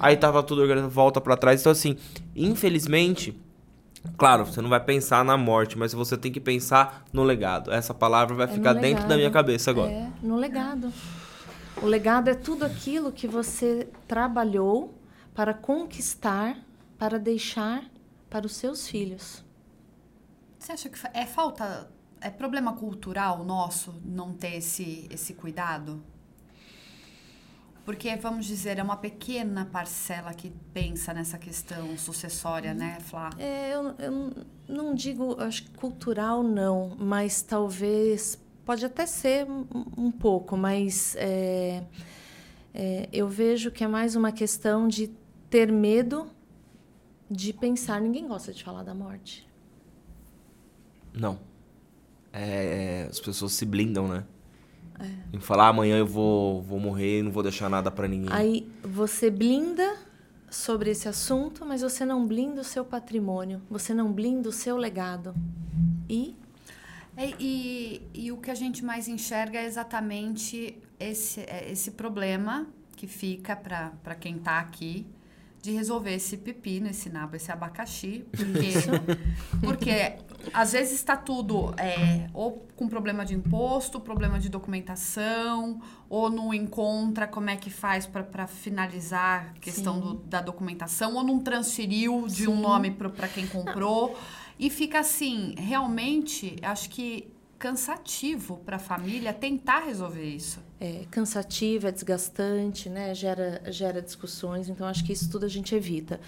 Aí 0.00 0.16
tava 0.16 0.42
tudo 0.42 0.62
organizado, 0.62 0.92
volta 0.92 1.20
pra 1.20 1.36
trás. 1.36 1.60
Então 1.60 1.72
assim, 1.72 1.96
infelizmente, 2.34 3.38
claro, 4.16 4.44
você 4.46 4.60
não 4.60 4.68
vai 4.68 4.80
pensar 4.80 5.24
na 5.24 5.36
morte, 5.36 5.78
mas 5.78 5.92
você 5.92 6.16
tem 6.16 6.32
que 6.32 6.40
pensar 6.40 7.04
no 7.12 7.22
legado. 7.22 7.72
Essa 7.72 7.94
palavra 7.94 8.34
vai 8.34 8.46
É 8.46 8.48
ficar 8.48 8.72
dentro 8.72 9.06
da 9.06 9.16
minha 9.16 9.30
cabeça 9.30 9.70
agora. 9.70 9.90
É, 9.90 10.10
no 10.22 10.36
legado. 10.36 10.92
O 11.82 11.86
legado 11.86 12.28
é 12.28 12.34
tudo 12.34 12.64
aquilo 12.64 13.12
que 13.12 13.26
você 13.26 13.88
trabalhou 14.06 14.94
para 15.34 15.52
conquistar, 15.52 16.56
para 16.98 17.18
deixar 17.18 17.84
para 18.30 18.46
os 18.46 18.56
seus 18.56 18.88
filhos. 18.88 19.44
Você 20.58 20.72
acha 20.72 20.88
que 20.88 20.98
é 21.12 21.26
falta, 21.26 21.90
é 22.20 22.30
problema 22.30 22.72
cultural 22.72 23.44
nosso 23.44 23.94
não 24.04 24.32
ter 24.32 24.56
esse, 24.56 25.06
esse 25.10 25.34
cuidado? 25.34 26.02
Porque, 27.84 28.16
vamos 28.16 28.46
dizer, 28.46 28.78
é 28.78 28.82
uma 28.82 28.96
pequena 28.96 29.66
parcela 29.66 30.32
que 30.32 30.50
pensa 30.72 31.12
nessa 31.12 31.36
questão 31.36 31.96
sucessória, 31.98 32.72
né, 32.72 32.98
Flá? 33.00 33.30
É, 33.38 33.74
eu, 33.74 33.94
eu 33.98 34.32
não 34.66 34.94
digo, 34.94 35.38
acho 35.38 35.64
que 35.64 35.70
cultural 35.72 36.42
não, 36.42 36.96
mas 36.98 37.42
talvez 37.42 38.38
pode 38.64 38.86
até 38.86 39.04
ser 39.04 39.46
um, 39.46 39.66
um 39.98 40.10
pouco, 40.10 40.56
mas 40.56 41.14
é, 41.16 41.84
é, 42.72 43.08
eu 43.12 43.28
vejo 43.28 43.70
que 43.70 43.84
é 43.84 43.88
mais 43.88 44.16
uma 44.16 44.32
questão 44.32 44.88
de 44.88 45.10
ter 45.50 45.70
medo 45.70 46.26
de 47.30 47.52
pensar. 47.52 48.00
Ninguém 48.00 48.26
gosta 48.26 48.52
de 48.52 48.64
falar 48.64 48.82
da 48.82 48.94
morte. 48.94 49.46
Não. 51.12 51.38
É, 52.32 53.04
é, 53.04 53.08
as 53.08 53.20
pessoas 53.20 53.52
se 53.52 53.64
blindam, 53.64 54.08
né? 54.08 54.24
Em 55.32 55.40
falar, 55.40 55.68
amanhã 55.68 55.96
eu 55.98 56.06
vou, 56.06 56.62
vou 56.62 56.78
morrer 56.78 57.18
e 57.18 57.22
não 57.22 57.30
vou 57.32 57.42
deixar 57.42 57.68
nada 57.68 57.90
pra 57.90 58.06
ninguém. 58.06 58.32
Aí 58.32 58.68
você 58.82 59.30
blinda 59.30 59.96
sobre 60.50 60.90
esse 60.90 61.08
assunto, 61.08 61.66
mas 61.66 61.82
você 61.82 62.04
não 62.04 62.26
blinda 62.26 62.60
o 62.60 62.64
seu 62.64 62.84
patrimônio, 62.84 63.60
você 63.68 63.92
não 63.92 64.12
blinda 64.12 64.48
o 64.48 64.52
seu 64.52 64.76
legado. 64.76 65.34
E 66.08 66.36
É, 67.16 67.30
E, 67.38 68.02
e 68.14 68.32
o 68.32 68.36
que 68.36 68.50
a 68.50 68.54
gente 68.54 68.84
mais 68.84 69.08
enxerga 69.08 69.58
é 69.58 69.64
exatamente 69.66 70.78
esse, 70.98 71.40
é, 71.40 71.70
esse 71.70 71.92
problema 71.92 72.66
que 72.96 73.06
fica 73.06 73.56
para 73.56 74.14
quem 74.14 74.36
está 74.36 74.60
aqui 74.60 75.06
de 75.60 75.72
resolver 75.72 76.12
esse 76.12 76.36
pepino, 76.36 76.88
esse 76.88 77.08
nabo, 77.08 77.36
esse 77.36 77.50
abacaxi. 77.50 78.24
Porque, 78.36 78.72
porque 79.62 80.16
às 80.52 80.72
vezes 80.72 80.94
está 80.94 81.16
tudo 81.16 81.74
é, 81.78 82.28
ou 82.34 82.66
com 82.76 82.88
problema 82.88 83.24
de 83.24 83.34
imposto, 83.34 84.00
problema 84.00 84.38
de 84.38 84.48
documentação, 84.48 85.80
ou 86.08 86.30
não 86.30 86.52
encontra 86.52 87.26
como 87.26 87.50
é 87.50 87.56
que 87.56 87.70
faz 87.70 88.06
para 88.06 88.46
finalizar 88.46 89.52
a 89.56 89.58
questão 89.60 89.98
do- 90.00 90.14
da 90.14 90.40
documentação, 90.40 91.14
ou 91.14 91.22
não 91.24 91.38
transferiu 91.40 92.26
de 92.28 92.48
um 92.48 92.56
Sim. 92.56 92.62
nome 92.62 92.90
para 92.90 93.28
quem 93.28 93.46
comprou. 93.46 94.16
E 94.58 94.70
fica 94.70 95.00
assim, 95.00 95.54
realmente, 95.58 96.56
acho 96.62 96.88
que 96.90 97.32
cansativo 97.58 98.58
para 98.58 98.76
a 98.76 98.78
família 98.78 99.32
tentar 99.32 99.80
resolver 99.80 100.24
isso. 100.24 100.60
é 100.80 101.04
cansativo, 101.10 101.86
é 101.88 101.92
desgastante, 101.92 102.90
né? 102.90 103.14
Gera, 103.14 103.62
gera 103.72 104.02
discussões, 104.02 104.68
então 104.68 104.86
acho 104.86 105.02
que 105.04 105.12
isso 105.14 105.30
tudo 105.30 105.46
a 105.46 105.48
gente 105.48 105.74
evita. 105.74 106.20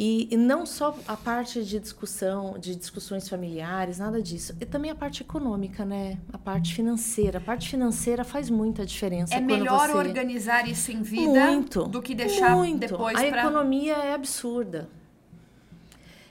E, 0.00 0.28
e 0.30 0.36
não 0.36 0.64
só 0.64 0.96
a 1.08 1.16
parte 1.16 1.64
de 1.64 1.80
discussão, 1.80 2.56
de 2.56 2.76
discussões 2.76 3.28
familiares, 3.28 3.98
nada 3.98 4.22
disso. 4.22 4.54
E 4.60 4.64
também 4.64 4.92
a 4.92 4.94
parte 4.94 5.22
econômica, 5.22 5.84
né? 5.84 6.20
A 6.32 6.38
parte 6.38 6.72
financeira. 6.72 7.38
A 7.38 7.40
parte 7.40 7.68
financeira 7.68 8.22
faz 8.22 8.48
muita 8.48 8.86
diferença. 8.86 9.34
É 9.34 9.40
melhor 9.40 9.88
você... 9.88 9.96
organizar 9.96 10.68
isso 10.68 10.92
em 10.92 11.02
vida 11.02 11.50
Muito, 11.50 11.82
do 11.88 12.00
que 12.00 12.14
deixar 12.14 12.54
muito. 12.54 12.78
depois 12.78 13.18
A 13.18 13.26
economia 13.26 13.94
é 13.94 14.14
absurda. 14.14 14.88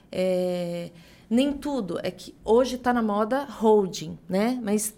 É, 0.09 0.89
nem 1.29 1.51
tudo 1.51 1.99
é 2.01 2.09
que 2.09 2.33
hoje 2.45 2.75
está 2.75 2.93
na 2.93 3.01
moda 3.01 3.43
holding, 3.49 4.17
né? 4.29 4.57
Mas 4.63 4.95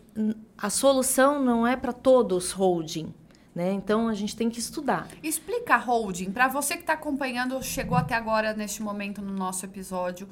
a 0.55 0.69
solução 0.69 1.43
não 1.43 1.65
é 1.65 1.75
para 1.75 1.91
todos 1.91 2.51
holding, 2.51 3.11
né? 3.59 3.73
Então 3.73 4.07
a 4.07 4.13
gente 4.13 4.37
tem 4.37 4.49
que 4.49 4.57
estudar. 4.57 5.05
Explica 5.21 5.75
a 5.75 5.77
holding, 5.77 6.31
para 6.31 6.47
você 6.47 6.75
que 6.75 6.79
está 6.79 6.93
acompanhando, 6.93 7.61
chegou 7.61 7.97
até 7.97 8.15
agora 8.15 8.53
neste 8.53 8.81
momento 8.81 9.21
no 9.21 9.33
nosso 9.33 9.65
episódio, 9.65 10.29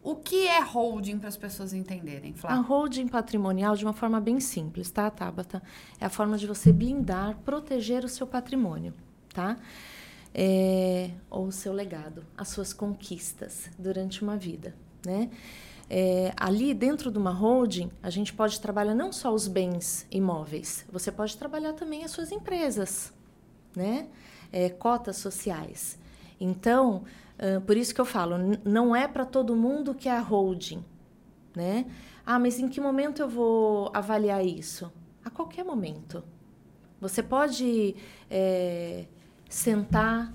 o 0.00 0.14
que 0.14 0.46
é 0.46 0.60
holding 0.62 1.18
para 1.18 1.28
as 1.28 1.36
pessoas 1.36 1.72
entenderem, 1.72 2.32
A 2.36 2.36
Flávio? 2.36 2.62
holding 2.62 3.08
patrimonial, 3.08 3.74
de 3.74 3.84
uma 3.84 3.92
forma 3.92 4.20
bem 4.20 4.38
simples, 4.38 4.92
tá, 4.92 5.10
Tabata? 5.10 5.60
É 6.00 6.06
a 6.06 6.08
forma 6.08 6.38
de 6.38 6.46
você 6.46 6.72
blindar, 6.72 7.36
proteger 7.44 8.04
o 8.04 8.08
seu 8.08 8.28
patrimônio, 8.28 8.94
tá? 9.34 9.56
É, 10.32 11.10
ou 11.28 11.46
o 11.46 11.52
seu 11.52 11.72
legado, 11.72 12.24
as 12.36 12.46
suas 12.46 12.72
conquistas 12.72 13.70
durante 13.76 14.22
uma 14.22 14.36
vida, 14.36 14.72
né? 15.04 15.30
É, 15.90 16.32
ali 16.36 16.74
dentro 16.74 17.10
de 17.10 17.18
uma 17.18 17.30
holding, 17.30 17.90
a 18.02 18.10
gente 18.10 18.32
pode 18.32 18.60
trabalhar 18.60 18.94
não 18.94 19.10
só 19.10 19.32
os 19.32 19.48
bens 19.48 20.06
imóveis, 20.10 20.84
você 20.92 21.10
pode 21.10 21.36
trabalhar 21.36 21.72
também 21.72 22.04
as 22.04 22.10
suas 22.10 22.30
empresas, 22.30 23.12
né? 23.74 24.08
É, 24.52 24.68
cotas 24.68 25.16
sociais. 25.16 25.98
Então, 26.40 27.04
ah, 27.38 27.60
por 27.64 27.76
isso 27.76 27.94
que 27.94 28.00
eu 28.00 28.04
falo, 28.04 28.36
não 28.64 28.94
é 28.94 29.06
para 29.06 29.24
todo 29.24 29.54
mundo 29.54 29.94
que 29.94 30.08
é 30.08 30.12
a 30.12 30.20
holding, 30.20 30.84
né? 31.54 31.86
Ah, 32.26 32.38
mas 32.38 32.58
em 32.58 32.68
que 32.68 32.80
momento 32.80 33.22
eu 33.22 33.28
vou 33.28 33.90
avaliar 33.94 34.44
isso? 34.44 34.92
A 35.24 35.30
qualquer 35.30 35.64
momento. 35.64 36.22
Você 37.00 37.22
pode 37.22 37.94
é, 38.28 39.06
sentar, 39.48 40.34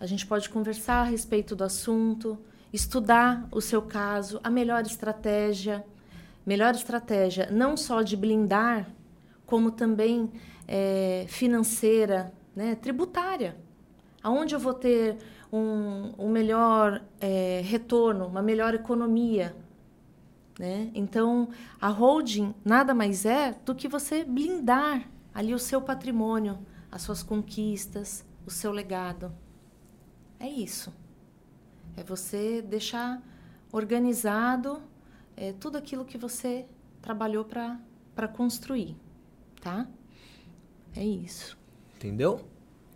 a 0.00 0.06
gente 0.06 0.26
pode 0.26 0.48
conversar 0.48 1.02
a 1.02 1.04
respeito 1.04 1.54
do 1.54 1.64
assunto, 1.64 2.38
estudar 2.72 3.48
o 3.50 3.60
seu 3.60 3.82
caso, 3.82 4.40
a 4.42 4.50
melhor 4.50 4.82
estratégia. 4.82 5.84
Melhor 6.44 6.74
estratégia 6.74 7.48
não 7.50 7.76
só 7.76 8.02
de 8.02 8.16
blindar, 8.16 8.88
como 9.44 9.70
também 9.70 10.30
é, 10.66 11.26
financeira, 11.28 12.32
né, 12.54 12.74
tributária. 12.74 13.56
Aonde 14.22 14.54
eu 14.54 14.58
vou 14.58 14.74
ter 14.74 15.16
um, 15.52 16.12
um 16.18 16.28
melhor 16.28 17.02
é, 17.20 17.62
retorno, 17.64 18.26
uma 18.26 18.42
melhor 18.42 18.74
economia. 18.74 19.54
Né? 20.58 20.90
Então, 20.94 21.48
a 21.80 21.88
holding 21.88 22.54
nada 22.64 22.92
mais 22.92 23.24
é 23.24 23.56
do 23.64 23.74
que 23.74 23.88
você 23.88 24.24
blindar 24.24 25.08
ali 25.32 25.54
o 25.54 25.58
seu 25.58 25.80
patrimônio, 25.80 26.58
as 26.90 27.02
suas 27.02 27.22
conquistas, 27.22 28.24
o 28.44 28.50
seu 28.50 28.72
legado. 28.72 29.32
É 30.40 30.48
isso. 30.48 30.92
É 31.98 32.04
você 32.04 32.62
deixar 32.62 33.20
organizado 33.72 34.80
é, 35.36 35.52
tudo 35.52 35.76
aquilo 35.76 36.04
que 36.04 36.16
você 36.16 36.64
trabalhou 37.02 37.44
para 37.44 38.28
construir, 38.28 38.96
tá? 39.60 39.86
É 40.94 41.04
isso. 41.04 41.58
Entendeu? 41.96 42.40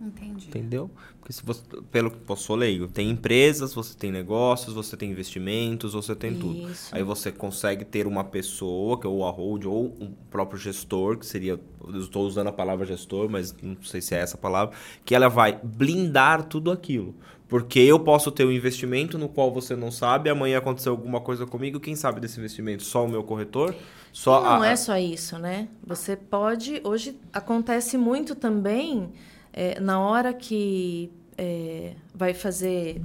Entendi. 0.00 0.48
Entendeu? 0.48 0.90
Porque 1.18 1.32
se 1.32 1.44
você, 1.44 1.62
pelo 1.90 2.10
que 2.10 2.28
eu 2.28 2.36
sou 2.36 2.56
leigo, 2.56 2.88
tem 2.88 3.10
empresas, 3.10 3.72
você 3.72 3.96
tem 3.96 4.10
negócios, 4.10 4.74
você 4.74 4.96
tem 4.96 5.10
investimentos, 5.10 5.92
você 5.92 6.14
tem 6.14 6.36
tudo. 6.36 6.68
Isso. 6.70 6.92
Aí 6.92 7.04
você 7.04 7.30
consegue 7.30 7.84
ter 7.84 8.06
uma 8.06 8.24
pessoa, 8.24 8.98
que 8.98 9.06
é 9.06 9.10
ou 9.10 9.24
a 9.24 9.30
hold, 9.30 9.64
ou 9.66 9.96
um 10.00 10.12
próprio 10.30 10.58
gestor, 10.58 11.18
que 11.18 11.26
seria. 11.26 11.60
Eu 11.86 12.00
estou 12.00 12.26
usando 12.26 12.48
a 12.48 12.52
palavra 12.52 12.84
gestor, 12.84 13.28
mas 13.28 13.54
não 13.62 13.80
sei 13.82 14.00
se 14.00 14.14
é 14.14 14.18
essa 14.18 14.36
palavra, 14.36 14.76
que 15.04 15.14
ela 15.14 15.28
vai 15.28 15.60
blindar 15.62 16.44
tudo 16.44 16.70
aquilo. 16.70 17.14
Porque 17.52 17.80
eu 17.80 18.00
posso 18.00 18.32
ter 18.32 18.46
um 18.46 18.50
investimento 18.50 19.18
no 19.18 19.28
qual 19.28 19.52
você 19.52 19.76
não 19.76 19.90
sabe, 19.90 20.30
amanhã 20.30 20.56
aconteceu 20.56 20.90
alguma 20.90 21.20
coisa 21.20 21.44
comigo, 21.44 21.78
quem 21.78 21.94
sabe 21.94 22.18
desse 22.18 22.38
investimento? 22.38 22.82
Só 22.82 23.04
o 23.04 23.08
meu 23.08 23.22
corretor? 23.22 23.74
Só 24.10 24.42
não 24.42 24.62
a, 24.62 24.68
é 24.68 24.74
só 24.74 24.96
isso, 24.96 25.38
né? 25.38 25.68
Você 25.86 26.16
pode. 26.16 26.80
Hoje 26.82 27.14
acontece 27.30 27.98
muito 27.98 28.34
também 28.34 29.12
é, 29.52 29.78
na 29.78 30.00
hora 30.00 30.32
que 30.32 31.12
é, 31.36 31.94
vai 32.14 32.32
fazer. 32.32 33.02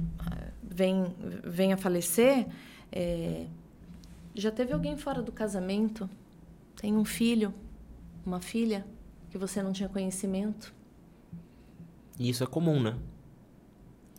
Vem, 0.62 1.14
vem 1.44 1.74
a 1.74 1.76
falecer. 1.76 2.46
é, 2.90 3.44
já 4.34 4.50
teve 4.50 4.72
alguém 4.72 4.96
fora 4.96 5.20
do 5.20 5.30
casamento? 5.30 6.08
Tem 6.74 6.96
um 6.96 7.04
filho, 7.04 7.52
uma 8.24 8.40
filha, 8.40 8.86
que 9.30 9.36
você 9.36 9.62
não 9.62 9.74
tinha 9.74 9.90
conhecimento? 9.90 10.72
E 12.18 12.30
isso 12.30 12.42
é 12.42 12.46
comum, 12.46 12.80
né? 12.80 12.96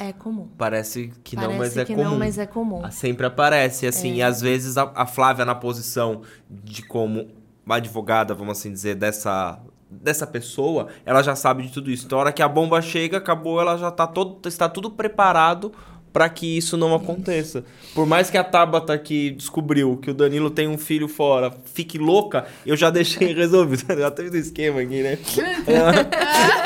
É 0.02 0.14
comum. 0.14 0.48
Parece 0.58 1.12
que 1.26 1.36
Parece 1.36 1.52
não, 1.52 1.60
mas 1.60 1.78
é 1.78 1.84
que 1.84 1.94
comum. 1.94 2.10
não, 2.10 2.18
mas 2.18 2.38
é 2.38 2.46
comum. 2.46 2.82
Ah, 2.86 2.90
Sempre 2.90 3.26
aparece, 3.26 3.86
assim, 3.86 4.14
e 4.14 4.22
às 4.22 4.40
vezes 4.40 4.78
a, 4.78 4.90
a 4.96 5.06
Flávia 5.06 5.44
na 5.44 5.54
posição 5.54 6.22
de 6.50 6.82
como 6.84 7.28
advogada, 7.68 8.34
vamos 8.34 8.58
assim 8.58 8.72
dizer, 8.72 8.96
dessa, 8.96 9.60
dessa 9.90 10.26
pessoa, 10.26 10.88
ela 11.06 11.22
já 11.22 11.36
sabe 11.36 11.64
de 11.64 11.74
tudo 11.74 11.92
isso. 11.92 12.06
Então, 12.06 12.18
a 12.18 12.22
hora 12.22 12.32
que 12.32 12.42
a 12.42 12.48
bomba 12.48 12.82
chega, 12.82 13.18
acabou, 13.18 13.60
ela 13.60 13.78
já 13.78 13.92
tá 13.92 14.08
todo, 14.08 14.48
está 14.48 14.70
tudo 14.70 14.90
preparado 14.90 15.74
para 16.12 16.28
que 16.30 16.58
isso 16.58 16.76
não 16.76 16.94
aconteça. 16.96 17.64
Por 17.94 18.06
mais 18.06 18.30
que 18.30 18.38
a 18.38 18.44
Tabata 18.44 18.98
que 18.98 19.32
descobriu 19.32 19.98
que 19.98 20.12
o 20.12 20.14
Danilo 20.14 20.50
tem 20.50 20.68
um 20.68 20.78
filho 20.78 21.08
fora, 21.08 21.56
fique 21.66 21.98
louca, 21.98 22.48
eu 22.66 22.76
já 22.76 22.90
deixei 22.90 23.34
resolvido. 23.36 23.86
já 23.98 24.12
teve 24.12 24.38
um 24.38 24.42
esquema 24.42 24.82
aqui, 24.82 25.02
né? 25.02 25.18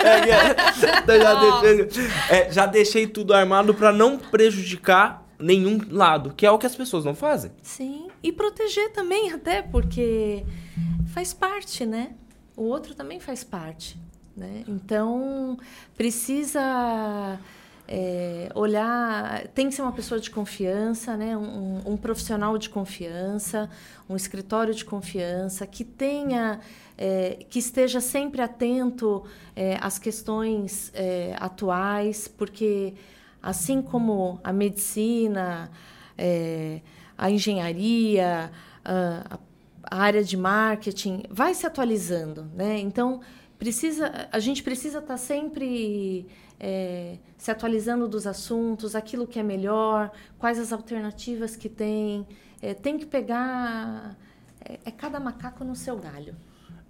É, 0.04 1.16
é, 1.16 1.20
já, 1.20 1.60
deixei, 1.62 2.04
é, 2.30 2.52
já 2.52 2.66
deixei 2.66 3.08
tudo 3.08 3.34
armado 3.34 3.74
para 3.74 3.92
não 3.94 4.18
prejudicar 4.18 5.26
nenhum 5.40 5.80
lado, 5.90 6.34
que 6.36 6.46
é 6.46 6.52
o 6.52 6.58
que 6.58 6.66
as 6.66 6.76
pessoas 6.76 7.06
não 7.06 7.16
fazem. 7.16 7.52
Sim, 7.62 8.08
e 8.22 8.32
proteger 8.32 8.92
também, 8.92 9.32
até 9.32 9.62
porque 9.62 10.44
faz 11.14 11.34
parte, 11.34 11.86
né? 11.86 12.12
O 12.56 12.64
outro 12.64 12.94
também 12.96 13.20
faz 13.20 13.44
parte, 13.44 13.98
né? 14.36 14.64
Então, 14.68 15.58
precisa 15.96 17.40
é, 17.88 18.50
olhar... 18.56 19.48
Tem 19.50 19.70
que 19.70 19.76
ser 19.76 19.82
uma 19.82 19.92
pessoa 19.92 20.20
de 20.20 20.30
confiança, 20.30 21.18
né? 21.18 21.38
Um, 21.38 21.82
um 21.86 21.98
profissional 21.98 22.58
de 22.58 22.70
confiança, 22.70 23.70
um 24.10 24.16
escritório 24.16 24.74
de 24.74 24.86
confiança, 24.86 25.68
que 25.68 25.84
tenha... 25.84 26.60
é, 26.98 27.46
que 27.50 27.60
esteja 27.60 28.00
sempre 28.00 28.42
atento 28.42 29.24
é, 29.56 29.78
às 29.82 29.98
questões 30.00 30.92
é, 30.94 31.36
atuais, 31.40 32.28
porque 32.28 32.94
assim 33.42 33.82
como 33.82 34.40
a 34.44 34.54
medicina, 34.54 35.70
é, 36.18 36.80
a 37.18 37.30
engenharia, 37.30 38.52
a, 38.86 39.40
a 39.84 39.98
área 39.98 40.24
de 40.24 40.38
marketing 40.38 41.24
vai 41.30 41.54
se 41.54 41.66
atualizando, 41.66 42.46
né? 42.56 42.80
Então 42.80 43.20
precisa, 43.64 44.28
a 44.30 44.40
gente 44.40 44.62
precisa 44.62 45.00
estar 45.00 45.16
sempre 45.16 46.28
é, 46.60 47.18
se 47.38 47.50
atualizando 47.50 48.10
dos 48.10 48.28
assuntos, 48.28 48.94
aquilo 48.94 49.26
que 49.26 49.40
é 49.40 49.44
melhor, 49.44 50.12
quais 50.38 50.60
as 50.60 50.74
alternativas 50.74 51.56
que 51.56 51.70
tem, 51.70 52.28
é, 52.62 52.74
tem 52.74 52.98
que 52.98 53.06
pegar 53.06 54.18
é, 54.60 54.80
é 54.84 54.92
cada 54.92 55.18
macaco 55.18 55.64
no 55.64 55.78
seu 55.78 55.98
galho. 55.98 56.36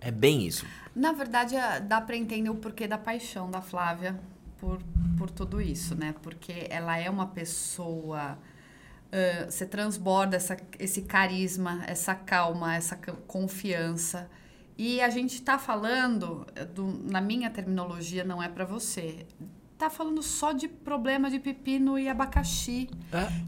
É 0.02 0.10
bem 0.10 0.48
isso. 0.48 0.66
Na 0.96 1.12
verdade, 1.12 1.56
é- 1.56 1.80
dá 1.80 2.02
para 2.02 2.18
entender 2.18 2.50
o 2.50 2.56
porquê 2.56 2.88
da 2.88 2.98
paixão 2.98 3.52
da 3.52 3.62
Flávia 3.62 4.20
por, 4.60 4.82
por 5.16 5.30
tudo 5.30 5.62
isso, 5.62 5.94
né? 5.94 6.16
Porque 6.24 6.66
ela 6.72 6.98
é 6.98 7.08
uma 7.08 7.28
pessoa. 7.28 8.36
ãh, 9.12 9.46
você 9.50 9.66
transborda 9.68 10.38
essa, 10.38 10.58
esse 10.80 11.04
carisma, 11.04 11.84
essa 11.86 12.16
calma, 12.16 12.76
essa 12.76 12.98
confiança. 13.28 14.28
E 14.78 15.02
a 15.02 15.10
gente 15.10 15.42
tá 15.42 15.58
falando, 15.60 16.46
eh, 16.56 16.66
do- 16.66 17.00
na 17.12 17.22
minha 17.22 17.50
terminologia, 17.50 18.24
não 18.24 18.42
é 18.42 18.48
para 18.50 18.66
você. 18.66 19.26
Tá 19.78 19.90
falando 19.90 20.24
só 20.24 20.52
de 20.52 20.68
problema 20.68 21.30
de 21.30 21.40
pepino 21.40 22.00
e 22.00 22.08
abacaxi. 22.08 22.90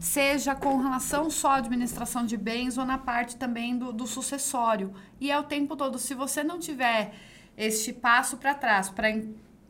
Seja 0.00 0.54
com 0.54 0.76
relação 0.78 1.30
só 1.30 1.52
à 1.52 1.56
administração 1.56 2.24
de 2.26 2.36
bens 2.36 2.76
ou 2.78 2.84
na 2.84 2.98
parte 2.98 3.36
também 3.36 3.76
do, 3.76 3.92
do 3.92 4.06
sucessório. 4.06 4.92
E 5.20 5.30
é 5.30 5.38
o 5.38 5.44
tempo 5.44 5.74
todo. 5.76 5.98
Se 5.98 6.14
você 6.14 6.44
não 6.44 6.58
tiver 6.58 7.14
este 7.56 7.92
passo 7.92 8.36
para 8.36 8.54
trás 8.54 8.88
para 8.90 9.08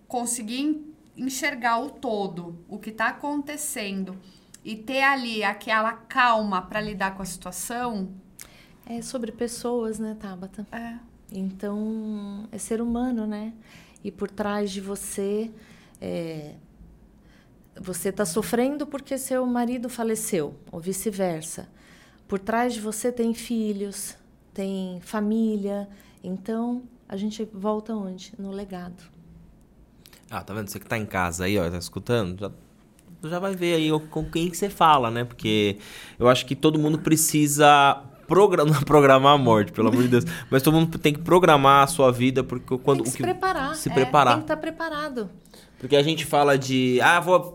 conseguir 0.09 0.61
en- 0.61 0.85
enxergar 1.17 1.79
o 1.79 1.89
todo, 1.91 2.59
o 2.69 2.79
que 2.79 2.91
está 2.91 3.09
acontecendo 3.09 4.19
e 4.65 4.75
ter 4.77 5.03
ali 5.03 5.45
aquela 5.45 5.93
calma 5.93 6.61
para 6.63 6.81
lidar 6.81 7.15
com 7.17 7.23
a 7.23 7.27
situação, 7.27 8.11
É 8.85 9.01
sobre 9.03 9.31
pessoas, 9.33 9.99
né, 9.99 10.17
Tabata? 10.19 10.67
é, 10.73 10.95
Então, 11.33 12.49
é 12.53 12.59
ser 12.59 12.81
humano, 12.81 13.27
né? 13.27 13.53
E 14.05 14.11
por 14.11 14.31
trás 14.31 14.71
de 14.71 14.81
você, 14.81 15.51
é, 16.01 16.55
você 17.81 18.11
está 18.11 18.25
sofrendo 18.25 18.87
porque 18.87 19.19
seu 19.19 19.45
marido 19.47 19.89
faleceu, 19.89 20.55
ou 20.71 20.81
vice-versa. 20.81 21.69
Por 22.29 22.39
trás 22.39 22.75
de 22.75 22.81
você 22.81 23.11
tem 23.13 23.35
filhos, 23.35 24.17
tem 24.53 25.01
família. 25.01 25.89
Então, 26.23 26.83
a 27.09 27.17
gente 27.17 27.45
volta 27.53 27.95
onde? 27.95 28.33
No 28.39 28.51
legado. 28.51 29.03
Ah, 30.31 30.43
tá 30.43 30.53
vendo? 30.55 30.69
Você 30.69 30.81
que 30.81 30.87
tá 30.87 30.99
em 30.99 31.07
casa 31.07 31.45
aí, 31.45 31.59
ó, 31.59 31.71
tá 31.71 31.79
escutando, 31.79 32.41
já, 32.41 32.51
já 33.29 33.39
vai 33.39 33.55
ver 33.55 33.75
aí 33.75 33.91
com 34.09 34.29
quem 34.29 34.51
que 34.51 34.57
você 34.57 34.69
fala, 34.69 35.11
né? 35.11 35.25
Porque 35.25 35.79
eu 36.19 36.29
acho 36.29 36.45
que 36.47 36.57
todo 36.57 36.79
mundo 36.79 36.99
precisa 36.99 38.03
programar, 38.27 38.85
programar 38.85 39.35
a 39.35 39.39
morte, 39.39 39.73
pelo 39.73 39.89
amor 39.89 40.03
de 40.03 40.09
Deus. 40.09 40.25
Mas 40.51 40.63
todo 40.63 40.75
mundo 40.75 40.99
tem 40.99 41.13
que 41.13 41.21
programar 41.21 41.85
a 41.85 41.87
sua 41.87 42.11
vida, 42.13 42.43
porque 42.45 42.77
quando 42.79 43.03
tem 43.03 43.05
que 43.05 43.09
o 43.09 43.13
se 43.13 43.17
que 43.19 43.23
preparar. 43.23 43.75
se 43.75 43.89
é, 43.91 43.95
preparar. 43.95 44.35
Tem 44.35 44.43
que 44.43 44.45
estar 44.45 44.57
preparado. 44.57 45.31
Porque 45.79 45.95
a 45.95 46.03
gente 46.03 46.25
fala 46.25 46.57
de, 46.57 46.99
ah, 47.03 47.21
vou, 47.21 47.55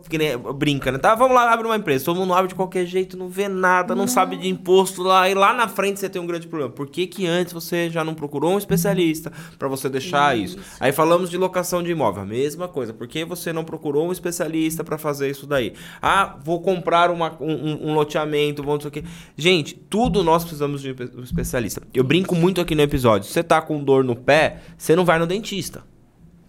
brinca, 0.56 0.92
né? 0.92 1.00
Tá, 1.00 1.16
vamos 1.16 1.34
lá, 1.34 1.52
abre 1.52 1.66
uma 1.66 1.76
empresa. 1.76 2.06
Todo 2.06 2.20
mundo 2.20 2.34
abre 2.36 2.50
de 2.50 2.56
qualquer 2.56 2.86
jeito, 2.86 3.18
não 3.18 3.28
vê 3.28 3.48
nada, 3.48 3.96
não, 3.96 4.08
sabe 4.08 4.38
de 4.38 4.48
imposto 4.48 5.02
lá. 5.02 5.28
E 5.28 5.34
lá 5.34 5.54
na 5.54 5.68
frente 5.68 6.00
você 6.00 6.08
tem 6.08 6.22
um 6.22 6.28
grande 6.28 6.48
problema. 6.48 6.72
Por 6.72 6.88
que 6.88 7.08
que 7.08 7.26
antes 7.26 7.52
você 7.52 7.90
já 7.90 8.04
não 8.04 8.14
procurou 8.14 8.54
um 8.54 8.58
especialista 8.60 9.32
pra 9.58 9.68
você 9.68 9.90
deixar 9.90 10.38
isso. 10.38 10.60
Aí 10.80 10.92
falamos 10.92 11.32
de 11.32 11.38
locação 11.38 11.82
de 11.82 11.90
imóvel, 11.92 12.22
a 12.22 12.26
mesma 12.26 12.68
coisa. 12.68 12.94
Por 12.94 13.08
que 13.08 13.26
você 13.26 13.52
não 13.52 13.64
procurou 13.64 14.08
um 14.08 14.12
especialista 14.12 14.84
pra 14.84 15.00
fazer 15.00 15.30
isso 15.32 15.48
daí? 15.48 15.74
Ah, 16.00 16.38
vou 16.44 16.62
comprar 16.62 17.10
uma- 17.10 17.36
um, 17.42 17.90
um- 17.90 17.94
loteamento, 17.96 18.62
vou 18.64 18.76
não 18.76 18.82
sei 18.82 18.88
o 18.90 18.92
quê. 18.92 19.04
Gente, 19.36 19.74
tudo 19.90 20.24
nós 20.24 20.44
precisamos 20.44 20.82
de 20.84 20.96
um 21.18 21.24
especialista. 21.24 21.82
Eu 21.92 22.04
brinco 22.04 22.36
muito 22.36 22.62
aqui 22.62 22.76
no 22.76 22.82
episódio. 22.84 23.28
Se 23.28 23.34
você 23.34 23.42
tá 23.44 23.60
com 23.62 23.84
dor 23.84 24.04
no 24.04 24.16
pé, 24.16 24.62
você 24.78 24.96
não 24.96 25.04
vai 25.04 25.18
no 25.18 25.26
dentista. 25.26 25.84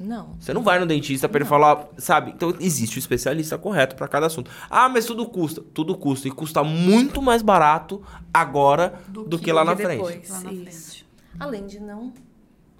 Não. 0.02 0.34
Você 0.40 0.52
não 0.52 0.62
vai 0.62 0.78
no 0.80 0.86
dentista 0.86 1.28
pra 1.28 1.38
ele 1.40 1.48
falar, 1.48 1.86
sabe? 1.96 2.32
Então 2.32 2.54
existe 2.60 2.96
o 2.96 2.98
especialista 2.98 3.56
correto 3.56 3.94
pra 3.96 4.08
cada 4.08 4.26
assunto. 4.26 4.50
Ah, 4.68 4.88
mas 4.88 5.06
tudo 5.06 5.24
custa. 5.26 5.62
Tudo 5.72 5.96
custa. 5.96 6.26
E 6.28 6.30
custa 6.30 6.64
muito 6.64 7.22
mais 7.22 7.40
barato 7.42 8.02
agora 8.34 9.00
do, 9.08 9.38
que, 9.38 9.52
lá 9.52 9.64
na 9.64 9.76
frente. 9.76 9.98
depois. 9.98 10.28
lá 10.30 10.40
na 10.40 10.52
Isso. 10.52 10.62
frente. 10.90 11.06
Além 11.38 11.66
de 11.66 11.80
não 11.80 12.12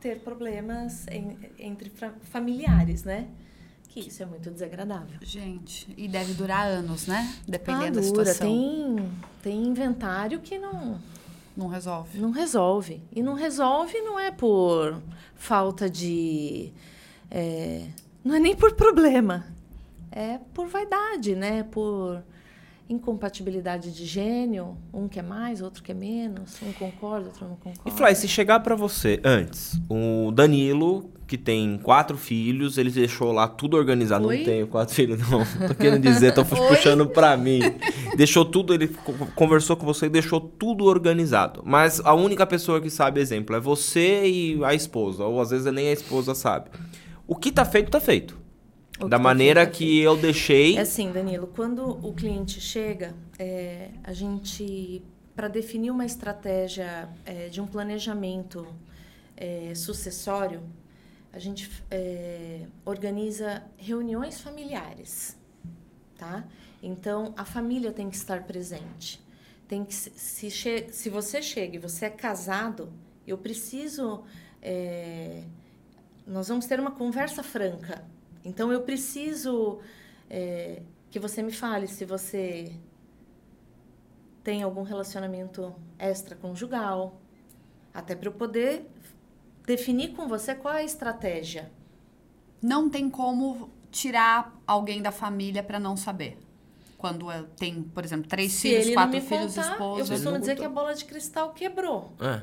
ter 0.01 0.19
problemas 0.21 1.07
em- 1.09 1.39
entre 1.59 1.93
familiares, 2.31 3.05
né? 3.05 3.29
Que 3.89 4.01
isso 4.01 4.23
é 4.23 4.27
muito 4.27 4.51
desagradável. 4.51 5.19
Gente, 5.21 5.93
e 5.97 6.09
deve 6.09 6.33
durar 6.33 6.67
anos, 6.67 7.07
né? 7.07 7.31
Dependendo 7.47 7.99
Ah, 7.99 8.03
da 8.03 8.09
dura. 8.09 8.25
situação. 8.25 8.47
Tem, 8.49 9.09
tem 9.43 9.63
inventário 9.67 10.41
que 10.41 10.59
não, 10.59 10.99
Não 11.55 11.67
resolve. 11.69 12.19
não 12.19 12.31
resolve. 12.31 13.03
E 13.15 13.23
não 13.23 13.35
resolve 13.35 13.99
não 14.01 14.19
é 14.19 14.31
por 14.31 14.99
falta 15.37 15.91
de. 15.91 16.73
É, 17.33 17.83
não 18.25 18.35
é 18.35 18.39
nem 18.41 18.55
por 18.55 18.73
problema. 18.75 19.45
É 20.11 20.39
por 20.53 20.69
vaidade, 20.69 21.35
né? 21.35 21.63
Por 21.71 22.23
incompatibilidade 22.89 23.91
de 23.93 24.05
gênio. 24.05 24.77
Um 24.93 25.09
quer 25.09 25.23
mais, 25.23 25.63
outro 25.63 25.83
quer 25.83 25.95
menos. 25.95 26.61
Um 26.63 26.73
concorda, 26.73 27.27
outro 27.27 27.49
não 27.49 27.57
concorda. 27.57 27.83
E 27.87 27.91
Fly, 27.91 28.15
se 28.15 28.29
chegar 28.29 28.61
pra 28.61 28.75
você 28.75 29.19
antes, 29.25 29.81
o 29.89 30.31
Danilo, 30.31 31.11
que 31.27 31.39
tem 31.39 31.79
quatro 31.83 32.19
filhos, 32.19 32.77
ele 32.77 32.91
deixou 32.91 33.33
lá 33.33 33.49
tudo 33.49 33.77
organizado. 33.79 34.27
Oi? 34.29 34.39
Não 34.39 34.45
tenho 34.45 34.67
quatro 34.67 34.95
filhos, 34.95 35.19
não. 35.31 35.43
Tô 35.67 35.75
querendo 35.75 36.03
dizer, 36.03 36.35
tô 36.35 36.45
puxando 36.45 37.07
pra 37.09 37.35
mim. 37.37 37.61
Deixou 38.17 38.45
tudo, 38.45 38.75
ele 38.75 38.89
co- 38.89 39.15
conversou 39.35 39.75
com 39.77 39.87
você 39.87 40.07
e 40.07 40.11
deixou 40.11 40.39
tudo 40.41 40.85
organizado. 40.85 41.63
Mas 41.65 41.99
a 42.05 42.13
única 42.13 42.47
pessoa 42.47 42.79
que 42.81 42.91
sabe 42.91 43.21
exemplo 43.21 43.57
é 43.57 43.61
você 43.61 44.27
e 44.27 44.63
a 44.65 44.75
esposa. 44.75 45.25
Ou 45.25 45.41
às 45.41 45.49
vezes 45.51 45.73
nem 45.73 45.89
a 45.89 45.93
esposa 45.93 46.35
sabe. 46.35 46.69
O 47.27 47.37
que 47.37 47.53
tá 47.53 47.65
feito, 47.65 47.91
tá 47.91 48.01
feito. 48.01 48.41
O 48.99 49.03
da 49.03 49.05
que 49.05 49.11
tá 49.11 49.19
maneira 49.19 49.65
feito 49.65 49.77
que 49.77 50.01
eu 50.01 50.17
deixei. 50.17 50.77
É 50.77 50.81
assim, 50.81 51.11
Danilo, 51.11 51.47
quando 51.47 51.85
o 52.07 52.13
cliente 52.13 52.61
chega, 52.61 53.15
é, 53.39 53.91
a 54.05 54.13
gente, 54.13 55.03
para 55.35 55.49
definir 55.49 55.91
uma 55.91 56.05
estratégia 56.05 57.09
é, 57.25 57.49
de 57.49 57.61
um 57.61 57.67
planejamento 57.67 58.67
é, 59.37 59.73
sucessório, 59.75 60.63
a 61.33 61.39
gente 61.39 61.71
é, 61.91 62.67
organiza 62.85 63.63
reuniões 63.79 64.41
familiares, 64.41 65.39
tá? 66.19 66.45
Então, 66.83 67.33
a 67.37 67.45
família 67.45 67.93
tem 67.93 68.11
que 68.11 68.17
estar 68.17 68.43
presente. 68.43 69.21
Tem 69.67 69.85
que, 69.85 69.95
se, 69.95 70.51
se, 70.51 70.87
se 70.91 71.09
você 71.09 71.41
chega 71.41 71.77
e 71.77 71.79
você 71.79 72.07
é 72.07 72.11
casado, 72.11 72.93
eu 73.27 73.39
preciso... 73.39 74.25
é, 74.61 75.45
nós 76.27 76.49
vamos 76.49 76.67
ter 76.67 76.79
uma 76.81 76.91
conversa 76.93 77.43
franca. 77.43 78.05
Então, 78.45 78.73
eu 78.73 78.83
preciso 78.83 79.81
é, 80.29 80.83
que 81.11 81.19
você 81.19 81.43
me 81.43 81.53
fale 81.53 81.87
se 81.87 82.05
você 82.05 82.73
tem 84.43 84.63
algum 84.63 84.83
relacionamento 84.83 85.75
extraconjugal, 85.99 87.21
até 87.95 88.15
para 88.15 88.29
eu 88.29 88.33
poder 88.33 88.89
definir 89.67 90.13
com 90.15 90.27
você 90.27 90.55
qual 90.55 90.75
é 90.75 90.79
a 90.79 90.85
estratégia. 90.85 91.71
Não 92.61 92.89
tem 92.89 93.09
como 93.09 93.71
tirar 93.91 94.57
alguém 94.67 95.03
da 95.03 95.13
família 95.13 95.63
pra 95.63 95.79
não 95.79 95.97
saber. 95.97 96.39
Quando 96.97 97.27
tem, 97.57 97.83
por 97.83 98.05
exemplo, 98.05 98.29
três 98.29 98.53
Se 98.53 98.69
filhos, 98.69 98.87
ele 98.87 98.95
quatro 98.95 99.17
não 99.17 99.23
me 99.23 99.29
filhos, 99.29 99.55
contar, 99.55 99.73
esposa. 99.73 100.01
eu 100.01 100.07
costumo 100.07 100.31
não 100.33 100.41
dizer 100.41 100.53
contou. 100.53 100.71
que 100.71 100.79
a 100.79 100.83
bola 100.83 100.95
de 100.95 101.05
cristal 101.05 101.53
quebrou. 101.53 102.13
É. 102.21 102.43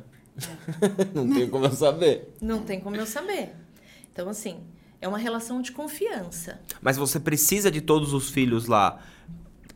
não 1.16 1.30
tem 1.34 1.50
como 1.50 1.66
eu 1.66 1.72
saber. 1.72 2.34
Não 2.42 2.64
tem 2.64 2.80
como 2.80 2.96
eu 2.96 3.06
saber. 3.06 3.54
Então, 4.20 4.30
assim, 4.30 4.58
é 5.00 5.08
uma 5.08 5.18
relação 5.18 5.62
de 5.62 5.72
confiança. 5.72 6.60
Mas 6.82 6.98
você 6.98 7.18
precisa 7.22 7.72
de 7.72 7.80
todos 7.80 8.12
os 8.14 8.30
filhos 8.30 8.66
lá, 8.66 9.00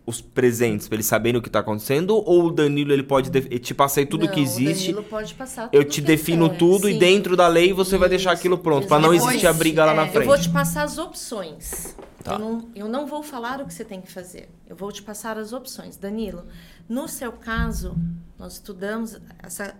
os 0.05 0.19
presentes, 0.19 0.85
pra 0.89 0.97
eles 0.97 1.05
saberem 1.05 1.39
o 1.39 1.41
que 1.41 1.49
tá 1.49 1.59
acontecendo? 1.59 2.13
Ou 2.25 2.47
o 2.47 2.51
Danilo 2.51 2.91
ele 2.91 3.03
pode 3.03 3.29
de- 3.29 3.57
te 3.57 3.73
passei 3.73 4.05
tudo 4.05 4.25
Não, 4.25 4.33
que 4.33 4.41
existe? 4.41 4.89
O 4.89 4.95
Danilo 4.95 5.03
pode 5.03 5.33
passar 5.33 5.69
Eu 5.71 5.81
tudo 5.83 5.91
te 5.93 6.01
que 6.01 6.07
defino 6.07 6.49
quer. 6.49 6.57
tudo 6.57 6.89
e 6.89 6.93
Sim. 6.93 6.99
dentro 6.99 7.37
da 7.37 7.47
lei 7.47 7.71
você 7.71 7.97
vai 7.97 8.09
deixar 8.09 8.33
Isso, 8.33 8.39
aquilo 8.41 8.57
pronto, 8.57 8.85
pra 8.85 8.99
não 8.99 9.13
existir 9.13 9.47
a 9.47 9.53
briga 9.53 9.85
lá 9.85 9.93
na 9.93 10.01
É, 10.07 10.09
frente. 10.09 10.25
Eu 10.27 10.29
vou 10.33 10.37
te 10.37 10.49
passar 10.49 10.83
as 10.83 10.97
opções. 10.97 11.95
Tá. 12.21 12.33
Eu, 12.33 12.39
não, 12.39 12.69
eu 12.75 12.87
não 12.89 13.07
vou 13.07 13.23
falar 13.23 13.61
o 13.61 13.65
que 13.65 13.73
você 13.73 13.85
tem 13.85 14.01
que 14.01 14.11
fazer. 14.11 14.49
Eu 14.67 14.75
vou 14.75 14.91
te 14.91 15.01
passar 15.01 15.37
as 15.37 15.53
opções. 15.53 15.95
Danilo, 15.95 16.43
no 16.89 17.07
seu 17.07 17.31
caso, 17.31 17.95
nós 18.37 18.53
estudamos. 18.55 19.17
Essa, 19.41 19.73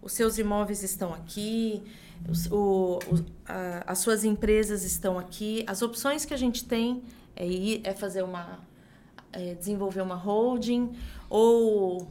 os 0.00 0.12
seus 0.14 0.38
imóveis 0.38 0.82
estão 0.82 1.12
aqui, 1.12 1.82
o- 2.50 2.98
a- 3.46 3.84
as 3.86 3.98
suas 3.98 4.24
empresas 4.24 4.84
estão 4.84 5.18
aqui. 5.18 5.64
As 5.66 5.82
opções 5.82 6.24
que 6.24 6.34
a 6.34 6.36
gente 6.36 6.64
tem 6.64 7.02
é, 7.34 7.46
ir, 7.46 7.80
é 7.84 7.92
fazer 7.94 8.22
uma. 8.22 8.58
é 9.32 9.54
desenvolver 9.54 10.00
uma 10.00 10.14
holding 10.14 10.92
ou 11.28 12.08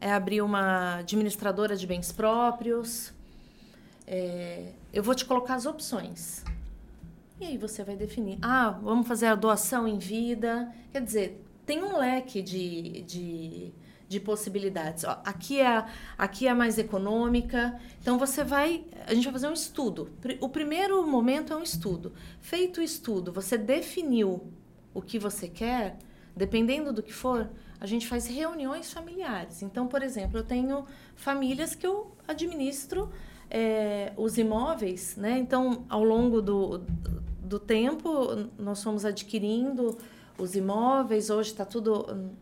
é 0.00 0.10
abrir 0.12 0.40
uma 0.42 0.96
administradora 0.96 1.76
de 1.76 1.86
bens 1.86 2.10
próprios. 2.10 3.12
É, 4.06 4.72
eu 4.92 5.02
vou 5.02 5.14
te 5.14 5.24
colocar 5.24 5.54
as 5.54 5.66
opções. 5.66 6.42
E 7.40 7.44
aí 7.46 7.56
você 7.56 7.84
vai 7.84 7.96
definir. 7.96 8.38
Ah, 8.42 8.70
vamos 8.82 9.06
fazer 9.06 9.26
a 9.26 9.34
doação 9.34 9.86
em 9.86 9.98
vida. 9.98 10.72
Quer 10.92 11.02
dizer, 11.02 11.44
tem 11.64 11.82
um 11.82 11.96
leque 11.96 12.42
de, 12.42 13.02
de, 13.02 13.72
de 14.10 14.18
possibilidades. 14.18 15.04
Ó, 15.04 15.20
aqui, 15.24 15.60
é, 15.60 15.86
aqui 16.18 16.48
é 16.48 16.52
mais 16.52 16.78
econômica. 16.78 17.80
Então 18.02 18.18
você 18.18 18.42
vai. 18.42 18.84
A 19.06 19.14
gente 19.14 19.22
vai 19.22 19.32
fazer 19.32 19.46
um 19.46 19.52
estudo. 19.52 20.10
O 20.40 20.48
primeiro 20.48 21.06
momento 21.06 21.52
é 21.52 21.56
um 21.56 21.62
estudo. 21.62 22.12
Feito 22.40 22.80
o 22.80 22.82
estudo, 22.82 23.32
você 23.32 23.56
definiu 23.56 24.52
o 24.92 25.00
que 25.00 25.16
você 25.16 25.46
quer, 25.46 25.96
dependendo 26.34 26.92
do 26.92 27.04
que 27.04 27.12
for, 27.12 27.48
a 27.80 27.86
gente 27.86 28.08
faz 28.08 28.26
reuniões 28.26 28.92
familiares. 28.92 29.62
Então, 29.62 29.86
por 29.86 30.02
exemplo, 30.02 30.40
eu 30.40 30.44
tenho 30.44 30.84
famílias 31.14 31.76
que 31.76 31.86
eu 31.86 32.10
administro 32.26 33.12
é, 33.48 34.12
os 34.16 34.36
imóveis, 34.38 35.14
né? 35.16 35.38
Então, 35.38 35.84
ao 35.88 36.02
longo 36.02 36.42
do, 36.42 36.78
do 37.44 37.60
tempo, 37.60 38.48
nós 38.58 38.82
fomos 38.82 39.04
adquirindo 39.04 39.96
os 40.36 40.56
imóveis, 40.56 41.30
hoje 41.30 41.52
está 41.52 41.64
tudo, 41.64 42.32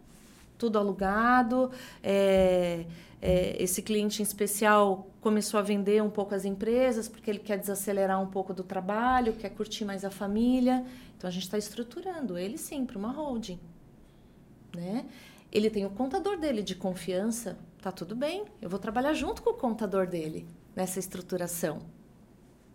tudo 0.59 0.78
alugado. 0.78 1.70
É, 2.02 2.84
é, 3.22 3.62
esse 3.62 3.80
cliente 3.82 4.20
em 4.20 4.24
especial 4.24 5.09
começou 5.20 5.59
a 5.59 5.62
vender 5.62 6.02
um 6.02 6.11
pouco 6.11 6.34
as 6.34 6.44
empresas, 6.44 7.09
porque 7.09 7.30
ele 7.30 7.38
quer 7.38 7.59
desacelerar 7.59 8.20
um 8.20 8.26
pouco 8.26 8.52
do 8.52 8.62
trabalho, 8.62 9.32
quer 9.32 9.50
curtir 9.50 9.84
mais 9.84 10.04
a 10.04 10.11
família. 10.11 10.84
Então, 11.16 11.28
a 11.28 11.30
gente 11.30 11.44
está 11.44 11.59
estruturando 11.59 12.36
ele 12.36 12.59
sim 12.59 12.84
para 12.84 12.98
uma 12.98 13.11
holding. 13.11 13.59
Né? 14.76 15.06
Ele 15.50 15.70
tem 15.70 15.86
o 15.86 15.90
contador 15.90 16.36
dele 16.36 16.62
de 16.62 16.74
confiança, 16.74 17.59
tá 17.80 17.90
tudo 17.90 18.14
bem. 18.14 18.44
Eu 18.61 18.68
vou 18.68 18.78
trabalhar 18.78 19.14
junto 19.14 19.42
com 19.42 19.50
o 19.50 19.54
contador 19.54 20.06
dele 20.06 20.46
nessa 20.76 20.98
estruturação. 20.98 21.80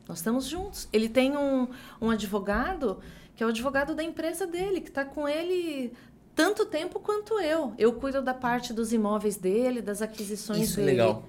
Nós 0.07 0.17
estamos 0.17 0.45
juntos. 0.45 0.89
Ele 0.91 1.07
tem 1.07 1.37
um, 1.37 1.69
um 2.01 2.09
advogado 2.09 2.99
que 3.35 3.41
é 3.41 3.45
o 3.45 3.49
advogado 3.49 3.95
da 3.95 4.03
empresa 4.03 4.45
dele, 4.45 4.81
que 4.81 4.89
está 4.89 5.03
com 5.03 5.27
ele 5.27 5.93
tanto 6.35 6.65
tempo 6.65 6.99
quanto 6.99 7.39
eu. 7.39 7.73
Eu 7.77 7.93
cuido 7.93 8.21
da 8.21 8.33
parte 8.33 8.73
dos 8.73 8.91
imóveis 8.93 9.37
dele, 9.37 9.81
das 9.81 10.01
aquisições 10.01 10.69
Isso 10.69 10.79
é 10.79 10.85
dele. 10.85 10.97
legal. 10.97 11.25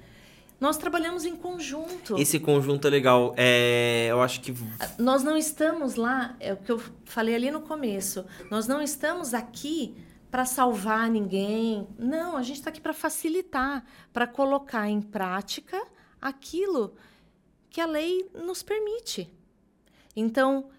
Nós 0.61 0.77
trabalhamos 0.77 1.25
em 1.25 1.37
conjunto. 1.37 2.17
Esse 2.19 2.39
conjunto 2.39 2.87
é 2.87 2.91
legal. 2.91 3.35
É, 3.37 4.07
eu 4.11 4.23
acho 4.23 4.41
que 4.41 4.55
Nós 4.99 5.23
não 5.23 5.37
estamos 5.37 5.97
lá, 5.97 6.37
é 6.41 6.53
o 6.53 6.57
que 6.57 6.73
eu 6.73 6.81
falei 7.05 7.35
ali 7.35 7.51
no 7.51 7.61
começo, 7.61 8.25
nós 8.51 8.67
não 8.67 8.81
estamos 8.81 9.35
aqui 9.35 9.95
para 10.31 10.45
salvar 10.45 11.11
ninguém. 11.11 11.87
Não, 11.99 12.37
a 12.37 12.43
gente 12.43 12.57
está 12.57 12.71
aqui 12.71 12.81
para 12.81 12.95
facilitar, 12.95 13.85
para 14.13 14.27
colocar 14.27 14.89
em 14.89 15.01
prática 15.01 15.81
aquilo 16.21 16.95
que 17.69 17.81
a 17.81 17.87
lei 17.87 18.31
nos 18.35 18.63
permite. 18.63 19.31
Então, 20.17 20.71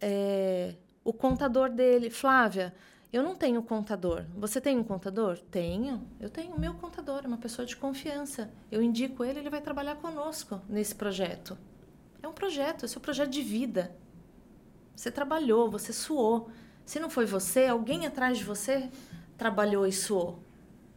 é, 0.00 0.74
o 1.04 1.12
contador 1.12 1.70
dele, 1.70 2.10
Flávia, 2.10 2.74
eu 3.14 3.22
não 3.22 3.36
tenho 3.36 3.62
contador. 3.62 4.24
Você 4.36 4.60
tem 4.60 4.76
um 4.76 4.82
contador? 4.82 5.38
Tenho. 5.38 6.04
Eu 6.18 6.28
tenho 6.28 6.52
o 6.52 6.58
meu 6.58 6.74
contador, 6.74 7.20
é 7.22 7.28
uma 7.28 7.38
pessoa 7.38 7.64
de 7.64 7.76
confiança. 7.76 8.50
Eu 8.72 8.82
indico 8.82 9.24
ele, 9.24 9.38
ele 9.38 9.50
vai 9.50 9.60
trabalhar 9.60 9.94
conosco 9.94 10.60
nesse 10.68 10.96
projeto. 10.96 11.56
É 12.20 12.26
um 12.26 12.32
projeto, 12.32 12.84
é 12.84 12.88
um 12.88 13.00
projeto 13.00 13.30
de 13.30 13.40
vida. 13.40 13.94
Você 14.96 15.12
trabalhou, 15.12 15.70
você 15.70 15.92
suou. 15.92 16.50
Se 16.84 16.98
não 16.98 17.08
foi 17.08 17.24
você, 17.24 17.66
alguém 17.66 18.04
atrás 18.04 18.38
de 18.38 18.42
você 18.42 18.90
trabalhou 19.38 19.86
e 19.86 19.92
suou. 19.92 20.40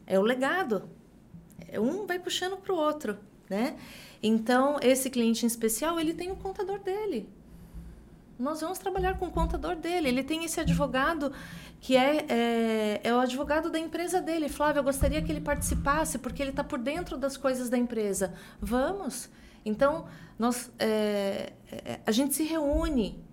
É 0.07 0.18
o 0.20 0.24
legado. 0.24 0.89
É, 1.68 1.80
Um 1.80 2.07
vai 2.07 2.18
puxando 2.18 2.57
para 2.57 2.74
o 2.74 2.78
outro, 2.78 3.20
né? 3.47 3.78
Então, 4.24 4.80
esse 4.82 5.11
cliente 5.11 5.45
em 5.45 5.47
especial, 5.47 5.99
ele 5.99 6.15
tem 6.15 6.32
o 6.32 6.36
contador 6.36 6.80
dele. 6.80 7.30
Nós 8.40 8.62
vamos 8.62 8.78
trabalhar 8.78 9.18
com 9.18 9.26
o 9.26 9.32
contador 9.32 9.76
dele. 9.76 10.08
Ele 10.10 10.24
tem 10.24 10.44
esse 10.44 10.60
advogado 10.60 11.32
que 11.82 11.98
é, 11.98 12.26
é, 12.30 13.02
é 13.04 13.14
o 13.14 13.20
advogado 13.20 13.72
da 13.72 13.80
empresa 13.80 14.22
dele. 14.22 14.48
Flávio, 14.48 14.80
eu 14.80 14.84
gostaria 14.84 15.22
que 15.22 15.32
ele 15.32 15.42
participasse, 15.42 16.20
porque 16.20 16.42
ele 16.42 16.52
está 16.52 16.64
por 16.64 16.78
dentro 16.78 17.18
das 17.18 17.36
coisas 17.36 17.70
da 17.70 17.78
empresa. 17.78 18.34
Vamos. 18.62 19.30
Então, 19.66 20.06
nós, 20.38 20.72
é, 20.78 21.54
é, 21.72 22.00
a 22.06 22.12
gente 22.12 22.36
se 22.36 22.44
reúne. 22.44 23.24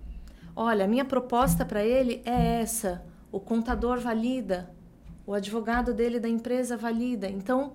Olha, 0.57 0.85
a 0.85 0.89
minha 0.89 1.05
proposta 1.05 1.65
para 1.65 1.85
ele 1.85 2.23
é 2.25 2.61
essa. 2.61 3.05
O 3.31 3.39
contador 3.39 4.01
valida, 4.01 4.71
o 5.27 5.35
advogado 5.35 5.93
dele 5.93 6.19
da 6.19 6.29
empresa 6.29 6.77
valida. 6.77 7.29
Então, 7.29 7.75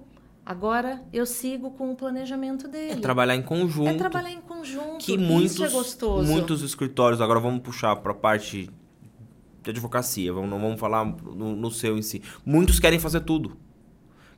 agora 0.50 1.04
eu 1.14 1.28
sigo 1.28 1.70
com 1.70 1.92
o 1.92 1.96
planejamento 1.96 2.66
é 2.66 2.70
dele. 2.70 3.02
trabalhar 3.02 3.36
em 3.36 3.42
conjunto. 3.44 3.88
É 3.88 3.94
trabalhar 3.94 4.32
em 4.32 4.42
conjunto. 4.42 4.98
que 4.98 5.14
Isso 5.14 5.22
muitos, 5.24 5.62
é 5.62 5.70
gostoso. 5.70 6.28
muitos 6.28 6.64
escritórios, 6.64 7.22
agora 7.22 7.40
vamos 7.40 7.62
puxar 7.62 7.96
para 7.98 8.14
a 8.14 8.16
parte 8.16 8.68
de 9.62 9.70
advocacia, 9.70 10.34
vamos, 10.34 10.50
não 10.50 10.60
vamos 10.60 10.80
falar 10.80 11.06
no, 11.06 11.56
no 11.56 11.70
seu 11.70 11.96
em 11.96 12.02
si. 12.02 12.24
Muitos 12.44 12.80
querem 12.80 12.98
fazer 12.98 13.20
tudo. 13.20 13.56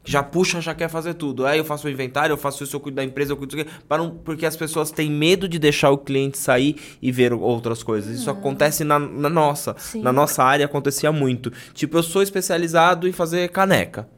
Já 0.03 0.21
puxa, 0.21 0.59
já 0.59 0.75
quer 0.75 0.89
fazer 0.89 1.13
tudo. 1.13 1.45
Aí 1.45 1.59
eu 1.59 1.63
faço 1.63 1.87
o 1.87 1.89
inventário, 1.89 2.33
eu 2.33 2.37
faço 2.37 2.61
isso, 2.61 2.75
eu 2.75 2.79
cuido 2.81 2.95
da 2.95 3.03
empresa, 3.05 3.31
eu 3.31 3.37
cuido 3.37 3.55
disso 3.55 3.69
aqui, 3.69 3.85
para 3.87 4.03
não, 4.03 4.09
porque 4.09 4.45
as 4.45 4.57
pessoas 4.57 4.91
têm 4.91 5.09
medo 5.09 5.47
de 5.47 5.57
deixar 5.59 5.91
o 5.91 5.97
cliente 5.97 6.37
sair 6.37 6.75
e 7.01 7.09
ver 7.09 7.31
outras 7.31 7.83
coisas. 7.83 8.19
Isso 8.19 8.29
acontece 8.29 8.83
na, 8.83 8.99
na 8.99 9.29
nossa. 9.29 9.75
Sim. 9.77 10.01
Na 10.01 10.11
nossa 10.11 10.43
área 10.43 10.65
acontecia 10.65 11.11
muito. 11.11 11.53
Tipo, 11.73 11.99
eu 11.99 12.03
sou 12.03 12.21
especializado 12.21 13.07
em 13.07 13.13
fazer 13.13 13.49
caneca. 13.49 14.09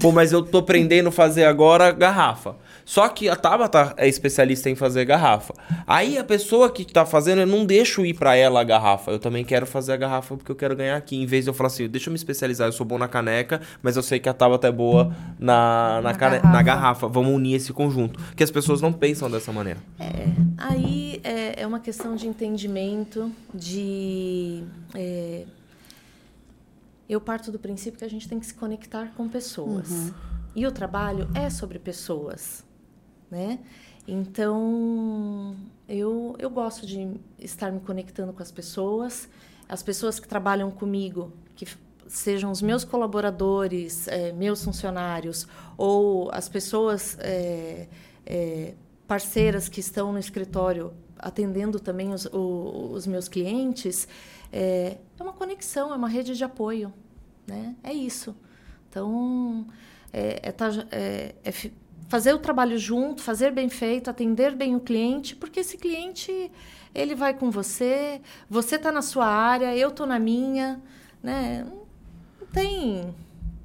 Pô, 0.00 0.10
mas 0.12 0.32
eu 0.32 0.42
tô 0.42 0.58
aprendendo 0.58 1.08
a 1.08 1.12
fazer 1.12 1.44
agora 1.44 1.90
garrafa. 1.92 2.56
Só 2.84 3.08
que 3.08 3.28
a 3.28 3.36
Tabata 3.36 3.94
é 3.96 4.08
especialista 4.08 4.68
em 4.68 4.74
fazer 4.74 5.04
garrafa. 5.04 5.54
Aí 5.86 6.18
a 6.18 6.24
pessoa 6.24 6.68
que 6.70 6.84
tá 6.84 7.06
fazendo, 7.06 7.42
eu 7.42 7.46
não 7.46 7.64
deixo 7.64 8.04
ir 8.04 8.14
para 8.14 8.34
ela 8.34 8.60
a 8.60 8.64
garrafa. 8.64 9.10
Eu 9.12 9.18
também 9.18 9.44
quero 9.44 9.66
fazer 9.66 9.92
a 9.92 9.96
garrafa 9.96 10.36
porque 10.36 10.50
eu 10.50 10.56
quero 10.56 10.74
ganhar 10.74 10.96
aqui. 10.96 11.16
Em 11.22 11.26
vez 11.26 11.44
de 11.44 11.50
eu 11.50 11.54
falar 11.54 11.68
assim, 11.68 11.86
deixa 11.88 12.08
eu 12.08 12.12
me 12.12 12.16
especializar, 12.16 12.66
eu 12.68 12.72
sou 12.72 12.84
bom 12.84 12.98
na 12.98 13.06
caneca, 13.06 13.60
mas 13.82 13.96
eu 13.96 14.02
sei 14.02 14.18
que 14.18 14.28
a 14.28 14.32
Tabata 14.34 14.66
é 14.66 14.72
boa 14.72 15.14
na, 15.38 16.00
na, 16.02 16.10
Na 16.10 16.14
cane- 16.14 16.36
garrafa. 16.38 16.56
na 16.56 16.62
garrafa. 16.62 17.08
Vamos 17.08 17.32
unir 17.34 17.54
esse 17.54 17.72
conjunto. 17.72 18.18
Que 18.34 18.42
as 18.42 18.50
pessoas 18.50 18.80
não 18.80 18.92
pensam 18.92 19.30
dessa 19.30 19.52
maneira. 19.52 19.78
É, 20.00 20.26
aí 20.58 21.20
é, 21.22 21.62
é 21.62 21.66
uma 21.66 21.78
questão 21.80 22.16
de 22.16 22.26
entendimento, 22.26 23.30
de. 23.54 24.64
é, 24.94 25.44
eu 27.12 27.20
parto 27.20 27.50
do 27.52 27.58
princípio 27.58 27.98
que 27.98 28.04
a 28.04 28.10
gente 28.10 28.28
tem 28.28 28.38
que 28.40 28.46
se 28.46 28.54
conectar 28.54 29.12
com 29.16 29.28
pessoas. 29.28 30.12
E 30.54 30.66
o 30.66 30.72
trabalho 30.72 31.28
é 31.34 31.48
sobre 31.50 31.78
pessoas, 31.78 32.64
né? 33.30 33.58
Então, 34.06 35.56
eu, 35.88 36.34
eu 36.38 36.50
gosto 36.50 36.86
de 36.86 37.08
estar 37.38 37.70
me 37.70 37.80
conectando 37.80 38.32
com 38.32 38.42
as 38.42 38.50
pessoas, 38.50 39.28
as 39.68 39.82
pessoas 39.82 40.18
que 40.18 40.26
trabalham 40.28 40.70
comigo, 40.70 41.32
que 41.54 41.66
sejam 42.08 42.50
os 42.50 42.60
meus 42.60 42.84
colaboradores, 42.84 44.08
eh, 44.08 44.32
meus 44.32 44.62
funcionários, 44.64 45.46
ou 45.78 46.30
as 46.32 46.48
pessoas 46.48 47.16
eh, 47.20 47.86
eh, 48.26 48.74
parceiras 49.06 49.68
que 49.68 49.80
estão 49.80 50.12
no 50.12 50.18
escritório 50.18 50.92
atendendo 51.18 51.78
também 51.78 52.12
os, 52.12 52.26
o- 52.26 52.90
os 52.92 53.06
meus 53.06 53.28
clientes, 53.28 54.08
é, 54.52 54.96
é 55.18 55.22
uma 55.22 55.32
conexão, 55.32 55.92
é 55.92 55.96
uma 55.96 56.08
rede 56.08 56.34
de 56.36 56.42
apoio, 56.44 56.92
né? 57.46 57.74
É 57.82 57.92
isso. 57.92 58.34
Então, 58.88 59.66
é, 60.12 60.40
é 60.42 60.52
tá- 60.52 60.86
é- 60.90 61.34
é 61.44 61.52
fazer 62.08 62.34
o 62.34 62.38
trabalho 62.38 62.76
junto, 62.78 63.22
fazer 63.22 63.50
bem 63.52 63.68
feito, 63.68 64.10
atender 64.10 64.54
bem 64.54 64.76
o 64.76 64.80
cliente, 64.80 65.34
porque 65.34 65.60
esse 65.60 65.78
cliente 65.78 66.50
ele 66.94 67.14
vai 67.14 67.32
com 67.32 67.50
você, 67.50 68.20
você 68.50 68.76
está 68.76 68.92
na 68.92 69.00
sua 69.00 69.26
área, 69.26 69.74
eu 69.74 69.88
estou 69.88 70.06
na 70.06 70.18
minha, 70.18 70.78
né? 71.22 71.64
Não 72.38 72.46
tem 72.48 73.14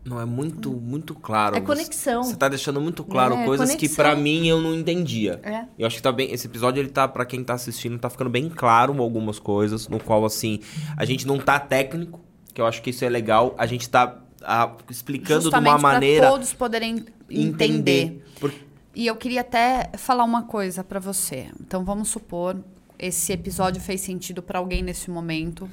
Não, 0.05 0.21
é 0.21 0.23
muito, 0.23 0.71
muito 0.71 1.13
claro. 1.13 1.57
É 1.57 1.59
conexão. 1.59 2.23
Você 2.23 2.37
tá 2.37 2.47
deixando 2.47 2.79
muito 2.79 3.03
claro 3.03 3.33
É, 3.35 3.43
coisas 3.43 3.71
que 3.71 3.75
conexão. 3.89 4.05
pra 4.05 4.15
mim 4.15 4.47
eu 4.47 4.61
não 4.61 4.73
entendia. 4.73 5.41
É. 5.43 5.65
Eu 5.77 5.85
acho 5.85 5.97
que 5.97 6.01
tá 6.01 6.13
bem. 6.13 6.31
Esse 6.31 6.47
episódio, 6.47 6.79
ele 6.79 6.87
tá, 6.87 7.05
pra 7.09 7.25
quem 7.25 7.43
tá 7.43 7.55
assistindo, 7.55 7.99
tá 7.99 8.09
ficando 8.09 8.29
bem 8.29 8.47
claro 8.49 8.97
algumas 9.03 9.37
coisas, 9.39 9.89
no 9.89 9.99
qual, 10.01 10.23
assim, 10.23 10.61
a 10.95 11.03
gente 11.03 11.27
não 11.27 11.37
tá 11.37 11.59
técnico, 11.59 12.21
que 12.57 12.61
eu 12.61 12.65
acho 12.65 12.81
que 12.81 12.89
isso 12.89 13.05
é 13.05 13.09
legal. 13.09 13.53
A 13.55 13.67
gente 13.67 13.87
tá 13.87 14.19
ah, 14.41 14.75
explicando 14.89 15.43
Justamente 15.43 15.69
de 15.69 15.75
uma 15.75 15.93
maneira. 15.93 16.21
para 16.23 16.31
todos 16.31 16.53
poderem 16.55 17.05
entender. 17.29 18.25
Por- 18.39 18.51
E 18.95 19.05
eu 19.05 19.15
queria 19.15 19.41
até 19.41 19.91
falar 19.95 20.23
uma 20.23 20.41
coisa 20.41 20.83
pra 20.83 20.99
você. 20.99 21.51
Então 21.61 21.85
vamos 21.85 22.09
supor 22.09 22.59
esse 22.97 23.31
episódio 23.31 23.79
fez 23.79 24.01
sentido 24.01 24.41
pra 24.41 24.57
alguém 24.57 24.81
nesse 24.81 25.11
momento 25.11 25.69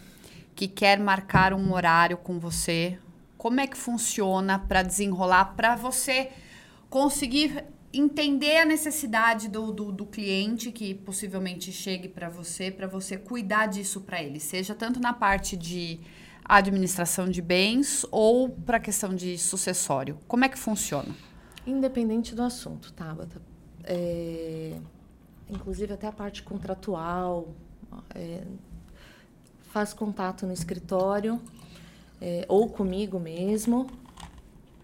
que 0.55 0.69
quer 0.69 1.01
marcar 1.01 1.55
um 1.55 1.73
horário 1.73 2.19
com 2.19 2.39
você. 2.39 2.99
Como 3.39 3.61
é 3.61 3.67
que 3.67 3.79
funciona 3.79 4.59
pra 4.59 4.83
desenrolar 4.83 5.55
pra 5.57 5.75
você 5.77 6.29
conseguir 6.91 7.65
entender 7.95 8.59
a 8.59 8.67
necessidade 8.67 9.49
do, 9.49 9.73
do, 9.73 9.91
do 9.91 10.05
cliente 10.05 10.71
que 10.71 10.93
possivelmente 10.93 11.73
chegue 11.73 12.09
pra 12.11 12.29
você, 12.29 12.71
pra 12.71 12.87
você 12.87 13.17
cuidar 13.17 13.69
disso 13.69 14.03
pra 14.03 14.23
ele, 14.23 14.39
seja 14.39 14.75
tanto 14.75 15.01
na 15.01 15.15
parte 15.15 15.57
de 15.57 16.01
administração 16.45 17.29
de 17.29 17.41
bens 17.41 18.05
ou 18.11 18.51
pra 18.51 18.79
questão 18.79 19.15
de 19.15 19.39
sucessório. 19.39 20.19
Como 20.29 20.45
é 20.45 20.49
que 20.49 20.59
funciona? 20.59 21.15
Independente 21.67 22.35
do 22.35 22.43
assunto, 22.43 22.93
Tabata. 22.93 23.41
É, 23.85 24.77
inclusive 25.49 25.93
até 25.93 26.07
a 26.07 26.13
parte 26.13 26.43
contratual. 26.43 27.49
é, 28.15 28.43
faz 29.71 29.93
contato 29.93 30.47
no 30.47 30.53
escritório 30.53 31.41
é, 32.21 32.45
ou 32.49 32.69
comigo 32.69 33.19
mesmo. 33.19 33.89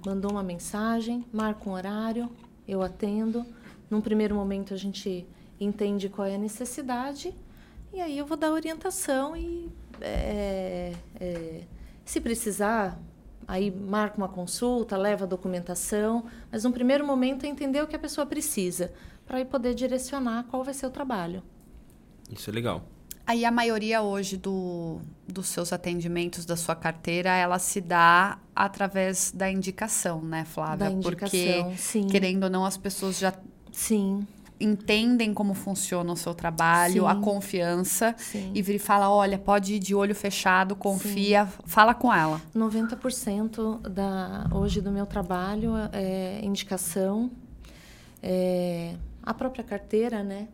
Mandou 0.05 0.33
uma 0.33 0.43
mensagem, 0.43 1.25
marca 1.33 1.69
um 1.69 1.73
horário, 1.73 2.31
eu 2.67 2.83
atendo. 2.83 3.47
Num 3.89 4.01
primeiro 4.01 4.35
momento 4.35 4.73
a 4.75 4.77
gente 4.77 5.27
entende 5.61 6.09
qual 6.09 6.27
é 6.27 6.35
a 6.35 6.39
necessidade 6.39 7.35
e 7.93 8.01
aí 8.01 8.17
eu 8.17 8.25
vou 8.25 8.37
dar 8.37 8.53
orientação 8.53 9.37
e 9.37 9.69
é, 10.01 10.93
é, 11.21 11.61
se 12.05 12.21
precisar 12.21 12.99
Aí 13.51 13.69
marca 13.69 14.17
uma 14.17 14.29
consulta, 14.29 14.97
leva 14.97 15.25
a 15.25 15.27
documentação, 15.27 16.25
mas 16.53 16.63
no 16.63 16.71
primeiro 16.71 17.05
momento 17.05 17.45
é 17.45 17.49
entender 17.49 17.83
o 17.83 17.87
que 17.89 17.97
a 17.97 17.99
pessoa 17.99 18.25
precisa, 18.25 18.93
para 19.27 19.39
aí 19.39 19.45
poder 19.45 19.75
direcionar 19.75 20.45
qual 20.45 20.63
vai 20.63 20.73
ser 20.73 20.87
o 20.87 20.91
trabalho. 20.91 21.43
Isso 22.31 22.49
é 22.49 22.53
legal. 22.53 22.85
Aí 23.27 23.45
a 23.45 23.51
maioria 23.51 24.03
hoje 24.03 24.37
do, 24.37 25.01
dos 25.27 25.49
seus 25.49 25.73
atendimentos, 25.73 26.45
da 26.45 26.55
sua 26.55 26.77
carteira, 26.77 27.31
ela 27.31 27.59
se 27.59 27.81
dá 27.81 28.39
através 28.55 29.33
da 29.33 29.51
indicação, 29.51 30.23
né, 30.23 30.45
Flávia? 30.45 30.87
Da 30.87 30.93
indicação, 30.93 31.65
Porque, 31.65 31.77
sim. 31.77 32.07
querendo 32.07 32.45
ou 32.45 32.51
não, 32.51 32.65
as 32.65 32.77
pessoas 32.77 33.19
já 33.19 33.35
Sim, 33.73 34.27
entendem 34.61 35.33
como 35.33 35.55
funciona 35.55 36.13
o 36.13 36.17
seu 36.17 36.35
trabalho, 36.35 37.03
Sim. 37.03 37.09
a 37.09 37.15
confiança, 37.15 38.15
Sim. 38.19 38.53
e 38.55 38.61
vira 38.61 38.77
e 38.77 38.79
fala, 38.79 39.11
olha, 39.11 39.39
pode 39.39 39.75
ir 39.75 39.79
de 39.79 39.95
olho 39.95 40.15
fechado, 40.15 40.77
confia, 40.77 41.47
fala 41.65 41.95
com 41.95 42.13
ela. 42.13 42.41
90% 42.55 43.81
da, 43.89 44.49
hoje 44.53 44.81
do 44.81 44.91
meu 44.91 45.07
trabalho 45.07 45.73
é 45.93 46.41
indicação, 46.45 47.31
é 48.23 48.95
a 49.23 49.33
própria 49.33 49.65
carteira, 49.65 50.23
né? 50.23 50.49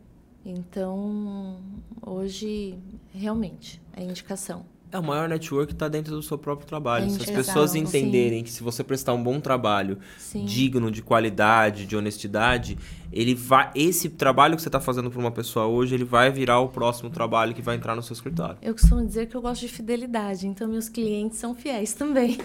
Então, 0.45 1.59
hoje, 2.01 2.79
realmente, 3.13 3.83
é 3.97 4.03
indicação. 4.03 4.65
É, 4.97 4.99
o 4.99 5.03
maior 5.03 5.29
network 5.29 5.75
tá 5.75 5.89
dentro 5.89 6.15
do 6.15 6.23
seu 6.23 6.39
próprio 6.39 6.67
trabalho. 6.67 7.11
Se 7.11 7.21
as 7.21 7.31
pessoas 7.31 7.73
sim. 7.73 7.81
entenderem 7.81 8.43
que 8.43 8.51
se 8.51 8.63
você 8.63 8.83
prestar 8.83 9.13
um 9.13 9.23
bom 9.23 9.39
trabalho, 9.39 9.99
Sim. 10.17 10.45
digno, 10.47 10.91
de 10.91 11.03
qualidade, 11.03 11.85
de 11.85 11.95
honestidade, 11.95 12.79
ele 13.13 13.35
vai. 13.35 13.71
Esse 13.75 14.09
trabalho 14.09 14.57
que 14.57 14.63
você 14.63 14.71
tá 14.71 14.81
fazendo 14.81 15.11
para 15.11 15.21
uma 15.21 15.31
pessoa 15.31 15.67
hoje, 15.67 15.95
ele 15.95 16.05
vai 16.05 16.31
virar 16.31 16.61
o 16.61 16.69
próximo 16.69 17.11
trabalho 17.11 17.55
que 17.55 17.61
vai 17.61 17.77
entrar 17.77 17.95
no 17.95 18.03
seu 18.03 18.15
escritório. 18.15 18.57
Eu 18.63 18.73
costumo 18.73 19.05
dizer 19.05 19.27
que 19.27 19.37
eu 19.37 19.43
gosto 19.43 19.61
de 19.61 19.69
fidelidade, 19.69 20.47
então 20.47 20.67
meus 20.67 20.89
clientes 20.89 21.39
são 21.39 21.55
fiéis 21.55 21.93
também. 21.93 22.39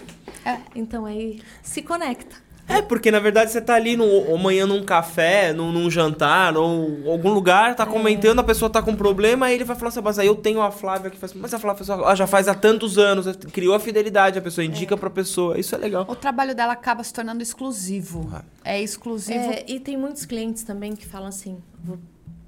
É. 0.44 0.58
Então 0.74 1.06
aí 1.06 1.40
se 1.62 1.82
conecta. 1.82 2.36
É, 2.78 2.82
porque 2.82 3.10
na 3.10 3.18
verdade 3.18 3.50
você 3.50 3.60
tá 3.60 3.74
ali 3.74 3.96
no, 3.96 4.34
amanhã 4.34 4.66
num 4.66 4.82
café, 4.82 5.52
num, 5.52 5.72
num 5.72 5.90
jantar, 5.90 6.56
ou 6.56 7.10
algum 7.10 7.32
lugar, 7.32 7.74
tá 7.74 7.86
comentando, 7.86 8.38
a 8.38 8.44
pessoa 8.44 8.70
tá 8.70 8.82
com 8.82 8.94
problema, 8.94 9.46
aí 9.46 9.54
ele 9.54 9.64
vai 9.64 9.76
falar 9.76 9.88
assim, 9.90 10.00
mas 10.02 10.18
aí 10.18 10.26
eu 10.26 10.34
tenho 10.34 10.60
a 10.60 10.70
Flávia 10.70 11.10
que 11.10 11.18
faz. 11.18 11.32
Mas 11.34 11.52
a 11.54 11.58
Flávia 11.58 11.84
ah, 12.06 12.14
já 12.14 12.26
faz 12.26 12.48
há 12.48 12.54
tantos 12.54 12.98
anos, 12.98 13.26
criou 13.52 13.74
a 13.74 13.80
fidelidade, 13.80 14.38
a 14.38 14.42
pessoa 14.42 14.64
indica 14.64 14.96
pra 14.96 15.10
pessoa. 15.10 15.58
Isso 15.58 15.74
é 15.74 15.78
legal. 15.78 16.04
O 16.08 16.16
trabalho 16.16 16.54
dela 16.54 16.72
acaba 16.72 17.02
se 17.04 17.12
tornando 17.12 17.42
exclusivo. 17.42 18.28
Ah. 18.32 18.42
É 18.64 18.80
exclusivo. 18.80 19.38
É, 19.38 19.64
e 19.66 19.80
tem 19.80 19.96
muitos 19.96 20.24
clientes 20.24 20.62
também 20.62 20.94
que 20.94 21.06
falam 21.06 21.28
assim: 21.28 21.58
vou, 21.82 21.98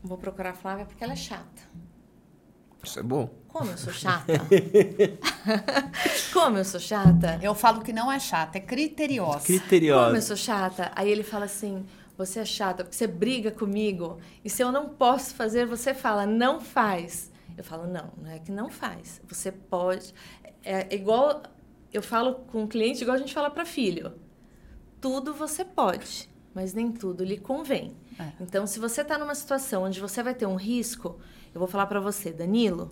vou 0.03 0.19
procurar 0.19 0.51
a 0.51 0.55
Flávia 0.55 0.85
porque 0.85 1.03
ela 1.03 1.13
é 1.13 1.17
chata. 1.17 1.75
Isso 2.85 3.01
é 3.01 3.03
bom. 3.03 3.29
Como 3.49 3.71
eu 3.71 3.79
sou 3.79 3.93
chata? 3.93 4.33
Como 6.33 6.59
eu 6.59 6.65
sou 6.65 6.81
chata? 6.81 7.39
Eu 7.43 7.55
falo 7.55 7.83
que 7.83 7.93
não 7.93 8.11
é 8.11 8.19
chata, 8.19 8.59
é 8.59 8.61
criteriosa. 8.61 9.41
Como 9.41 9.57
eu 9.57 9.61
Criteriosa. 9.61 10.21
sou 10.21 10.37
chata? 10.37 10.91
Aí 10.95 11.11
ele 11.11 11.23
fala 11.23 11.45
assim: 11.45 11.85
você 12.17 12.41
é 12.41 12.45
chata 12.45 12.85
porque 12.85 12.97
você 12.97 13.07
briga 13.07 13.51
comigo. 13.51 14.19
E 14.45 14.51
se 14.51 14.63
eu 14.63 14.73
não 14.73 14.89
posso 14.89 15.35
fazer, 15.35 15.67
você 15.67 15.95
fala, 15.95 16.27
não 16.27 16.61
faz. 16.61 17.33
Eu 17.57 17.63
falo, 17.63 17.87
não, 17.87 18.13
não 18.21 18.31
é 18.31 18.41
que 18.41 18.51
não 18.51 18.69
faz. 18.69 19.21
Você 19.29 19.53
pode. 19.53 20.13
É 20.63 20.93
igual. 20.95 21.43
Eu 21.93 22.03
falo 22.03 22.35
com 22.51 22.65
o 22.65 22.69
cliente 22.69 23.03
igual 23.03 23.17
a 23.17 23.21
gente 23.21 23.33
fala 23.33 23.51
para 23.51 23.65
filho. 23.65 24.13
Tudo 25.01 25.33
você 25.33 25.65
pode, 25.65 26.29
mas 26.53 26.75
nem 26.75 26.91
tudo 26.91 27.23
lhe 27.23 27.39
convém. 27.39 27.97
É. 28.19 28.33
Então, 28.41 28.67
se 28.67 28.81
você 28.81 29.03
está 29.03 29.17
numa 29.17 29.35
situação 29.35 29.85
onde 29.85 30.01
você 30.01 30.23
vai 30.23 30.35
ter 30.35 30.47
um 30.47 30.57
risco, 30.57 31.21
eu 31.55 31.61
vou 31.61 31.69
falar 31.69 31.87
para 31.87 32.01
você, 32.01 32.33
Danilo, 32.33 32.91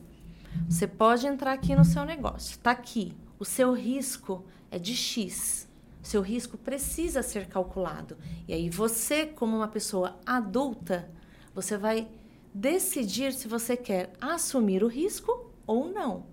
você 0.68 0.86
pode 0.86 1.26
entrar 1.26 1.52
aqui 1.52 1.74
no 1.74 1.84
seu 1.84 2.04
negócio. 2.04 2.52
Está 2.52 2.70
aqui. 2.70 3.12
O 3.38 3.44
seu 3.44 3.72
risco 3.72 4.44
é 4.70 4.78
de 4.78 4.94
X. 4.94 5.68
O 6.00 6.06
seu 6.06 6.22
risco 6.22 6.56
precisa 6.56 7.22
ser 7.22 7.46
calculado. 7.48 8.16
E 8.46 8.52
aí 8.52 8.70
você, 8.70 9.26
como 9.26 9.56
uma 9.56 9.66
pessoa 9.66 10.16
adulta, 10.24 11.10
você 11.52 11.76
vai 11.76 12.06
decidir 12.54 13.32
se 13.32 13.48
você 13.48 13.76
quer 13.76 14.12
assumir 14.20 14.84
o 14.84 14.88
risco 14.88 15.50
ou 15.66 15.90
não. 15.92 16.26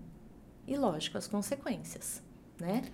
E 0.68 0.76
lógico, 0.76 1.18
as 1.18 1.26
consequências, 1.26 2.22
né? 2.60 2.84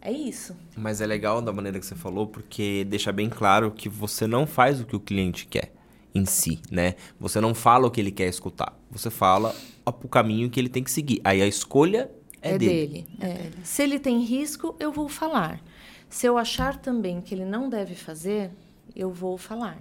É 0.00 0.12
isso. 0.12 0.54
Mas 0.76 1.00
é 1.00 1.06
legal 1.06 1.42
da 1.42 1.52
maneira 1.52 1.80
que 1.80 1.86
você 1.86 1.96
falou, 1.96 2.28
porque 2.28 2.84
deixa 2.84 3.10
bem 3.10 3.28
claro 3.28 3.72
que 3.72 3.88
você 3.88 4.28
não 4.28 4.46
faz 4.46 4.80
o 4.80 4.84
que 4.84 4.94
o 4.94 5.00
cliente 5.00 5.46
quer 5.46 5.73
em 6.14 6.24
si, 6.24 6.60
né? 6.70 6.94
Você 7.18 7.40
não 7.40 7.54
fala 7.54 7.86
o 7.86 7.90
que 7.90 8.00
ele 8.00 8.12
quer 8.12 8.28
escutar. 8.28 8.78
Você 8.90 9.10
fala 9.10 9.54
o 9.84 10.08
caminho 10.08 10.48
que 10.48 10.60
ele 10.60 10.68
tem 10.68 10.84
que 10.84 10.90
seguir. 10.90 11.20
Aí 11.24 11.42
a 11.42 11.46
escolha 11.46 12.10
é, 12.40 12.56
dele. 12.56 13.06
É. 13.20 13.50
Se 13.62 13.82
ele 13.82 13.98
tem 13.98 14.20
risco, 14.20 14.76
eu 14.78 14.92
vou 14.92 15.08
falar. 15.08 15.60
Se 16.08 16.26
eu 16.26 16.38
achar 16.38 16.76
também 16.76 17.20
que 17.20 17.34
ele 17.34 17.44
não 17.44 17.68
deve 17.68 17.94
fazer, 17.96 18.50
eu 18.94 19.10
vou 19.10 19.36
falar. 19.36 19.76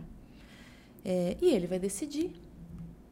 É, 1.05 1.37
e 1.41 1.51
ele 1.51 1.67
vai 1.67 1.77
decidir, 1.77 2.31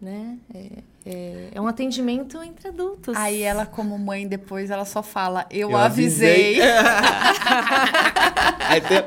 né? 0.01 0.39
É, 0.53 0.69
é, 1.05 1.49
é 1.53 1.61
um 1.61 1.67
atendimento 1.67 2.41
entre 2.41 2.69
adultos. 2.69 3.15
Aí 3.15 3.41
ela, 3.41 3.65
como 3.65 3.99
mãe, 3.99 4.27
depois 4.27 4.71
ela 4.71 4.85
só 4.85 5.03
fala, 5.03 5.45
eu, 5.51 5.75
avisei. 5.75 6.59
Aí 8.67 8.81
tem, 8.81 9.03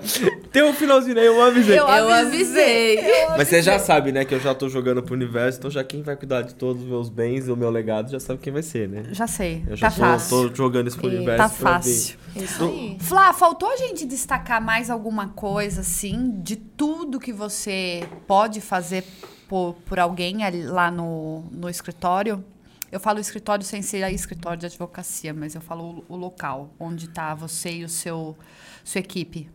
tem 0.55 0.63
um 0.63 0.73
finalzinho 0.73 1.19
aí, 1.19 1.27
eu 1.27 1.43
avisei. 1.43 1.77
Eu 1.79 1.87
avisei. 2.09 2.99
Mas 3.37 3.49
você 3.49 3.61
já 3.61 3.77
sabe, 3.79 4.13
né, 4.13 4.25
que 4.25 4.33
eu 4.33 4.39
já 4.41 4.55
tô 4.55 4.69
jogando 4.69 5.03
pro 5.03 5.13
universo, 5.13 5.59
então 5.59 5.69
já 5.71 5.83
quem 5.83 6.01
vai 6.01 6.15
cuidar 6.17 6.43
de 6.43 6.55
todos 6.55 6.81
os 6.83 6.89
meus 6.89 7.09
bens 7.09 7.49
e 7.49 7.51
o 7.51 7.57
meu 7.57 7.71
legado 7.71 8.09
já 8.09 8.21
sabe 8.21 8.39
quem 8.39 8.53
vai 8.53 8.63
ser, 8.63 8.89
né? 8.89 9.03
Já 9.11 9.27
sei, 9.27 9.65
Eu 9.67 9.75
já 9.77 9.91
tá 9.91 9.97
tô, 9.97 10.01
fácil. 10.01 10.49
tô 10.51 10.55
jogando 10.55 10.87
isso 10.87 10.97
pro 10.97 11.11
E 11.11 11.17
universo. 11.17 11.39
Tá 11.43 11.49
fácil. 11.49 12.17
Isso 12.37 12.65
aí. 12.65 12.97
Flá, 13.01 13.33
faltou 13.33 13.69
a 13.69 13.77
gente 13.77 14.07
destacar 14.07 14.63
mais 14.63 14.89
alguma 14.91 15.29
coisa, 15.29 15.81
assim, 15.81 16.41
de 16.41 16.55
tudo 16.55 17.19
que 17.19 17.33
você 17.33 18.09
pode 18.29 18.61
fazer 18.61 19.05
por, 19.49 19.75
por 19.85 19.99
alguém 19.99 20.45
ali- 20.45 20.65
lá 20.67 20.89
no, 20.89 21.43
no 21.51 21.69
escritório? 21.69 22.45
Eu 22.93 23.01
falo 23.01 23.19
escritório 23.19 23.65
sem 23.65 23.83
ser 23.83 24.09
escritório 24.13 24.57
de 24.59 24.67
advocacia, 24.67 25.35
mas 25.35 25.57
eu 25.57 25.61
falo 25.61 26.05
o, 26.09 26.15
o 26.15 26.17
local, 26.17 26.73
onde 26.79 27.09
tá 27.09 27.35
você 27.35 27.71
e 27.73 27.85
o 27.85 27.89
seu 27.89 28.37
sua 28.85 29.01
equipe. 29.01 29.51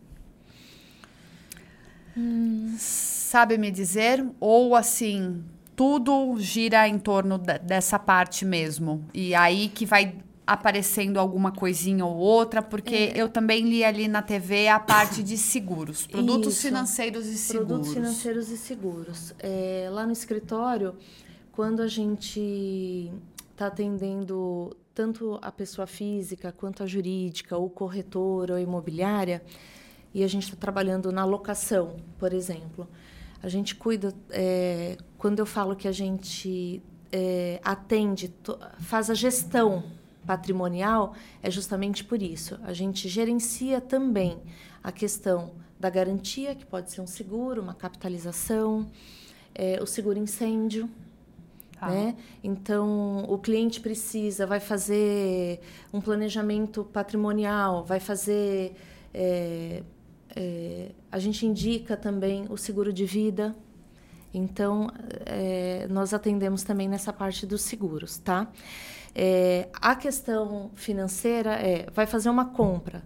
Sabe 2.78 3.56
me 3.58 3.70
dizer? 3.70 4.24
Ou 4.40 4.74
assim, 4.74 5.42
tudo 5.76 6.36
gira 6.38 6.86
em 6.88 6.98
torno 6.98 7.38
de- 7.38 7.58
dessa 7.58 7.98
parte 7.98 8.44
mesmo. 8.44 9.04
E 9.14 9.34
aí 9.34 9.68
que 9.68 9.86
vai 9.86 10.16
aparecendo 10.46 11.18
alguma 11.18 11.52
coisinha 11.52 12.04
ou 12.04 12.16
outra, 12.16 12.60
porque 12.60 13.12
eu 13.14 13.28
também 13.28 13.62
li 13.68 13.84
ali 13.84 14.08
na 14.08 14.20
TV 14.20 14.66
a 14.66 14.80
parte 14.80 15.22
de 15.22 15.38
seguros, 15.38 16.08
produtos 16.08 16.54
Isso. 16.54 16.62
financeiros 16.66 17.26
e 17.26 17.38
seguros. 17.38 17.68
Produtos 17.68 17.92
financeiros 17.94 18.50
e 18.50 18.56
seguros. 18.58 19.34
É, 19.38 19.88
lá 19.92 20.04
no 20.04 20.12
escritório, 20.12 20.96
quando 21.52 21.80
a 21.82 21.86
gente 21.86 23.12
está 23.52 23.68
atendendo 23.68 24.76
tanto 24.92 25.38
a 25.40 25.52
pessoa 25.52 25.86
física 25.86 26.50
quanto 26.50 26.82
a 26.82 26.86
jurídica, 26.86 27.56
ou 27.56 27.70
corretora 27.70 28.54
ou 28.54 28.58
imobiliária, 28.60 29.40
e 30.12 30.24
a 30.24 30.26
gente 30.26 30.44
está 30.44 30.56
trabalhando 30.56 31.12
na 31.12 31.24
locação, 31.24 31.96
por 32.18 32.32
exemplo, 32.32 32.88
a 33.42 33.48
gente 33.48 33.74
cuida. 33.74 34.14
é, 34.30 34.96
quando 35.16 35.38
eu 35.38 35.46
falo 35.46 35.76
que 35.76 35.88
a 35.88 35.92
gente 35.92 36.82
é, 37.12 37.60
atende, 37.64 38.32
faz 38.80 39.10
a 39.10 39.14
gestão 39.14 39.84
patrimonial, 40.26 41.14
é 41.42 41.50
justamente 41.50 42.04
por 42.04 42.22
isso. 42.22 42.58
A 42.62 42.72
gente 42.72 43.08
gerencia 43.08 43.80
também 43.80 44.38
a 44.82 44.92
questão 44.92 45.52
da 45.78 45.88
garantia, 45.88 46.54
que 46.54 46.66
pode 46.66 46.90
ser 46.90 47.00
um 47.00 47.06
seguro, 47.06 47.62
uma 47.62 47.74
capitalização, 47.74 48.86
é, 49.54 49.78
o 49.82 49.86
seguro 49.86 50.18
incêndio. 50.18 50.88
Tá. 51.78 51.88
Né? 51.88 52.14
Então, 52.44 53.24
o 53.26 53.38
cliente 53.38 53.80
precisa, 53.80 54.46
vai 54.46 54.60
fazer 54.60 55.60
um 55.92 56.00
planejamento 56.00 56.84
patrimonial, 56.84 57.82
vai 57.84 57.98
fazer. 57.98 58.74
é, 59.14 59.82
é, 60.36 60.92
a 61.10 61.18
gente 61.18 61.46
indica 61.46 61.96
também 61.96 62.46
o 62.48 62.56
seguro 62.56 62.92
de 62.92 63.04
vida. 63.04 63.54
Então, 64.32 64.90
é, 65.26 65.86
nós 65.90 66.14
atendemos 66.14 66.62
também 66.62 66.88
nessa 66.88 67.12
parte 67.12 67.44
dos 67.46 67.62
seguros, 67.62 68.18
tá? 68.18 68.48
É, 69.14 69.68
a 69.74 69.96
questão 69.96 70.70
financeira 70.74 71.54
é, 71.54 71.90
vai 71.90 72.06
fazer 72.06 72.30
uma 72.30 72.46
compra. 72.46 73.02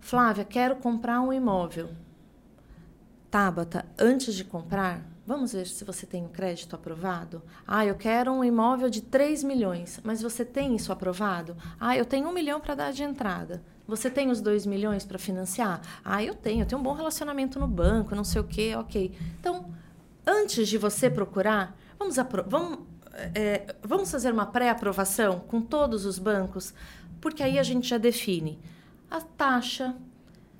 Flávia, 0.00 0.44
quero 0.44 0.76
comprar 0.76 1.20
um 1.20 1.32
imóvel. 1.32 1.90
Tabata, 3.30 3.84
antes 3.98 4.34
de 4.34 4.44
comprar, 4.44 5.04
vamos 5.26 5.52
ver 5.52 5.66
se 5.66 5.84
você 5.84 6.06
tem 6.06 6.24
o 6.24 6.28
crédito 6.28 6.74
aprovado. 6.74 7.42
Ah, 7.66 7.84
eu 7.86 7.94
quero 7.94 8.32
um 8.32 8.44
imóvel 8.44 8.90
de 8.90 9.00
3 9.00 9.42
milhões, 9.42 10.00
mas 10.04 10.22
você 10.22 10.44
tem 10.44 10.76
isso 10.76 10.92
aprovado? 10.92 11.56
Ah, 11.80 11.96
eu 11.96 12.04
tenho 12.04 12.28
um 12.28 12.32
milhão 12.32 12.60
para 12.60 12.74
dar 12.74 12.92
de 12.92 13.02
entrada. 13.02 13.62
Você 13.86 14.10
tem 14.10 14.30
os 14.30 14.40
2 14.40 14.64
milhões 14.66 15.04
para 15.04 15.18
financiar? 15.18 15.80
Ah, 16.04 16.22
eu 16.22 16.34
tenho, 16.34 16.62
eu 16.62 16.66
tenho 16.66 16.80
um 16.80 16.84
bom 16.84 16.94
relacionamento 16.94 17.58
no 17.58 17.68
banco, 17.68 18.14
não 18.14 18.24
sei 18.24 18.40
o 18.40 18.44
quê, 18.44 18.74
ok. 18.76 19.12
Então, 19.38 19.72
antes 20.26 20.68
de 20.68 20.78
você 20.78 21.10
procurar, 21.10 21.76
vamos, 21.98 22.16
vamos, 22.46 22.78
é, 23.34 23.74
vamos 23.82 24.10
fazer 24.10 24.32
uma 24.32 24.46
pré-aprovação 24.46 25.40
com 25.40 25.60
todos 25.60 26.06
os 26.06 26.18
bancos, 26.18 26.72
porque 27.20 27.42
aí 27.42 27.58
a 27.58 27.62
gente 27.62 27.88
já 27.88 27.98
define 27.98 28.58
a 29.10 29.20
taxa, 29.20 29.94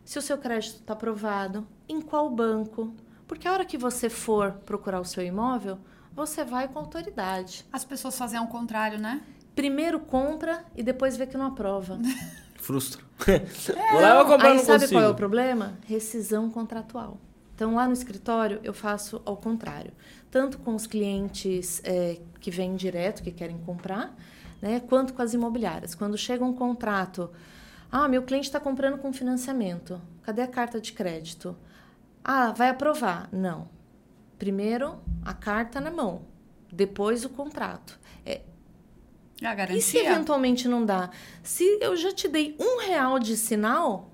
se 0.05 0.19
o 0.19 0.23
seu 0.23 0.37
crédito 0.37 0.81
está 0.81 0.93
aprovado, 0.93 1.67
em 1.89 2.01
qual 2.01 2.29
banco. 2.31 2.95
Porque 3.27 3.49
a 3.49 3.53
hora 3.53 3.65
que 3.65 3.79
você 3.79 4.11
for 4.11 4.53
procurar 4.67 5.01
o 5.01 5.05
seu 5.05 5.25
imóvel, 5.25 5.79
você 6.15 6.45
vai 6.45 6.69
com 6.69 6.79
autoridade. 6.79 7.67
As 7.73 7.85
pessoas 7.85 8.17
fazem 8.17 8.39
ao 8.39 8.47
contrário, 8.47 8.99
né? 8.99 9.23
Primeiro 9.55 9.99
compra 9.99 10.65
e 10.77 10.83
depois 10.83 11.17
vê 11.17 11.27
que 11.27 11.37
não 11.37 11.47
aprova. 11.47 11.99
Frustra. 12.65 13.03
Vou 13.93 14.01
lá, 14.01 14.21
eu 14.21 14.25
comprar, 14.25 14.49
Aí 14.49 14.57
não 14.57 14.65
sabe 14.65 14.81
consigo. 14.81 14.99
qual 14.99 15.05
é 15.05 15.09
o 15.09 15.15
problema? 15.15 15.79
Rescisão 15.87 16.49
contratual. 16.49 17.19
Então, 17.55 17.75
lá 17.75 17.87
no 17.87 17.93
escritório, 17.93 18.59
eu 18.65 18.73
faço 18.73 19.21
ao 19.27 19.37
contrário. 19.37 19.93
Tanto 20.31 20.57
com 20.59 20.75
os 20.75 20.87
clientes 20.87 21.83
eh, 21.85 22.21
que 22.41 22.51
vêm 22.51 22.75
direto, 22.75 23.23
que 23.23 23.31
querem 23.31 23.59
comprar, 23.59 24.17
né, 24.63 24.81
quanto 24.81 25.13
com 25.13 25.21
as 25.21 25.35
imobiliárias. 25.35 25.95
Quando 25.95 26.17
chega 26.17 26.43
um 26.43 26.55
contrato, 26.55 27.31
ah, 27.93 28.09
meu 28.09 28.23
cliente 28.23 28.47
está 28.47 28.59
comprando 28.59 28.97
com 28.97 29.13
financiamento. 29.13 30.01
Cadê 30.23 30.41
a 30.41 30.49
carta 30.49 30.81
de 30.81 30.91
crédito? 30.95 31.55
Ah, 32.25 32.51
vai 32.53 32.71
aprovar. 32.71 33.29
Não. 33.31 33.69
Primeiro, 34.39 34.97
a 35.23 35.35
carta 35.35 35.83
na 35.83 35.91
mão. 35.91 36.23
Depois, 36.73 37.27
o 37.27 37.29
contrato. 37.29 38.01
É, 38.25 38.41
A 39.43 39.53
e 39.53 39.81
se 39.81 39.95
garantia. 39.95 40.11
eventualmente 40.11 40.69
não 40.69 40.85
dá? 40.85 41.11
Se 41.43 41.79
eu 41.81 41.97
já 41.97 42.13
te 42.13 42.29
dei 42.29 42.57
um 42.59 42.81
real 42.81 43.19
de 43.19 43.37
sinal, 43.37 44.11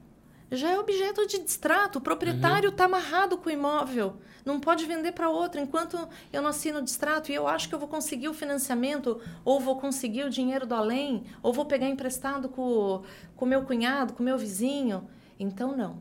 já 0.51 0.71
é 0.71 0.79
objeto 0.79 1.27
de 1.27 1.39
distrato. 1.39 1.99
O 1.99 2.03
proprietário 2.03 2.71
está 2.71 2.85
amarrado 2.87 3.39
com 3.39 3.49
o 3.49 3.53
imóvel. 3.53 4.17
Não 4.45 4.59
pode 4.59 4.85
vender 4.87 5.13
para 5.13 5.29
outro 5.29 5.61
enquanto 5.61 6.09
eu 6.33 6.43
não 6.43 6.51
assino 6.51 6.79
o 6.81 6.83
distrato. 6.83 7.31
E 7.31 7.35
eu 7.35 7.47
acho 7.47 7.69
que 7.69 7.75
eu 7.75 7.79
vou 7.79 7.89
conseguir 7.89 8.29
o 8.29 8.35
financiamento, 8.35 9.21
ou 9.45 9.61
vou 9.61 9.79
conseguir 9.79 10.25
o 10.25 10.31
dinheiro 10.31 10.67
do 10.67 10.75
além, 10.75 11.25
ou 11.43 11.53
vou 11.53 11.67
pegar 11.67 11.89
emprestado 11.89 12.49
com 12.49 13.03
o 13.37 13.47
meu 13.47 13.63
cunhado, 13.63 14.15
com 14.15 14.23
o 14.23 14.27
meu 14.27 14.39
vizinho. 14.39 15.09
Então, 15.39 15.77
não. 15.77 15.99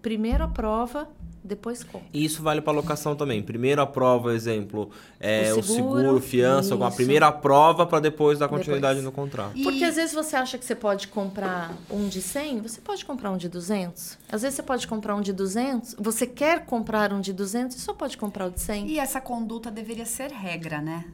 Primeiro 0.00 0.44
a 0.44 0.48
prova, 0.48 1.10
depois 1.46 1.82
compra. 1.82 2.06
E 2.12 2.24
isso 2.24 2.42
vale 2.42 2.60
para 2.60 2.72
locação 2.72 3.16
também. 3.16 3.42
Primeiro 3.42 3.80
aprova, 3.80 4.34
exemplo, 4.34 4.90
é, 5.18 5.54
O 5.54 5.60
o, 5.60 5.62
seguro, 5.62 5.98
seguro, 6.00 6.20
fiança, 6.20 6.76
com 6.76 6.84
a 6.84 6.88
isso. 6.88 6.96
primeira 6.96 7.28
aprova 7.28 7.86
para 7.86 8.00
depois 8.00 8.38
dar 8.38 8.48
continuidade 8.48 9.00
Depois. 9.00 9.04
no 9.04 9.12
contrato. 9.12 9.56
E- 9.56 9.62
Porque 9.62 9.84
às 9.84 9.96
vezes 9.96 10.14
você 10.14 10.36
acha 10.36 10.58
que 10.58 10.64
você 10.64 10.74
pode 10.74 11.08
comprar 11.08 11.74
um 11.90 12.08
de 12.08 12.20
100, 12.20 12.60
você 12.60 12.80
pode 12.80 13.04
comprar 13.04 13.30
um 13.30 13.36
de 13.36 13.48
200. 13.48 14.18
Às 14.30 14.42
vezes 14.42 14.56
você 14.56 14.62
pode 14.62 14.86
comprar 14.86 15.14
um 15.14 15.20
de 15.20 15.32
200, 15.32 15.94
você 15.98 16.26
quer 16.26 16.66
comprar 16.66 17.12
um 17.12 17.20
de 17.20 17.32
200 17.32 17.76
e 17.76 17.80
só 17.80 17.94
pode 17.94 18.16
comprar 18.18 18.46
o 18.46 18.50
de 18.50 18.60
100. 18.60 18.88
E 18.88 18.98
essa 18.98 19.20
conduta 19.20 19.70
deveria 19.70 20.04
ser 20.06 20.30
regra, 20.30 20.80
né? 20.80 21.04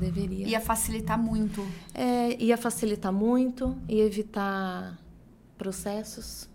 Deveria. 0.00 0.46
Ia 0.48 0.60
facilitar 0.60 1.18
muito. 1.18 1.66
É, 1.94 2.36
ia 2.42 2.56
facilitar 2.56 3.12
muito, 3.12 3.76
ia 3.88 4.04
evitar 4.04 4.96
processos, 5.58 6.48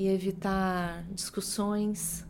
ia 0.00 0.14
evitar 0.14 1.04
discussões, 1.12 2.26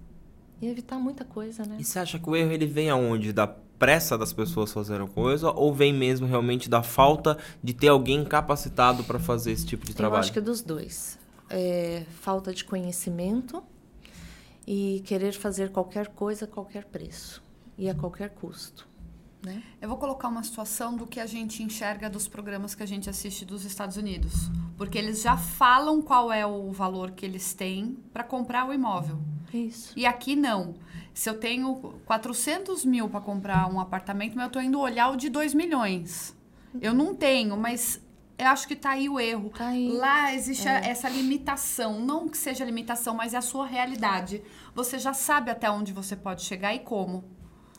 ia 0.61 0.69
evitar 0.71 0.99
muita 0.99 1.25
coisa, 1.25 1.65
né? 1.65 1.77
E 1.79 1.85
você 1.85 2.01
acha 2.01 2.19
que 2.19 2.29
o 2.29 2.35
erro 2.35 2.51
ele 2.51 2.67
vem 2.67 2.91
aonde? 2.91 3.33
Da 3.33 3.47
pressa 3.47 4.19
das 4.19 4.33
pessoas 4.33 4.73
fazendo 4.73 5.07
coisa 5.07 5.53
ou 5.53 5.73
vem 5.73 5.95
mesmo 5.95 6.27
realmente 6.27 6.69
da 6.69 6.83
falta 6.83 7.39
de 7.63 7.73
ter 7.73 7.87
alguém 7.87 8.25
capacitado 8.25 9.05
para 9.05 9.21
fazer 9.21 9.53
esse 9.53 9.65
tipo 9.65 9.85
de 9.87 9.93
Eu 9.93 9.97
trabalho? 9.97 10.21
acho 10.21 10.33
que 10.33 10.41
é 10.41 10.43
dos 10.43 10.63
dois. 10.63 11.17
É, 11.49 12.05
falta 12.21 12.53
de 12.53 12.65
conhecimento 12.65 13.63
e 14.67 15.01
querer 15.07 15.33
fazer 15.33 15.71
qualquer 15.71 16.09
coisa 16.09 16.47
a 16.47 16.49
qualquer 16.49 16.85
preço 16.87 17.41
e 17.79 17.89
a 17.89 17.95
qualquer 17.95 18.31
custo. 18.31 18.87
Né? 19.43 19.63
Eu 19.81 19.89
vou 19.89 19.97
colocar 19.97 20.29
uma 20.29 20.43
situação 20.43 20.97
do 20.97 21.07
que 21.07 21.19
a 21.19 21.25
gente 21.27 21.63
enxerga 21.63 22.11
dos 22.11 22.29
programas 22.29 22.75
que 22.75 22.83
a 22.83 22.87
gente 22.87 23.09
assiste 23.09 23.45
dos 23.45 23.65
Estados 23.65 23.97
Unidos. 23.97 24.51
Porque 24.77 24.99
eles 24.99 25.23
já 25.23 25.37
falam 25.37 26.03
qual 26.03 26.31
é 26.33 26.45
o 26.47 26.71
valor 26.73 27.13
que 27.13 27.25
eles 27.25 27.55
têm 27.55 27.97
para 28.13 28.23
comprar 28.23 28.69
o 28.69 28.73
imóvel. 28.73 29.19
Isso. 29.53 29.93
E 29.97 30.05
aqui 30.05 30.37
não. 30.37 30.75
Se 31.15 31.29
eu 31.29 31.39
tenho 31.39 31.75
400 32.05 32.85
mil 32.85 33.09
para 33.09 33.21
comprar 33.21 33.67
um 33.73 33.81
apartamento, 33.81 34.35
mas 34.37 34.45
eu 34.45 34.51
tô 34.53 34.61
indo 34.61 34.79
olhar 34.79 35.09
o 35.11 35.17
de 35.17 35.29
2 35.29 35.55
milhões. 35.55 36.37
Eu 36.81 36.93
não 36.95 37.15
tenho, 37.15 37.57
mas 37.57 38.01
eu 38.39 38.47
acho 38.47 38.69
que 38.69 38.77
tá 38.77 38.91
aí 38.91 39.09
o 39.09 39.19
erro. 39.19 39.51
Tá 39.57 39.69
aí. 39.69 39.89
Lá 39.91 40.33
existe 40.35 40.69
a- 40.69 40.81
essa 40.81 41.09
limitação. 41.09 41.99
Não 42.01 42.29
que 42.29 42.39
seja 42.39 42.65
limitação, 42.65 43.15
mas 43.15 43.35
é 43.35 43.39
a 43.39 43.43
sua 43.43 43.67
realidade. 43.67 44.43
Você 44.75 44.99
já 44.99 45.13
sabe 45.13 45.51
até 45.51 45.71
onde 45.71 45.93
você 45.93 46.15
pode 46.15 46.43
chegar 46.43 46.75
e 46.75 46.79
como. 46.81 47.25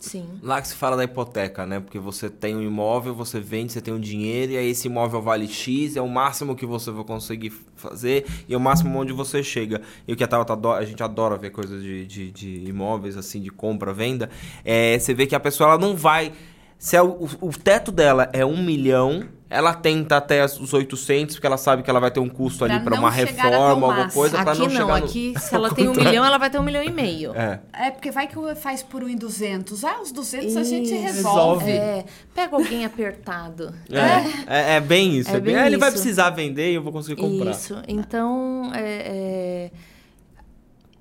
Sim. 0.02 0.26
Lá 0.42 0.60
que 0.60 0.68
se 0.68 0.74
fala 0.74 0.98
da 0.98 1.04
hipoteca, 1.04 1.64
né? 1.64 1.80
Porque 1.80 2.00
você 2.00 2.28
tem 2.28 2.56
um 2.56 2.62
imóvel, 2.64 3.14
você 3.14 3.40
vende, 3.40 3.72
você 3.72 3.80
tem 3.80 3.94
um 3.94 4.00
dinheiro, 4.00 4.54
e 4.54 4.58
aí 4.58 4.72
esse 4.72 4.88
imóvel 4.88 5.22
vale 5.22 5.48
X, 5.48 5.96
é 5.96 6.02
o 6.02 6.10
máximo 6.10 6.56
que 6.56 6.66
você 6.66 6.90
vai 6.90 7.04
conseguir 7.04 7.54
fazer 7.76 8.26
e 8.50 8.54
é 8.54 8.58
o 8.58 8.60
máximo 8.60 8.98
onde 8.98 9.14
você 9.14 9.44
chega. 9.44 9.80
E 10.08 10.14
o 10.14 10.16
que 10.16 10.24
a 10.24 10.28
Tabata 10.28 10.54
adora, 10.54 10.82
a 10.82 10.86
gente 10.86 11.02
adora 11.04 11.38
ver 11.38 11.52
coisas 11.52 11.84
de, 11.84 12.08
de, 12.08 12.32
de 12.32 12.64
imóveis, 12.68 13.16
assim, 13.16 13.40
de 13.40 13.52
compra, 13.52 13.94
venda, 13.94 14.28
é, 14.66 14.98
você 14.98 15.14
vê 15.14 15.28
que 15.28 15.36
a 15.36 15.40
pessoa 15.40 15.70
ela 15.70 15.80
não 15.80 15.96
vai. 15.96 16.34
Se 16.80 16.96
é 16.96 17.02
o, 17.04 17.30
o 17.40 17.52
teto 17.52 17.92
dela 17.92 18.28
é 18.34 18.44
um 18.44 18.58
milhão, 18.58 19.30
ela 19.52 19.74
tenta 19.74 20.16
até 20.16 20.46
os 20.46 20.74
800, 20.74 21.36
porque 21.36 21.46
ela 21.46 21.58
sabe 21.58 21.84
que 21.84 21.90
ela 21.90 22.00
vai 22.00 22.10
ter 22.10 22.22
um 22.22 22.30
custo 22.30 22.60
Pra 22.60 22.74
ali 22.74 22.84
para 22.86 22.96
não 22.96 23.04
uma 23.04 23.12
reforma, 23.12 23.88
alguma 23.88 24.10
coisa, 24.10 24.42
para 24.42 24.52
Aqui 24.54 24.62
não, 24.62 24.68
não, 24.68 24.76
chegar 24.76 25.00
no... 25.00 25.06
aqui 25.06 25.34
se 25.38 25.54
ela 25.54 25.70
tem 25.76 25.90
um 25.90 25.94
milhão, 25.94 26.24
ela 26.24 26.38
vai 26.38 26.50
ter 26.50 26.58
um 26.58 26.64
milhão 26.64 26.82
e 26.82 26.90
meio. 26.90 27.36
É. 27.36 27.60
É, 27.74 27.92
porque 27.92 28.12
vai 28.12 28.28
que 28.28 28.36
faz 28.56 28.82
por 28.82 29.04
1,200. 29.04 29.84
Ah, 29.84 30.02
os 30.02 30.14
200 30.14 30.56
a 30.56 30.64
gente 30.64 30.94
Isso. 30.94 31.04
resolve. 31.04 31.70
É, 31.70 32.06
pega 32.34 32.56
alguém 32.56 32.86
apertado. 32.86 33.76
É, 33.92 34.74
é, 34.74 34.76
é 34.78 34.80
bem 34.80 35.18
isso. 35.18 35.30
É 35.30 35.36
É 35.36 35.40
bem, 35.42 35.54
bem 35.54 35.64
ah, 35.64 35.68
ele 35.68 35.78
vai 35.78 35.90
isso. 35.90 35.98
precisar 35.98 36.30
vender 36.30 36.72
e 36.72 36.76
eu 36.76 36.82
vou 36.82 36.94
conseguir 36.94 37.20
comprar. 37.20 37.52
Isso. 37.52 37.76
Então, 37.90 38.72
é, 38.74 38.82
é, 38.82 39.72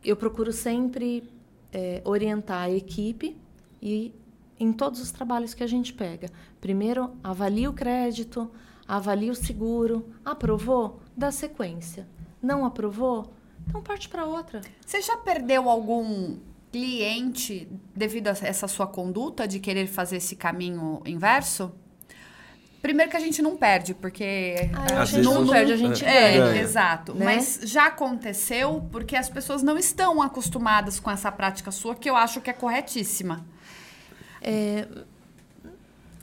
eu 0.04 0.16
procuro 0.16 0.52
sempre 0.52 1.22
é, 1.72 2.02
orientar 2.04 2.62
a 2.62 2.70
equipe 2.70 3.36
e 3.80 4.12
em 4.60 4.72
todos 4.72 5.00
os 5.00 5.10
trabalhos 5.10 5.54
que 5.54 5.64
a 5.64 5.66
gente 5.66 5.92
pega. 5.92 6.28
Primeiro, 6.60 7.10
avalie 7.24 7.66
o 7.66 7.72
crédito, 7.72 8.48
avalie 8.86 9.30
o 9.30 9.34
seguro. 9.34 10.08
Aprovou? 10.24 11.00
Dá 11.16 11.32
sequência. 11.32 12.06
Não 12.42 12.64
aprovou? 12.64 13.32
Então 13.66 13.82
parte 13.82 14.08
para 14.08 14.24
outra. 14.24 14.60
Você 14.84 15.00
já 15.02 15.16
perdeu 15.16 15.68
algum 15.68 16.36
cliente 16.70 17.68
devido 17.94 18.28
a 18.28 18.30
essa 18.30 18.68
sua 18.68 18.86
conduta 18.86 19.46
de 19.48 19.58
querer 19.60 19.86
fazer 19.86 20.16
esse 20.16 20.36
caminho 20.36 21.02
inverso? 21.06 21.72
Primeiro 22.82 23.10
que 23.10 23.16
a 23.16 23.20
gente 23.20 23.42
não 23.42 23.58
perde, 23.58 23.92
porque 23.92 24.70
Ah, 24.72 25.02
a 25.02 25.04
gente 25.04 25.22
não 25.22 25.44
você- 25.44 25.52
perde, 25.52 25.72
a 25.72 25.76
gente 25.76 26.02
É, 26.02 26.32
ganha. 26.38 26.46
Ganha. 26.46 26.62
exato. 26.62 27.12
Né? 27.14 27.26
Mas 27.26 27.60
já 27.64 27.86
aconteceu 27.88 28.88
porque 28.90 29.14
as 29.16 29.28
pessoas 29.28 29.62
não 29.62 29.76
estão 29.76 30.22
acostumadas 30.22 30.98
com 30.98 31.10
essa 31.10 31.30
prática 31.30 31.70
sua, 31.70 31.94
que 31.94 32.08
eu 32.08 32.16
acho 32.16 32.40
que 32.40 32.48
é 32.48 32.54
corretíssima. 32.54 33.44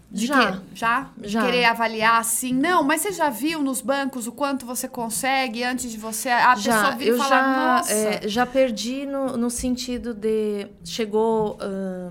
De 0.10 0.26
já. 0.26 0.54
que- 0.54 0.76
já? 0.76 1.10
Já. 1.22 1.46
querer 1.46 1.66
avaliar 1.66 2.20
assim, 2.22 2.54
não, 2.54 2.82
mas 2.82 3.02
você 3.02 3.12
já 3.12 3.30
viu 3.30 3.62
nos 3.62 3.82
bancos 3.82 4.26
o 4.26 4.32
quanto 4.32 4.66
você 4.66 4.88
consegue 4.88 5.64
antes 5.64 5.92
de 5.92 5.98
você. 5.98 6.30
A 6.30 6.56
pessoa 6.56 6.76
já, 6.76 6.92
vir 6.92 7.08
eu 7.10 7.18
falar, 7.18 7.30
já, 7.30 7.76
nossa. 7.76 7.94
é, 7.94 8.28
já 8.28 8.46
perdi 8.46 9.06
no, 9.06 9.36
no 9.36 9.50
sentido 9.50 10.14
de 10.14 10.68
chegou 10.84 11.58
ah, 11.60 12.10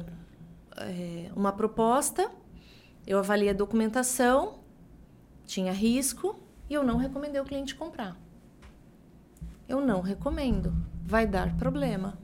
é, 0.77 1.31
uma 1.35 1.53
proposta, 1.53 2.31
eu 3.07 3.19
avaliei 3.19 3.51
a 3.51 3.55
documentação, 3.55 4.59
tinha 5.47 5.73
risco 5.73 6.39
e 6.69 6.75
eu 6.75 6.85
não 6.85 6.99
recomendei 6.99 7.41
o 7.41 7.45
cliente 7.45 7.75
comprar. 7.75 8.15
Eu 9.67 9.81
não 9.81 10.01
recomendo, 10.03 10.73
vai 11.05 11.27
dar 11.27 11.57
problema, 11.57 12.19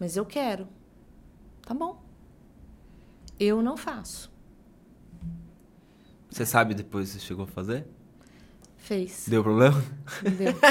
mas 0.00 0.16
eu 0.16 0.24
quero. 0.24 0.66
Tá 1.62 1.74
bom. 1.74 2.02
Eu 3.38 3.62
não 3.62 3.76
faço. 3.76 4.32
Você 6.30 6.44
sabe 6.44 6.74
depois 6.74 7.08
se 7.10 7.20
chegou 7.20 7.44
a 7.44 7.48
fazer? 7.48 7.86
Fez. 8.76 9.24
Deu 9.28 9.42
problema? 9.42 9.82
Entendeu? 10.20 10.54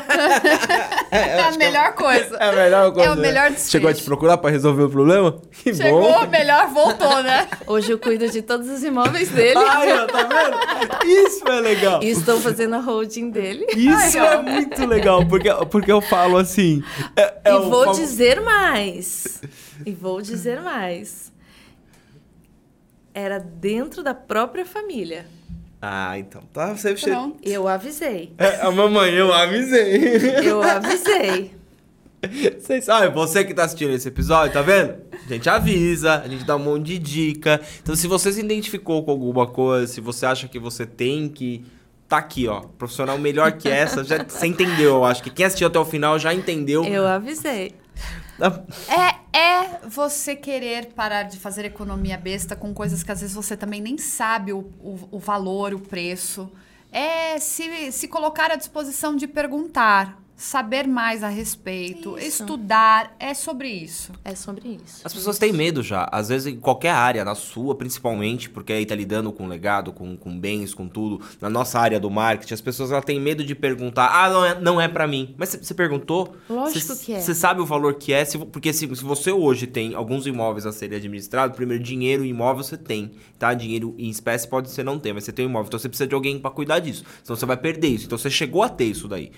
É 1.11 1.41
a 1.41 1.51
melhor 1.57 1.93
coisa. 1.93 2.35
É 2.37 2.49
a 2.49 2.51
melhor 2.51 2.97
É 2.99 3.11
o 3.11 3.15
melhor 3.15 3.49
desfecho. 3.51 3.69
Chegou 3.71 3.89
a 3.89 3.93
te 3.93 4.03
procurar 4.03 4.37
pra 4.39 4.49
resolver 4.49 4.83
o 4.83 4.89
problema? 4.89 5.39
Que 5.51 5.71
Chegou, 5.73 6.01
bom. 6.01 6.27
melhor 6.27 6.67
voltou, 6.69 7.21
né? 7.21 7.47
Hoje 7.67 7.91
eu 7.91 7.99
cuido 7.99 8.27
de 8.29 8.41
todos 8.41 8.67
os 8.67 8.83
imóveis 8.83 9.29
dele 9.29 9.59
Ai, 9.59 9.93
ó, 9.99 10.07
tá 10.07 10.23
vendo? 10.23 11.05
Isso 11.05 11.47
é 11.47 11.59
legal. 11.61 12.01
e 12.03 12.09
estou 12.09 12.39
fazendo 12.39 12.75
a 12.75 12.79
holding 12.79 13.29
dele. 13.29 13.65
Isso 13.75 14.17
Ai, 14.19 14.27
ó. 14.27 14.33
é 14.33 14.41
muito 14.41 14.85
legal, 14.87 15.25
porque, 15.27 15.49
porque 15.69 15.91
eu 15.91 16.01
falo 16.01 16.37
assim. 16.37 16.83
é- 17.15 17.41
é 17.45 17.51
e 17.51 17.55
o 17.57 17.69
vou 17.69 17.85
fam- 17.85 17.93
dizer 17.93 18.41
mais. 18.41 19.41
E 19.85 19.91
vou 19.91 20.19
dizer 20.21 20.61
mais. 20.61 21.31
Era 23.13 23.39
dentro 23.39 24.03
da 24.03 24.13
própria 24.13 24.65
família. 24.65 25.25
Ah, 25.81 26.17
então. 26.17 26.41
Tá, 26.53 26.73
você 26.73 26.93
Pronto. 26.95 27.37
Eu 27.43 27.67
avisei. 27.67 28.33
É, 28.37 28.61
a 28.61 28.71
mamãe, 28.71 29.11
eu 29.13 29.33
avisei. 29.33 30.47
Eu 30.47 30.63
avisei. 30.63 31.53
Vocês 32.57 32.85
sabem, 32.85 33.11
você 33.11 33.43
que 33.43 33.53
tá 33.53 33.65
assistindo 33.65 33.91
esse 33.91 34.07
episódio, 34.07 34.53
tá 34.53 34.61
vendo? 34.61 34.95
A 35.25 35.33
gente 35.33 35.49
avisa, 35.49 36.21
a 36.21 36.27
gente 36.27 36.45
dá 36.45 36.55
um 36.55 36.59
monte 36.59 36.85
de 36.85 36.97
dica. 36.97 37.59
Então, 37.81 37.95
se 37.97 38.07
você 38.07 38.31
se 38.31 38.39
identificou 38.39 39.03
com 39.03 39.11
alguma 39.11 39.45
coisa, 39.45 39.87
se 39.87 39.99
você 39.99 40.25
acha 40.25 40.47
que 40.47 40.57
você 40.57 40.85
tem 40.85 41.27
que. 41.27 41.65
Tá 42.07 42.19
aqui, 42.19 42.47
ó. 42.47 42.61
Profissional 42.61 43.17
melhor 43.17 43.51
que 43.53 43.67
essa, 43.67 44.05
já, 44.05 44.23
você 44.23 44.47
entendeu, 44.47 44.95
eu 44.95 45.05
acho 45.05 45.21
que 45.21 45.29
quem 45.29 45.45
assistiu 45.45 45.67
até 45.67 45.77
o 45.77 45.83
final 45.83 46.17
já 46.17 46.33
entendeu. 46.33 46.85
Eu 46.85 47.05
avisei. 47.05 47.75
É, 48.87 49.15
é 49.33 49.79
você 49.87 50.35
querer 50.35 50.93
parar 50.93 51.23
de 51.23 51.39
fazer 51.39 51.65
economia 51.65 52.17
besta 52.17 52.55
com 52.55 52.73
coisas 52.73 53.01
que 53.01 53.11
às 53.11 53.21
vezes 53.21 53.35
você 53.35 53.57
também 53.57 53.81
nem 53.81 53.97
sabe 53.97 54.53
o, 54.53 54.59
o, 54.79 55.09
o 55.11 55.19
valor, 55.19 55.73
o 55.73 55.79
preço. 55.79 56.51
É 56.91 57.39
se, 57.39 57.91
se 57.91 58.07
colocar 58.07 58.51
à 58.51 58.55
disposição 58.55 59.15
de 59.15 59.27
perguntar, 59.27 60.22
saber 60.35 60.87
mais 60.87 61.23
a 61.23 61.29
respeito, 61.29 62.17
Isso. 62.17 62.43
estudar. 62.43 63.15
É 63.19 63.33
sobre 63.33 63.69
isso. 63.69 64.11
É 64.25 64.35
sobre 64.35 64.79
isso. 64.83 65.01
As 65.03 65.13
pessoas 65.13 65.37
têm 65.37 65.53
medo 65.53 65.81
já, 65.81 66.07
às 66.11 66.29
vezes 66.29 66.47
em 66.47 66.59
qualquer 66.59 66.91
área, 66.91 67.23
na 67.23 67.35
sua 67.35 67.75
principalmente, 67.75 68.49
porque 68.49 68.73
aí 68.73 68.85
tá 68.85 68.95
lidando 68.95 69.31
com 69.31 69.47
legado, 69.47 69.93
com, 69.93 70.17
com 70.17 70.37
bens, 70.37 70.73
com 70.73 70.87
tudo. 70.87 71.21
Na 71.39 71.49
nossa 71.49 71.79
área 71.79 71.99
do 71.99 72.09
marketing, 72.09 72.53
as 72.53 72.61
pessoas 72.61 72.91
elas 72.91 73.05
têm 73.05 73.19
medo 73.19 73.43
de 73.43 73.55
perguntar, 73.55 74.07
ah, 74.07 74.29
não 74.29 74.45
é, 74.45 74.59
não 74.59 74.81
é 74.81 74.87
para 74.87 75.07
mim. 75.07 75.33
Mas 75.37 75.57
você 75.61 75.73
perguntou? 75.73 76.35
Lógico 76.49 76.93
Cê- 76.93 77.05
que 77.05 77.13
é. 77.13 77.19
Você 77.21 77.33
sabe 77.33 77.61
o 77.61 77.65
valor 77.65 77.93
que 77.95 78.11
é? 78.11 78.25
Se 78.25 78.37
porque 78.37 78.73
se, 78.73 78.93
se 78.95 79.03
você 79.03 79.31
hoje 79.31 79.67
tem 79.67 79.93
alguns 79.95 80.27
imóveis 80.27 80.65
a 80.65 80.71
serem 80.71 80.97
administrados, 80.97 81.55
primeiro, 81.55 81.81
dinheiro 81.83 82.25
e 82.25 82.29
imóvel 82.29 82.63
você 82.63 82.77
tem, 82.77 83.11
tá? 83.39 83.53
Dinheiro 83.53 83.95
em 83.97 84.09
espécie 84.09 84.47
pode 84.47 84.69
ser 84.71 84.83
não 84.83 84.99
ter, 84.99 85.13
mas 85.13 85.23
você 85.23 85.31
tem 85.31 85.45
um 85.45 85.49
imóvel, 85.49 85.67
então 85.67 85.79
você 85.79 85.87
precisa 85.87 86.07
de 86.07 86.15
alguém 86.15 86.39
para 86.39 86.51
cuidar 86.51 86.79
disso. 86.79 87.03
Senão 87.23 87.37
você 87.37 87.45
vai 87.45 87.57
perder 87.57 87.87
isso. 87.87 88.05
Então 88.05 88.17
você 88.17 88.29
chegou 88.29 88.63
a 88.63 88.69
ter 88.69 88.85
isso 88.85 89.07
daí. 89.07 89.31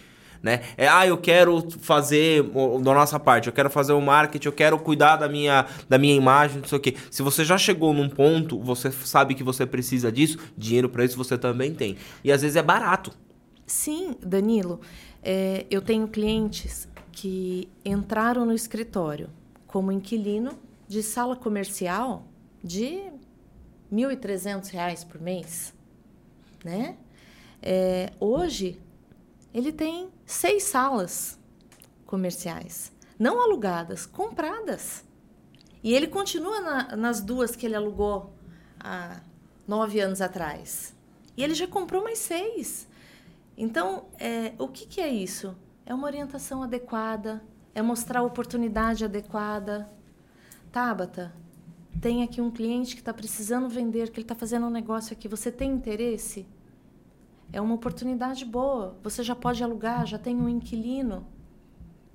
Né? 0.45 0.61
É, 0.77 0.87
ah, 0.87 1.07
eu 1.07 1.17
quero 1.17 1.67
fazer 1.79 2.43
da 2.43 2.93
nossa 2.93 3.19
parte, 3.19 3.47
eu 3.47 3.53
quero 3.53 3.67
fazer 3.67 3.93
o 3.93 3.99
marketing, 3.99 4.47
eu 4.47 4.53
quero 4.53 4.77
cuidar 4.77 5.15
da 5.15 5.27
minha, 5.27 5.65
da 5.89 5.97
minha 5.97 6.13
imagem, 6.13 6.59
não 6.59 6.67
sei 6.67 6.77
o 6.77 6.81
quê. 6.81 6.95
Se 7.09 7.23
você 7.23 7.43
já 7.43 7.57
chegou 7.57 7.91
num 7.95 8.07
ponto, 8.07 8.61
você 8.61 8.91
sabe 8.91 9.33
que 9.33 9.43
você 9.43 9.65
precisa 9.65 10.11
disso, 10.11 10.37
dinheiro 10.55 10.87
para 10.87 11.03
isso 11.03 11.17
você 11.17 11.35
também 11.35 11.73
tem. 11.73 11.97
E 12.23 12.31
às 12.31 12.43
vezes 12.43 12.55
é 12.55 12.61
barato. 12.61 13.11
Sim, 13.65 14.15
Danilo. 14.21 14.81
é, 15.23 15.65
eu 15.71 15.81
tenho 15.81 16.07
clientes 16.07 16.87
que 17.11 17.67
entraram 17.83 18.45
no 18.45 18.53
escritório 18.53 19.31
como 19.65 19.91
inquilino 19.91 20.51
de 20.87 21.01
sala 21.01 21.35
comercial 21.35 22.27
de 22.63 23.01
1.300 23.91 24.69
reais 24.69 25.03
por 25.03 25.19
mês, 25.19 25.73
né? 26.63 26.97
É, 27.63 28.11
hoje 28.19 28.79
ele 29.57 29.71
tem 29.71 30.09
seis 30.25 30.63
salas 30.63 31.39
comerciais, 32.05 32.91
não 33.17 33.41
alugadas, 33.41 34.05
compradas. 34.05 35.05
E 35.81 35.93
ele 35.93 36.07
continua 36.07 36.59
na- 36.59 36.95
nas 36.97 37.21
duas 37.21 37.55
que 37.55 37.65
ele 37.65 37.75
alugou 37.75 38.33
há 38.77 39.21
nove 39.65 40.01
anos 40.01 40.19
atrás. 40.19 40.93
E 41.37 41.43
ele 41.43 41.53
já 41.53 41.67
comprou 41.67 42.03
mais 42.03 42.19
seis. 42.19 42.85
Então, 43.57 44.07
é, 44.19 44.51
o 44.59 44.67
que, 44.67 44.85
que 44.85 44.99
é 44.99 45.07
isso? 45.07 45.55
É 45.85 45.93
uma 45.93 46.05
orientação 46.07 46.61
adequada, 46.61 47.41
é 47.73 47.81
mostrar 47.81 48.19
a 48.19 48.23
oportunidade 48.23 49.05
adequada. 49.05 49.89
Tabata, 50.69 51.33
tem 52.01 52.23
aqui 52.23 52.41
um 52.41 52.51
cliente 52.51 52.93
que 52.93 53.01
está 53.01 53.13
precisando 53.13 53.69
vender, 53.69 54.09
que 54.09 54.19
ele 54.19 54.25
está 54.25 54.35
fazendo 54.35 54.65
um 54.65 54.69
negócio 54.69 55.13
aqui. 55.13 55.29
Você 55.29 55.49
tem 55.49 55.71
interesse? 55.71 56.45
É 57.51 57.61
uma 57.61 57.75
oportunidade 57.75 58.43
boa. 58.45 58.97
Você 59.03 59.23
já 59.23 59.35
pode 59.35 59.63
alugar, 59.63 60.05
já 60.05 60.17
tem 60.17 60.35
um 60.35 60.49
inquilino. 60.49 61.25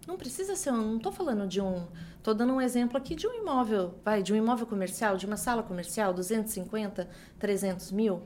Não 0.07 0.17
precisa 0.17 0.57
ser, 0.57 0.73
um- 0.73 0.77
não 0.93 0.97
estou 0.97 1.13
falando 1.13 1.47
de 1.47 1.61
um, 1.61 1.87
estou 2.17 2.35
dando 2.35 2.53
um 2.55 2.61
exemplo 2.61 2.97
aqui 2.97 3.15
de 3.15 3.27
um 3.27 3.35
imóvel, 3.35 3.95
vai, 4.05 4.23
de 4.23 4.33
um 4.33 4.37
imóvel 4.37 4.67
comercial, 4.67 5.17
de 5.17 5.27
uma 5.27 5.37
sala 5.37 5.63
comercial, 5.63 6.13
250, 6.13 7.09
300 7.39 7.93
mil, 7.93 8.23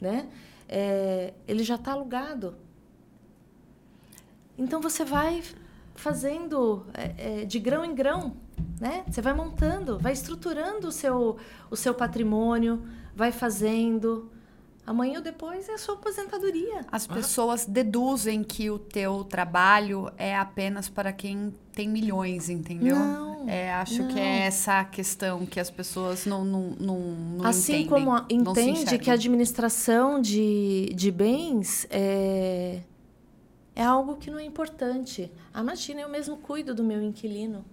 né? 0.00 0.28
É, 0.68 1.32
ele 1.48 1.62
já 1.64 1.76
está 1.76 1.92
alugado. 1.92 2.54
Então 4.58 4.80
você 4.80 5.04
vai 5.04 5.42
fazendo 5.94 6.86
é, 6.94 7.42
é, 7.42 7.44
de 7.44 7.58
grão 7.58 7.84
em 7.84 7.94
grão, 7.94 8.36
né? 8.80 9.04
Você 9.08 9.20
vai 9.20 9.34
montando, 9.34 9.98
vai 9.98 10.12
estruturando 10.12 10.88
o 10.88 10.92
seu, 10.92 11.36
o 11.70 11.76
seu 11.76 11.94
patrimônio, 11.94 12.82
vai 13.14 13.32
fazendo. 13.32 14.30
Amanhã 14.86 15.18
ou 15.18 15.22
depois 15.24 15.68
é 15.68 15.74
a 15.74 15.78
sua 15.78 15.94
aposentadoria. 15.96 16.86
As 16.92 17.06
pessoas 17.08 17.66
deduzem 17.66 18.44
que 18.44 18.70
o 18.70 18.78
teu 18.78 19.24
trabalho 19.24 20.10
é 20.16 20.36
apenas 20.36 20.88
para 20.88 21.12
quem 21.12 21.52
tem 21.72 21.88
milhões, 21.88 22.48
entendeu? 22.48 22.94
Não, 22.96 23.48
é, 23.48 23.72
acho 23.72 24.02
não. 24.04 24.08
que 24.14 24.18
é 24.20 24.46
essa 24.46 24.78
a 24.80 24.84
questão 24.84 25.44
que 25.44 25.58
as 25.58 25.70
pessoas 25.70 26.24
não, 26.24 26.44
não, 26.44 26.70
não, 26.78 26.98
não 27.38 27.44
assim 27.46 27.80
entendem. 27.82 28.04
como 28.04 28.12
a- 28.12 28.26
entende 28.30 28.96
que 28.98 29.10
a 29.10 29.14
administração 29.14 30.20
de, 30.20 30.92
de 30.94 31.10
bens 31.10 31.86
é, 31.90 32.80
é 33.74 33.82
algo 33.84 34.16
que 34.16 34.30
não 34.30 34.38
é 34.38 34.44
importante. 34.44 35.30
Ah, 35.52 35.62
imagina, 35.62 36.00
eu 36.00 36.08
mesmo 36.08 36.36
cuido 36.36 36.72
do 36.74 36.84
meu 36.84 37.02
inquilino. 37.02 37.64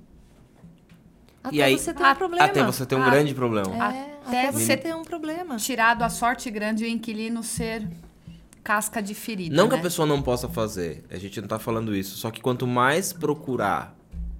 Até 1.44 1.56
E 1.56 1.62
aí- 1.62 1.78
você 1.78 1.94
ter 1.94 2.04
um 2.04 2.16
problema. 2.16 2.46
Até 2.46 2.64
você 2.64 2.86
tem 2.86 2.98
um 2.98 3.04
Ah, 3.04 3.10
grande 3.10 3.34
problema. 3.36 3.76
É, 3.76 3.78
Até 4.26 4.48
até 4.48 4.52
você 4.52 4.78
ter 4.78 4.96
um 4.96 5.04
problema. 5.04 5.58
tirado 5.58 6.04
a 6.04 6.10
sorte 6.10 6.50
grande 6.50 6.86
e 6.86 6.88
o 6.88 6.90
inquilino 6.90 7.44
ser 7.44 7.86
casca 8.64 9.02
de 9.02 9.14
ferida. 9.14 9.54
Não 9.56 9.68
que 9.68 9.74
né? 9.74 9.80
a 9.80 9.84
pessoa 9.84 10.06
não 10.06 10.22
possa 10.22 10.48
fazer, 10.48 11.04
a 11.12 11.18
gente 11.18 11.42
não 11.42 11.48
tá 11.50 11.60
falando 11.60 11.94
isso. 11.94 12.16
Só 12.18 12.32
que 12.32 12.40
quanto 12.40 12.66
mais 12.66 13.12
procurar 13.12 13.94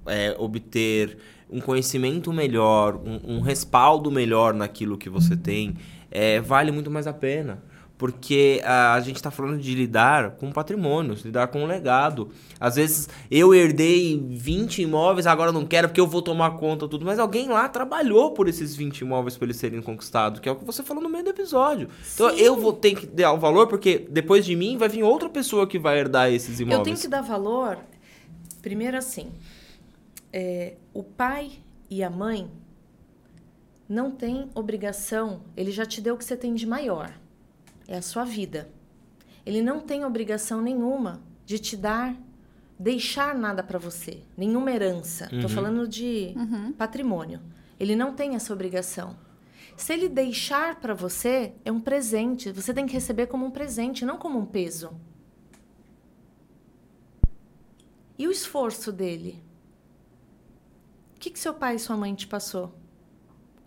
é, 0.06 0.36
obter 0.40 1.18
um 1.50 1.60
conhecimento 1.62 2.32
melhor, 2.34 2.96
um, 2.96 3.36
um 3.38 3.42
respaldo 3.42 4.10
melhor 4.10 4.54
naquilo 4.54 4.98
que 4.98 5.10
você 5.10 5.36
tem, 5.36 5.76
é, 6.10 6.40
vale 6.42 6.72
muito 6.72 6.90
mais 6.90 7.06
a 7.06 7.14
pena. 7.14 7.62
Porque 7.98 8.62
a, 8.66 8.96
a 8.96 9.00
gente 9.02 9.18
está 9.18 9.30
falando 9.30 9.60
de 9.60 9.74
lidar 9.76 10.32
com 10.32 10.52
patrimônios, 10.52 11.22
lidar 11.22 11.48
com 11.48 11.64
um 11.64 11.66
legado. 11.66 12.30
Às 12.60 12.76
vezes 12.76 13.08
eu 13.30 13.54
herdei 13.54 14.20
20 14.30 14.82
imóveis, 14.82 15.28
agora 15.28 15.52
não 15.52 15.66
quero 15.66 15.88
porque 15.88 16.02
eu 16.02 16.08
vou 16.08 16.22
tomar 16.22 16.58
conta 16.58 16.88
tudo. 16.88 17.06
Mas 17.06 17.20
alguém 17.20 17.48
lá 17.48 17.70
trabalhou 17.70 18.32
por 18.32 18.48
esses 18.48 18.76
20 18.76 19.02
imóveis 19.02 19.38
para 19.38 19.46
eles 19.46 19.58
serem 19.58 19.82
conquistados, 19.82 20.40
que 20.40 20.50
é 20.50 20.52
o 20.52 20.56
que 20.56 20.66
você 20.66 20.82
falou 20.84 21.04
no 21.04 21.10
meio 21.10 21.24
do 21.24 21.30
episódio. 21.30 21.88
Então 22.14 22.30
Sim. 22.32 22.42
eu 22.42 22.60
vou 22.60 22.74
ter 22.74 22.96
que 22.96 23.06
dar 23.06 23.32
o 23.32 23.38
valor, 23.38 23.68
porque 23.68 24.08
depois 24.10 24.44
de 24.44 24.56
mim 24.56 24.76
vai 24.76 24.90
vir 24.90 25.04
outra 25.04 25.30
pessoa 25.30 25.68
que 25.68 25.78
vai 25.78 26.00
herdar 26.00 26.32
esses 26.32 26.60
imóveis. 26.60 26.80
Eu 26.80 26.84
tenho 26.84 26.98
que 26.98 27.08
dar 27.08 27.22
valor, 27.22 27.78
primeiro 28.62 28.98
assim, 28.98 29.32
é, 30.32 30.74
o 30.94 31.04
pai 31.04 31.52
e 31.90 32.04
a 32.04 32.10
mãe 32.10 32.50
não 33.88 34.10
têm 34.10 34.50
obrigação, 34.56 35.42
ele 35.56 35.72
já 35.72 35.86
te 35.86 36.02
deu 36.02 36.16
o 36.16 36.18
que 36.18 36.26
você 36.26 36.36
tem 36.36 36.56
de 36.56 36.66
maior, 36.66 37.14
é 37.88 37.98
a 37.98 38.02
sua 38.02 38.24
vida. 38.24 38.70
Ele 39.46 39.62
não 39.62 39.80
tem 39.80 40.06
obrigação 40.06 40.62
nenhuma 40.62 41.22
de 41.46 41.60
te 41.60 41.76
dar, 41.76 42.16
deixar 42.80 43.36
nada 43.36 43.62
para 43.62 43.78
você, 43.78 44.22
nenhuma 44.38 44.72
herança. 44.72 45.30
Tô 45.42 45.50
falando 45.50 45.88
de 45.88 46.34
patrimônio. 46.78 47.42
Ele 47.80 47.96
não 47.96 48.14
tem 48.14 48.36
essa 48.36 48.54
obrigação. 48.54 49.18
Se 49.76 49.92
ele 49.92 50.08
deixar 50.08 50.80
para 50.80 50.94
você, 50.94 51.54
é 51.66 51.72
um 51.72 51.80
presente. 51.82 52.52
Você 52.52 52.74
tem 52.74 52.86
que 52.86 52.94
receber 52.94 53.28
como 53.28 53.46
um 53.46 53.52
presente, 53.52 54.06
não 54.06 54.18
como 54.18 54.40
um 54.40 54.46
peso. 54.46 54.92
E 58.18 58.28
o 58.28 58.32
esforço 58.32 58.92
dele? 58.92 59.44
O 61.16 61.20
que, 61.20 61.32
que 61.32 61.40
seu 61.40 61.54
pai 61.54 61.76
e 61.76 61.80
sua 61.80 61.98
mãe 61.98 62.14
te 62.14 62.28
passou? 62.28 62.74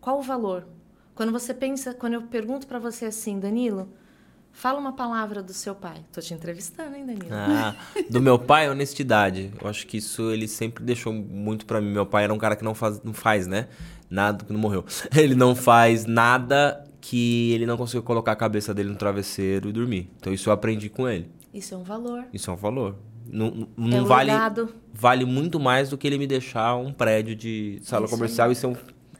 Qual 0.00 0.18
o 0.18 0.22
valor? 0.22 0.66
Quando 1.14 1.32
você 1.32 1.52
pensa, 1.52 1.92
quando 1.92 2.12
eu 2.14 2.22
pergunto 2.22 2.66
para 2.66 2.78
você 2.78 3.06
assim, 3.06 3.40
Danilo, 3.40 3.92
fala 4.56 4.78
uma 4.80 4.92
palavra 4.92 5.42
do 5.42 5.52
seu 5.52 5.74
pai. 5.74 5.98
Tô 6.12 6.20
te 6.20 6.32
entrevistando, 6.32 6.96
hein, 6.96 7.04
Danilo? 7.06 7.28
Ah, 7.30 7.74
do 8.10 8.20
meu 8.20 8.38
pai, 8.38 8.68
honestidade. 8.70 9.52
Eu 9.60 9.68
acho 9.68 9.86
que 9.86 9.98
isso 9.98 10.30
ele 10.30 10.48
sempre 10.48 10.82
deixou 10.82 11.12
muito 11.12 11.66
pra 11.66 11.80
mim. 11.80 11.90
Meu 11.92 12.06
pai 12.06 12.24
era 12.24 12.32
um 12.32 12.38
cara 12.38 12.56
que 12.56 12.64
não 12.64 12.74
faz, 12.74 13.00
não 13.02 13.12
faz, 13.12 13.46
né? 13.46 13.68
Nada, 14.08 14.44
que 14.44 14.52
não 14.52 14.60
morreu. 14.60 14.84
Ele 15.16 15.34
não 15.34 15.54
faz 15.56 16.06
nada 16.06 16.84
que 17.00 17.52
ele 17.52 17.66
não 17.66 17.76
conseguiu 17.76 18.02
colocar 18.04 18.32
a 18.32 18.36
cabeça 18.36 18.72
dele 18.72 18.88
no 18.88 18.94
travesseiro 18.96 19.68
e 19.68 19.72
dormir. 19.72 20.08
Então 20.18 20.32
isso 20.32 20.48
eu 20.48 20.52
aprendi 20.52 20.88
com 20.88 21.08
ele. 21.08 21.28
Isso 21.52 21.74
é 21.74 21.76
um 21.76 21.82
valor. 21.82 22.24
Isso 22.32 22.48
é 22.50 22.52
um 22.52 22.56
valor. 22.56 22.94
Não, 23.28 23.68
não- 23.76 23.98
é 23.98 24.02
um 24.02 24.04
vale, 24.04 24.30
legado. 24.30 24.74
vale 24.92 25.24
muito 25.24 25.58
mais 25.58 25.90
do 25.90 25.98
que 25.98 26.06
ele 26.06 26.18
me 26.18 26.26
deixar 26.26 26.76
um 26.76 26.92
prédio 26.92 27.34
de 27.34 27.78
sala 27.82 28.04
isso 28.06 28.14
aí. 28.14 28.18
comercial 28.18 28.52
e 28.52 28.54
ser 28.54 28.66
um, 28.68 28.76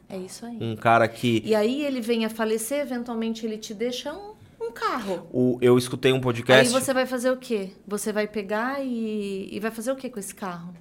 É 0.08 0.16
isso 0.18 0.46
aí. 0.46 0.56
um 0.60 0.76
cara 0.76 1.08
que. 1.08 1.42
E 1.44 1.52
aí 1.54 1.84
ele 1.84 2.00
vem 2.00 2.24
a 2.24 2.30
falecer, 2.30 2.78
eventualmente 2.80 3.44
ele 3.44 3.58
te 3.58 3.74
deixa 3.74 4.12
um, 4.12 4.34
um 4.66 4.72
carro. 4.72 5.28
O, 5.32 5.58
eu 5.60 5.78
escutei 5.78 6.12
um 6.12 6.20
podcast. 6.20 6.66
Aí 6.66 6.80
você 6.80 6.92
vai 6.92 7.06
fazer 7.06 7.30
o 7.30 7.36
quê? 7.36 7.72
Você 7.86 8.12
vai 8.12 8.26
pegar 8.26 8.84
e, 8.84 9.48
e 9.50 9.60
vai 9.60 9.70
fazer 9.70 9.92
o 9.92 9.96
quê 9.96 10.10
com 10.10 10.18
esse 10.18 10.34
carro? 10.34 10.74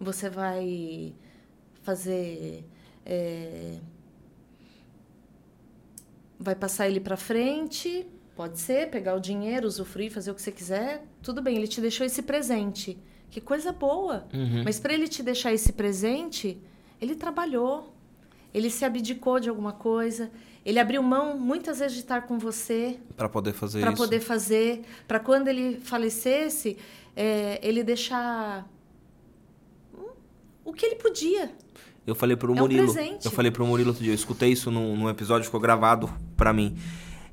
Você 0.00 0.30
vai 0.30 1.14
fazer. 1.82 2.64
é, 3.04 3.78
vai 6.38 6.54
passar 6.54 6.88
ele 6.88 7.00
pra 7.00 7.16
frente, 7.16 8.06
pode 8.36 8.60
ser, 8.60 8.90
pegar 8.90 9.14
o 9.16 9.20
dinheiro, 9.20 9.66
usufruir, 9.66 10.12
fazer 10.12 10.30
o 10.30 10.34
que 10.34 10.42
você 10.42 10.52
quiser. 10.52 11.04
Tudo 11.22 11.42
bem, 11.42 11.56
ele 11.56 11.66
te 11.66 11.80
deixou 11.80 12.06
esse 12.06 12.22
presente. 12.22 12.96
Que 13.30 13.40
coisa 13.40 13.72
boa. 13.72 14.26
Uhum. 14.32 14.62
Mas 14.64 14.78
para 14.78 14.94
ele 14.94 15.08
te 15.08 15.22
deixar 15.22 15.52
esse 15.52 15.72
presente, 15.72 16.58
ele 17.00 17.14
trabalhou. 17.14 17.92
Ele 18.54 18.70
se 18.70 18.84
abdicou 18.84 19.40
de 19.40 19.48
alguma 19.48 19.72
coisa. 19.72 20.30
Ele 20.68 20.78
abriu 20.78 21.02
mão 21.02 21.38
muitas 21.38 21.78
vezes 21.78 21.94
de 21.94 22.00
estar 22.02 22.22
com 22.26 22.38
você 22.38 22.98
Pra 23.16 23.26
poder 23.28 23.54
fazer 23.54 23.80
para 23.80 23.92
isso. 23.92 24.02
poder 24.02 24.20
fazer, 24.20 24.82
para 25.06 25.18
quando 25.18 25.48
ele 25.48 25.80
falecesse, 25.80 26.76
é, 27.16 27.58
ele 27.62 27.82
deixar 27.82 28.68
o 30.64 30.72
que 30.72 30.84
ele 30.84 30.96
podia. 30.96 31.50
Eu 32.06 32.14
falei 32.14 32.36
pro 32.36 32.52
É 32.52 32.56
um 32.56 32.60
Murilo. 32.60 32.92
presente. 32.92 33.24
eu 33.24 33.30
falei 33.30 33.50
pro 33.50 33.66
Murilo 33.66 33.88
outro 33.90 34.02
dia. 34.02 34.12
Eu 34.12 34.16
escutei 34.16 34.50
isso 34.52 34.70
num, 34.70 34.94
num 34.96 35.08
episódio, 35.08 35.44
ficou 35.46 35.60
gravado 35.60 36.10
pra 36.36 36.52
mim. 36.52 36.76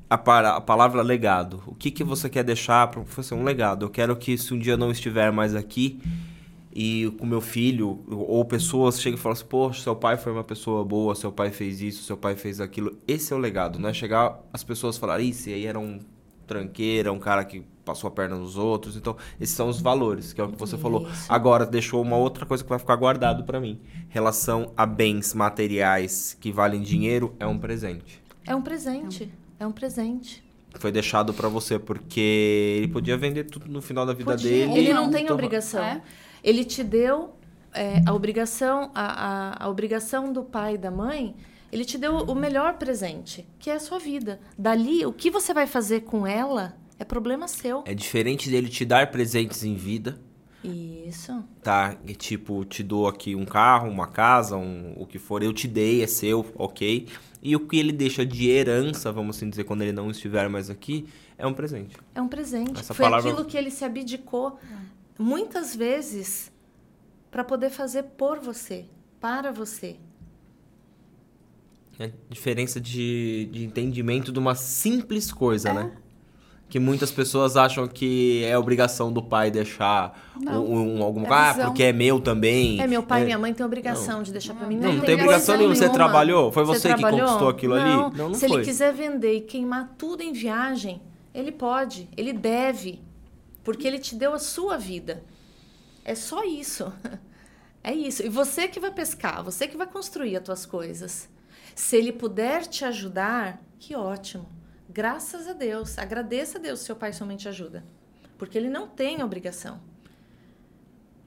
A, 0.08 0.16
para- 0.16 0.56
a 0.56 0.60
palavra 0.60 1.02
legado. 1.02 1.62
O 1.66 1.74
que, 1.74 1.90
que 1.90 2.04
você 2.04 2.28
quer 2.30 2.44
deixar 2.44 2.86
para 2.88 3.02
você 3.02 3.34
um 3.34 3.42
legado? 3.44 3.84
Eu 3.84 3.90
quero 3.90 4.16
que 4.16 4.38
se 4.38 4.54
um 4.54 4.58
dia 4.58 4.74
eu 4.74 4.78
não 4.78 4.90
estiver 4.90 5.30
mais 5.32 5.54
aqui 5.54 6.00
e 6.78 7.10
com 7.18 7.24
meu 7.24 7.40
filho 7.40 8.04
ou 8.06 8.44
pessoas 8.44 9.00
cheguem 9.00 9.18
e 9.18 9.22
falam 9.22 9.32
assim, 9.32 9.46
poxa, 9.46 9.82
seu 9.82 9.96
pai 9.96 10.18
foi 10.18 10.30
uma 10.30 10.44
pessoa 10.44 10.84
boa, 10.84 11.14
seu 11.14 11.32
pai 11.32 11.50
fez 11.50 11.80
isso, 11.80 12.02
seu 12.04 12.18
pai 12.18 12.36
fez 12.36 12.60
aquilo. 12.60 12.98
Esse 13.08 13.32
é 13.32 13.36
o 13.36 13.38
legado, 13.38 13.78
não 13.78 13.88
é 13.88 13.94
chegar 13.94 14.38
as 14.52 14.62
pessoas 14.62 14.98
falarem, 14.98 15.30
isso 15.30 15.48
aí 15.48 15.64
era 15.64 15.78
um 15.78 15.98
tranqueira, 16.46 17.10
um 17.10 17.18
cara 17.18 17.44
que 17.44 17.64
passou 17.82 18.08
a 18.08 18.10
perna 18.10 18.36
nos 18.36 18.56
outros. 18.58 18.94
Então, 18.94 19.16
esses 19.40 19.54
são 19.56 19.68
os 19.68 19.80
valores, 19.80 20.34
que 20.34 20.40
é 20.40 20.44
o 20.44 20.48
que 20.48 20.58
você 20.58 20.76
falou. 20.76 21.08
Isso. 21.08 21.32
Agora, 21.32 21.64
deixou 21.64 22.02
uma 22.02 22.16
outra 22.16 22.44
coisa 22.44 22.62
que 22.62 22.68
vai 22.68 22.78
ficar 22.78 22.96
guardado 22.96 23.44
pra 23.44 23.58
mim. 23.58 23.80
Relação 24.10 24.70
a 24.76 24.84
bens 24.84 25.32
materiais 25.32 26.36
que 26.38 26.52
valem 26.52 26.82
dinheiro 26.82 27.34
é 27.40 27.46
um 27.46 27.58
presente. 27.58 28.22
É 28.46 28.54
um 28.54 28.60
presente. 28.60 29.32
É 29.58 29.66
um 29.66 29.72
presente. 29.72 30.44
Foi 30.78 30.92
deixado 30.92 31.32
pra 31.32 31.48
você 31.48 31.78
porque 31.78 32.20
ele 32.78 32.88
podia 32.88 33.16
vender 33.16 33.44
tudo 33.44 33.66
no 33.66 33.80
final 33.80 34.04
da 34.04 34.12
vida 34.12 34.32
Podia. 34.32 34.50
dele. 34.50 34.78
Ele 34.78 34.92
não 34.92 35.04
Não, 35.04 35.10
tem 35.10 35.24
Então, 35.24 35.34
obrigação. 35.34 35.82
É. 35.82 36.02
Ele 36.46 36.64
te 36.64 36.84
deu 36.84 37.34
é, 37.74 38.00
a 38.06 38.14
obrigação, 38.14 38.92
a, 38.94 39.06
a, 39.58 39.64
a 39.64 39.68
obrigação 39.68 40.32
do 40.32 40.44
pai 40.44 40.74
e 40.74 40.78
da 40.78 40.92
mãe. 40.92 41.34
Ele 41.72 41.84
te 41.84 41.98
deu 41.98 42.18
o 42.18 42.34
melhor 42.36 42.74
presente, 42.74 43.44
que 43.58 43.68
é 43.68 43.74
a 43.74 43.80
sua 43.80 43.98
vida. 43.98 44.38
Dali, 44.56 45.04
o 45.04 45.12
que 45.12 45.28
você 45.28 45.52
vai 45.52 45.66
fazer 45.66 46.02
com 46.02 46.24
ela 46.24 46.76
é 47.00 47.04
problema 47.04 47.48
seu. 47.48 47.82
É 47.84 47.92
diferente 47.92 48.48
dele 48.48 48.68
te 48.68 48.84
dar 48.84 49.10
presentes 49.10 49.64
em 49.64 49.74
vida, 49.74 50.20
Isso. 50.62 51.44
tá? 51.62 51.96
E, 52.06 52.14
tipo, 52.14 52.64
te 52.64 52.82
dou 52.84 53.08
aqui 53.08 53.34
um 53.34 53.44
carro, 53.44 53.90
uma 53.90 54.06
casa, 54.06 54.56
um, 54.56 54.94
o 54.96 55.04
que 55.04 55.18
for, 55.18 55.42
eu 55.42 55.52
te 55.52 55.66
dei, 55.66 56.02
é 56.02 56.06
seu, 56.06 56.46
ok. 56.54 57.08
E 57.42 57.56
o 57.56 57.60
que 57.66 57.76
ele 57.76 57.92
deixa 57.92 58.24
de 58.24 58.48
herança, 58.48 59.10
vamos 59.12 59.36
assim 59.36 59.50
dizer, 59.50 59.64
quando 59.64 59.82
ele 59.82 59.92
não 59.92 60.10
estiver 60.10 60.48
mais 60.48 60.70
aqui, 60.70 61.06
é 61.36 61.46
um 61.46 61.52
presente. 61.52 61.96
É 62.14 62.22
um 62.22 62.28
presente. 62.28 62.80
Essa 62.80 62.94
Foi 62.94 63.04
palavra- 63.04 63.28
aquilo 63.30 63.44
que 63.44 63.56
ele 63.56 63.70
se 63.72 63.84
abdicou 63.84 64.58
muitas 65.18 65.74
vezes 65.74 66.50
para 67.30 67.44
poder 67.44 67.70
fazer 67.70 68.02
por 68.04 68.38
você, 68.38 68.86
para 69.20 69.52
você. 69.52 69.96
É 71.98 72.04
a 72.06 72.10
diferença 72.28 72.80
de, 72.80 73.48
de 73.50 73.64
entendimento 73.64 74.30
de 74.30 74.38
uma 74.38 74.54
simples 74.54 75.32
coisa, 75.32 75.72
né? 75.72 75.92
Que 76.68 76.80
muitas 76.80 77.12
pessoas 77.12 77.56
acham 77.56 77.86
que 77.86 78.42
é 78.44 78.58
obrigação 78.58 79.12
do 79.12 79.22
pai 79.22 79.50
deixar 79.52 80.34
Não. 80.38 80.64
um, 80.66 80.98
um- 80.98 81.02
alguma 81.02 81.26
É 81.26 81.30
Ah, 81.32 81.66
porque 81.66 81.84
é 81.84 81.92
meu 81.92 82.20
também. 82.20 82.80
É, 82.80 82.86
meu 82.88 83.02
pai 83.04 83.22
e 83.22 83.24
minha 83.26 83.38
mãe 83.38 83.54
têm 83.54 83.64
obrigação 83.64 84.22
de 84.22 84.32
deixar 84.32 84.52
para 84.54 84.66
mim. 84.66 84.76
Não, 84.76 84.88
não 84.92 84.96
tem 84.98 85.06
tem 85.06 85.14
obrigação 85.14 85.56
nenhuma. 85.56 85.74
Você 85.76 85.88
trabalhou? 85.88 86.50
Foi 86.50 86.64
você, 86.64 86.88
que 86.88 86.94
trabalhou? 86.96 87.20
conquistou 87.20 87.48
aquilo 87.48 87.76
não. 87.76 88.06
ali? 88.08 88.18
Não, 88.18 88.28
não 88.30 88.34
Se 88.34 88.48
foi. 88.48 88.58
ele 88.58 88.64
quiser 88.66 88.92
vender 88.92 89.36
e 89.36 89.40
queimar 89.42 89.94
tudo 89.96 90.22
em 90.22 90.32
viagem, 90.32 91.00
ele 91.32 91.52
pode, 91.52 92.08
ele 92.16 92.32
deve, 92.32 93.00
porque 93.66 93.84
ele 93.84 93.98
te 93.98 94.14
deu 94.14 94.32
a 94.32 94.38
sua 94.38 94.78
vida. 94.78 95.24
É 96.04 96.14
só 96.14 96.44
isso. 96.44 96.92
É 97.82 97.94
isso. 97.94 98.20
E 98.24 98.28
você 98.28 98.66
que 98.66 98.80
vai 98.80 98.92
pescar, 98.92 99.44
você 99.44 99.68
que 99.68 99.76
vai 99.76 99.86
construir 99.86 100.36
as 100.36 100.42
tuas 100.42 100.66
coisas. 100.66 101.28
Se 101.72 101.96
ele 101.96 102.12
puder 102.12 102.66
te 102.66 102.84
ajudar, 102.84 103.62
que 103.78 103.94
ótimo. 103.94 104.48
Graças 104.90 105.46
a 105.46 105.52
Deus. 105.52 105.96
Agradeça 105.96 106.58
a 106.58 106.60
Deus 106.60 106.80
se 106.80 106.86
seu 106.86 106.96
pai 106.96 107.10
e 107.10 107.12
sua 107.12 107.28
mãe 107.28 107.36
te 107.36 107.48
ajudam. 107.48 107.84
Porque 108.36 108.58
ele 108.58 108.68
não 108.68 108.88
tem 108.88 109.22
obrigação. 109.22 109.80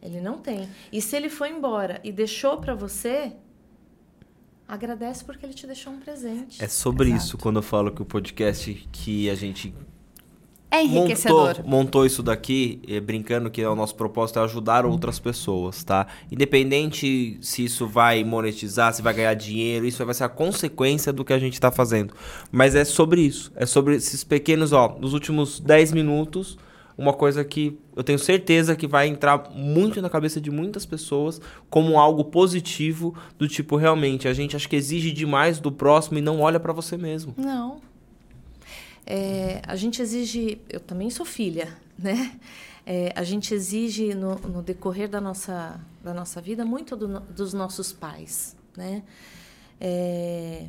Ele 0.01 0.19
não 0.19 0.37
tem. 0.37 0.69
E 0.91 1.01
se 1.01 1.15
ele 1.15 1.29
foi 1.29 1.49
embora 1.49 2.01
e 2.03 2.11
deixou 2.11 2.57
para 2.57 2.75
você, 2.75 3.33
Agradece 4.69 5.25
porque 5.25 5.43
ele 5.43 5.53
te 5.55 5.65
deixou 5.65 5.91
um 5.91 5.99
presente. 5.99 6.63
É 6.63 6.67
sobre 6.67 7.07
Exato. 7.07 7.23
isso 7.23 7.37
quando 7.39 7.55
eu 7.55 7.63
falo 7.63 7.91
que 7.91 8.03
o 8.03 8.05
podcast 8.05 8.71
que 8.91 9.27
a 9.27 9.33
gente 9.33 9.73
É 10.71 10.83
enriquecedor. 10.83 11.47
montou, 11.47 11.65
montou 11.65 12.05
isso 12.05 12.21
daqui, 12.21 12.79
eh, 12.87 12.99
brincando 12.99 13.49
que 13.49 13.61
é 13.61 13.67
o 13.67 13.75
nosso 13.75 13.95
propósito 13.95 14.39
é 14.39 14.43
ajudar 14.43 14.85
outras 14.85 15.17
pessoas, 15.17 15.83
tá? 15.83 16.05
Independente 16.31 17.37
se 17.41 17.65
isso 17.65 17.87
vai 17.87 18.23
monetizar, 18.23 18.93
se 18.93 19.01
vai 19.01 19.13
ganhar 19.13 19.33
dinheiro, 19.33 19.85
isso 19.85 20.05
vai 20.05 20.13
ser 20.13 20.25
a 20.25 20.29
consequência 20.29 21.11
do 21.11 21.25
que 21.25 21.33
a 21.33 21.39
gente 21.39 21.59
tá 21.59 21.71
fazendo. 21.71 22.13
Mas 22.51 22.75
é 22.75 22.85
sobre 22.85 23.21
isso. 23.21 23.51
É 23.55 23.65
sobre 23.65 23.95
esses 23.95 24.23
pequenos, 24.23 24.71
ó, 24.71 24.95
nos 24.99 25.13
últimos 25.13 25.59
10 25.59 25.91
minutos, 25.91 26.57
uma 26.99 27.13
coisa 27.13 27.43
que 27.45 27.79
eu 27.95 28.03
tenho 28.03 28.19
certeza 28.19 28.75
que 28.75 28.85
vai 28.85 29.07
entrar 29.07 29.49
muito 29.55 30.01
na 30.01 30.09
cabeça 30.09 30.39
de 30.39 30.51
muitas 30.51 30.85
pessoas 30.85 31.39
como 31.69 31.97
algo 31.97 32.25
positivo, 32.25 33.15
do 33.37 33.47
tipo, 33.47 33.75
realmente, 33.75 34.27
a 34.27 34.33
gente 34.33 34.55
acha 34.55 34.67
que 34.67 34.75
exige 34.75 35.11
demais 35.11 35.59
do 35.59 35.71
próximo 35.71 36.19
e 36.19 36.21
não 36.21 36.41
olha 36.41 36.59
pra 36.59 36.73
você 36.73 36.97
mesmo. 36.97 37.33
Não. 37.37 37.88
É, 39.09 39.61
a 39.67 39.75
gente 39.75 40.01
exige. 40.01 40.61
Eu 40.69 40.79
também 40.79 41.09
sou 41.09 41.25
filha, 41.25 41.75
né? 41.97 42.39
É, 42.85 43.11
a 43.15 43.23
gente 43.23 43.53
exige 43.53 44.15
no, 44.15 44.35
no 44.35 44.61
decorrer 44.63 45.09
da 45.09 45.19
nossa, 45.21 45.79
da 46.03 46.13
nossa 46.13 46.41
vida 46.41 46.63
muito 46.65 46.95
do 46.95 47.19
dos 47.19 47.53
nossos 47.53 47.91
pais, 47.91 48.55
né? 48.77 49.03
É, 49.81 50.67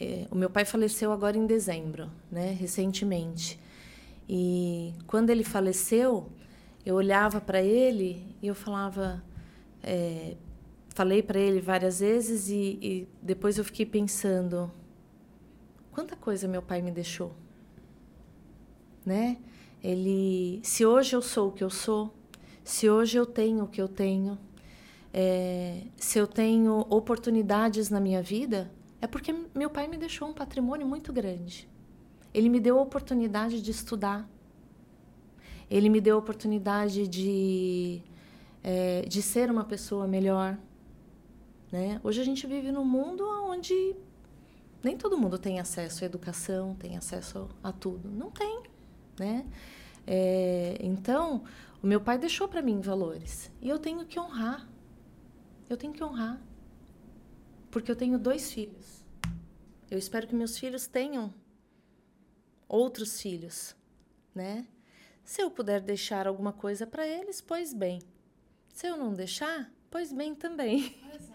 é, 0.00 0.26
o 0.30 0.34
meu 0.36 0.50
pai 0.50 0.64
faleceu 0.64 1.12
agora 1.12 1.36
em 1.38 1.46
dezembro, 1.46 2.10
né? 2.30 2.52
Recentemente. 2.52 3.58
E 4.28 4.94
quando 5.06 5.30
ele 5.30 5.44
faleceu, 5.44 6.30
eu 6.84 6.94
olhava 6.96 7.40
para 7.40 7.62
ele 7.62 8.26
e 8.42 8.46
eu 8.48 8.54
falava. 8.54 9.22
é, 9.82 10.36
falei 10.94 11.22
para 11.22 11.38
ele 11.40 11.60
várias 11.60 12.00
vezes 12.00 12.48
e, 12.48 12.78
e 12.80 13.08
depois 13.20 13.58
eu 13.58 13.64
fiquei 13.64 13.84
pensando 13.84 14.70
quanta 15.90 16.14
coisa 16.16 16.46
meu 16.46 16.62
pai 16.62 16.80
me 16.80 16.90
deixou, 16.92 17.34
né? 19.04 19.38
Ele, 19.82 20.60
se 20.62 20.86
hoje 20.86 21.14
eu 21.14 21.22
sou 21.22 21.48
o 21.48 21.52
que 21.52 21.62
eu 21.62 21.70
sou, 21.70 22.14
se 22.62 22.88
hoje 22.88 23.18
eu 23.18 23.26
tenho 23.26 23.64
o 23.64 23.68
que 23.68 23.80
eu 23.80 23.88
tenho, 23.88 24.38
é, 25.12 25.82
se 25.96 26.18
eu 26.18 26.26
tenho 26.26 26.86
oportunidades 26.90 27.90
na 27.90 28.00
minha 28.00 28.22
vida, 28.22 28.72
é 29.00 29.06
porque 29.06 29.34
meu 29.54 29.68
pai 29.68 29.86
me 29.86 29.98
deixou 29.98 30.28
um 30.28 30.32
patrimônio 30.32 30.86
muito 30.86 31.12
grande. 31.12 31.68
Ele 32.32 32.48
me 32.48 32.58
deu 32.58 32.78
a 32.78 32.82
oportunidade 32.82 33.60
de 33.60 33.70
estudar. 33.70 34.28
Ele 35.70 35.88
me 35.88 36.00
deu 36.00 36.16
a 36.16 36.18
oportunidade 36.18 37.06
de, 37.06 38.02
é, 38.62 39.02
de 39.02 39.20
ser 39.22 39.50
uma 39.50 39.64
pessoa 39.64 40.06
melhor. 40.06 40.58
Né? 41.70 42.00
Hoje 42.02 42.20
a 42.20 42.24
gente 42.24 42.46
vive 42.46 42.72
num 42.72 42.84
mundo 42.84 43.24
onde 43.46 43.94
nem 44.82 44.96
todo 44.96 45.16
mundo 45.16 45.38
tem 45.38 45.60
acesso 45.60 46.04
à 46.04 46.06
educação, 46.06 46.74
tem 46.74 46.96
acesso 46.96 47.48
a 47.62 47.70
tudo. 47.70 48.10
Não 48.10 48.30
tem, 48.30 48.62
né? 49.18 49.46
É, 50.06 50.76
então, 50.80 51.44
o 51.82 51.86
meu 51.86 52.00
pai 52.00 52.18
deixou 52.18 52.48
para 52.48 52.62
mim 52.62 52.80
valores 52.80 53.50
e 53.60 53.68
eu 53.68 53.78
tenho 53.78 54.04
que 54.04 54.18
honrar. 54.18 54.68
Eu 55.68 55.76
tenho 55.76 55.92
que 55.92 56.04
honrar, 56.04 56.38
porque 57.70 57.90
eu 57.90 57.96
tenho 57.96 58.18
dois 58.18 58.52
filhos. 58.52 59.04
Eu 59.90 59.98
espero 59.98 60.26
que 60.26 60.34
meus 60.34 60.58
filhos 60.58 60.86
tenham 60.86 61.32
outros 62.68 63.20
filhos, 63.20 63.74
né? 64.34 64.66
Se 65.24 65.40
eu 65.42 65.50
puder 65.50 65.80
deixar 65.80 66.26
alguma 66.26 66.52
coisa 66.52 66.86
para 66.86 67.06
eles, 67.06 67.40
pois 67.40 67.72
bem. 67.72 68.02
Se 68.68 68.86
eu 68.86 68.96
não 68.96 69.14
deixar, 69.14 69.72
pois 69.90 70.12
bem 70.12 70.34
também. 70.34 70.94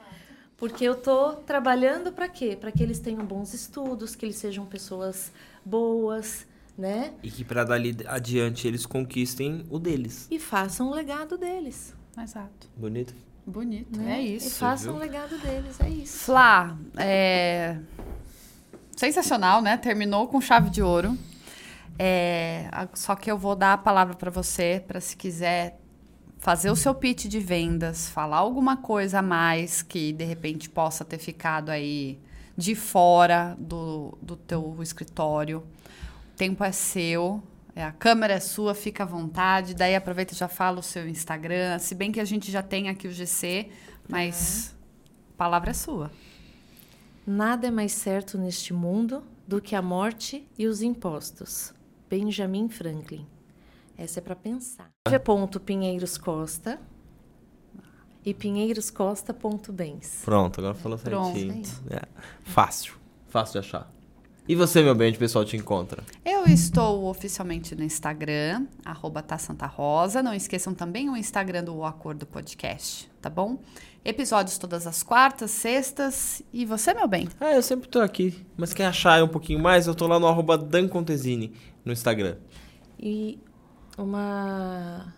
Porque 0.55 0.83
eu 0.83 1.01
tô 1.01 1.37
trabalhando 1.37 2.11
para 2.11 2.27
quê? 2.27 2.55
Para 2.59 2.71
que 2.71 2.83
eles 2.83 2.99
tenham 2.99 3.25
bons 3.25 3.53
estudos, 3.53 4.13
que 4.13 4.25
eles 4.25 4.35
sejam 4.35 4.65
pessoas 4.65 5.31
boas, 5.63 6.45
né? 6.79 7.11
E 7.21 7.29
que 7.29 7.43
pra 7.43 7.65
dali 7.65 7.95
adiante 8.07 8.65
eles 8.65 8.85
conquistem 8.85 9.65
o 9.69 9.77
deles. 9.77 10.27
E 10.31 10.39
façam 10.39 10.87
o 10.89 10.93
legado 10.93 11.37
deles. 11.37 11.93
Exato. 12.17 12.69
Bonito? 12.75 13.13
Bonito. 13.45 13.99
né? 13.99 14.19
É 14.19 14.23
E 14.23 14.35
isso. 14.37 14.55
façam 14.57 14.93
viu? 14.93 14.95
o 14.95 15.03
legado 15.03 15.37
deles, 15.39 15.79
é 15.81 15.89
isso. 15.89 16.19
Flá, 16.19 16.77
é... 16.97 17.77
sensacional, 18.95 19.61
né? 19.61 19.75
Terminou 19.77 20.27
com 20.27 20.39
chave 20.39 20.69
de 20.69 20.81
ouro. 20.81 21.17
É, 21.97 22.69
Só 22.93 23.13
que 23.15 23.29
eu 23.29 23.37
vou 23.37 23.55
dar 23.55 23.73
a 23.73 23.77
palavra 23.77 24.15
para 24.15 24.31
você, 24.31 24.81
para 24.87 25.01
se 25.01 25.17
quiser 25.17 25.77
fazer 26.37 26.69
o 26.71 26.75
seu 26.75 26.95
pitch 26.95 27.25
de 27.25 27.39
vendas, 27.41 28.07
falar 28.07 28.37
alguma 28.37 28.77
coisa 28.77 29.19
a 29.19 29.21
mais 29.21 29.81
que 29.81 30.13
de 30.13 30.23
repente 30.23 30.69
possa 30.69 31.03
ter 31.03 31.17
ficado 31.17 31.69
aí 31.69 32.17
de 32.55 32.73
fora 32.75 33.57
do, 33.59 34.17
do 34.21 34.37
teu 34.37 34.77
escritório. 34.81 35.61
O 36.39 36.47
tempo 36.47 36.63
é 36.63 36.71
seu, 36.71 37.43
é, 37.75 37.83
a 37.83 37.91
câmera 37.91 38.35
é 38.35 38.39
sua, 38.39 38.73
fica 38.73 39.03
à 39.03 39.05
vontade. 39.05 39.73
Daí 39.73 39.93
aproveita 39.93 40.33
e 40.33 40.37
já 40.37 40.47
fala 40.47 40.79
o 40.79 40.81
seu 40.81 41.05
Instagram. 41.05 41.77
Se 41.79 41.93
bem 41.93 42.13
que 42.13 42.19
a 42.21 42.23
gente 42.23 42.49
já 42.49 42.63
tem 42.63 42.87
aqui 42.87 43.09
o 43.09 43.11
GC, 43.11 43.69
mas 44.07 44.73
a 45.33 45.37
palavra 45.37 45.71
é 45.71 45.73
sua. 45.73 46.09
Nada 47.27 47.67
é 47.67 47.71
mais 47.71 47.91
certo 47.91 48.37
neste 48.37 48.73
mundo 48.73 49.21
do 49.45 49.59
que 49.59 49.75
a 49.75 49.81
morte 49.81 50.47
e 50.57 50.65
os 50.65 50.81
impostos. 50.81 51.73
Benjamin 52.09 52.69
Franklin. 52.69 53.27
Essa 53.97 54.19
é 54.19 54.21
para 54.21 54.33
pensar. 54.33 54.89
Ponto 55.25 55.59
Pinheiros 55.59 56.17
Costa 56.17 56.79
e 58.23 58.33
pinheiroscosta.bens. 58.33 60.21
Pronto, 60.23 60.61
agora 60.61 60.73
falou 60.73 60.97
Pronto. 60.97 61.37
certinho. 61.37 61.63
É. 61.89 62.07
Fácil. 62.45 62.93
Fácil 63.27 63.59
de 63.59 63.67
achar. 63.67 63.98
E 64.49 64.55
você, 64.55 64.81
meu 64.81 64.95
bem, 64.95 65.09
onde 65.09 65.17
o 65.17 65.19
pessoal 65.19 65.45
te 65.45 65.55
encontra? 65.55 66.03
Eu 66.25 66.45
estou 66.45 67.05
oficialmente 67.05 67.75
no 67.75 67.83
Instagram, 67.83 68.65
arroba 68.83 69.21
tá 69.21 69.37
Santa 69.37 69.67
Rosa. 69.67 70.23
Não 70.23 70.33
esqueçam 70.33 70.73
também 70.73 71.07
o 71.07 71.15
Instagram 71.15 71.65
do 71.65 71.75
O 71.75 71.85
Acordo 71.85 72.25
Podcast, 72.25 73.07
tá 73.21 73.29
bom? 73.29 73.59
Episódios 74.03 74.57
todas 74.57 74.87
as 74.87 75.03
quartas, 75.03 75.51
sextas. 75.51 76.41
E 76.51 76.65
você, 76.65 76.95
meu 76.95 77.07
bem? 77.07 77.29
Ah, 77.39 77.53
eu 77.53 77.61
sempre 77.61 77.87
tô 77.87 77.99
aqui. 77.99 78.43
Mas 78.57 78.73
quem 78.73 78.87
achar 78.87 79.23
um 79.23 79.27
pouquinho 79.27 79.59
mais, 79.59 79.85
eu 79.85 79.93
tô 79.93 80.07
lá 80.07 80.19
no 80.19 80.25
arroba 80.25 80.57
dancontesini 80.57 81.53
no 81.85 81.93
Instagram. 81.93 82.37
E 82.99 83.37
uma, 83.99 85.13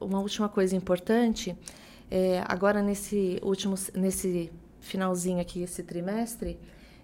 uma 0.00 0.20
última 0.20 0.48
coisa 0.48 0.76
importante, 0.76 1.58
é, 2.08 2.40
agora 2.46 2.80
nesse 2.82 3.40
último, 3.42 3.74
nesse 3.96 4.52
finalzinho 4.78 5.40
aqui, 5.40 5.60
esse 5.60 5.82
trimestre, 5.82 6.56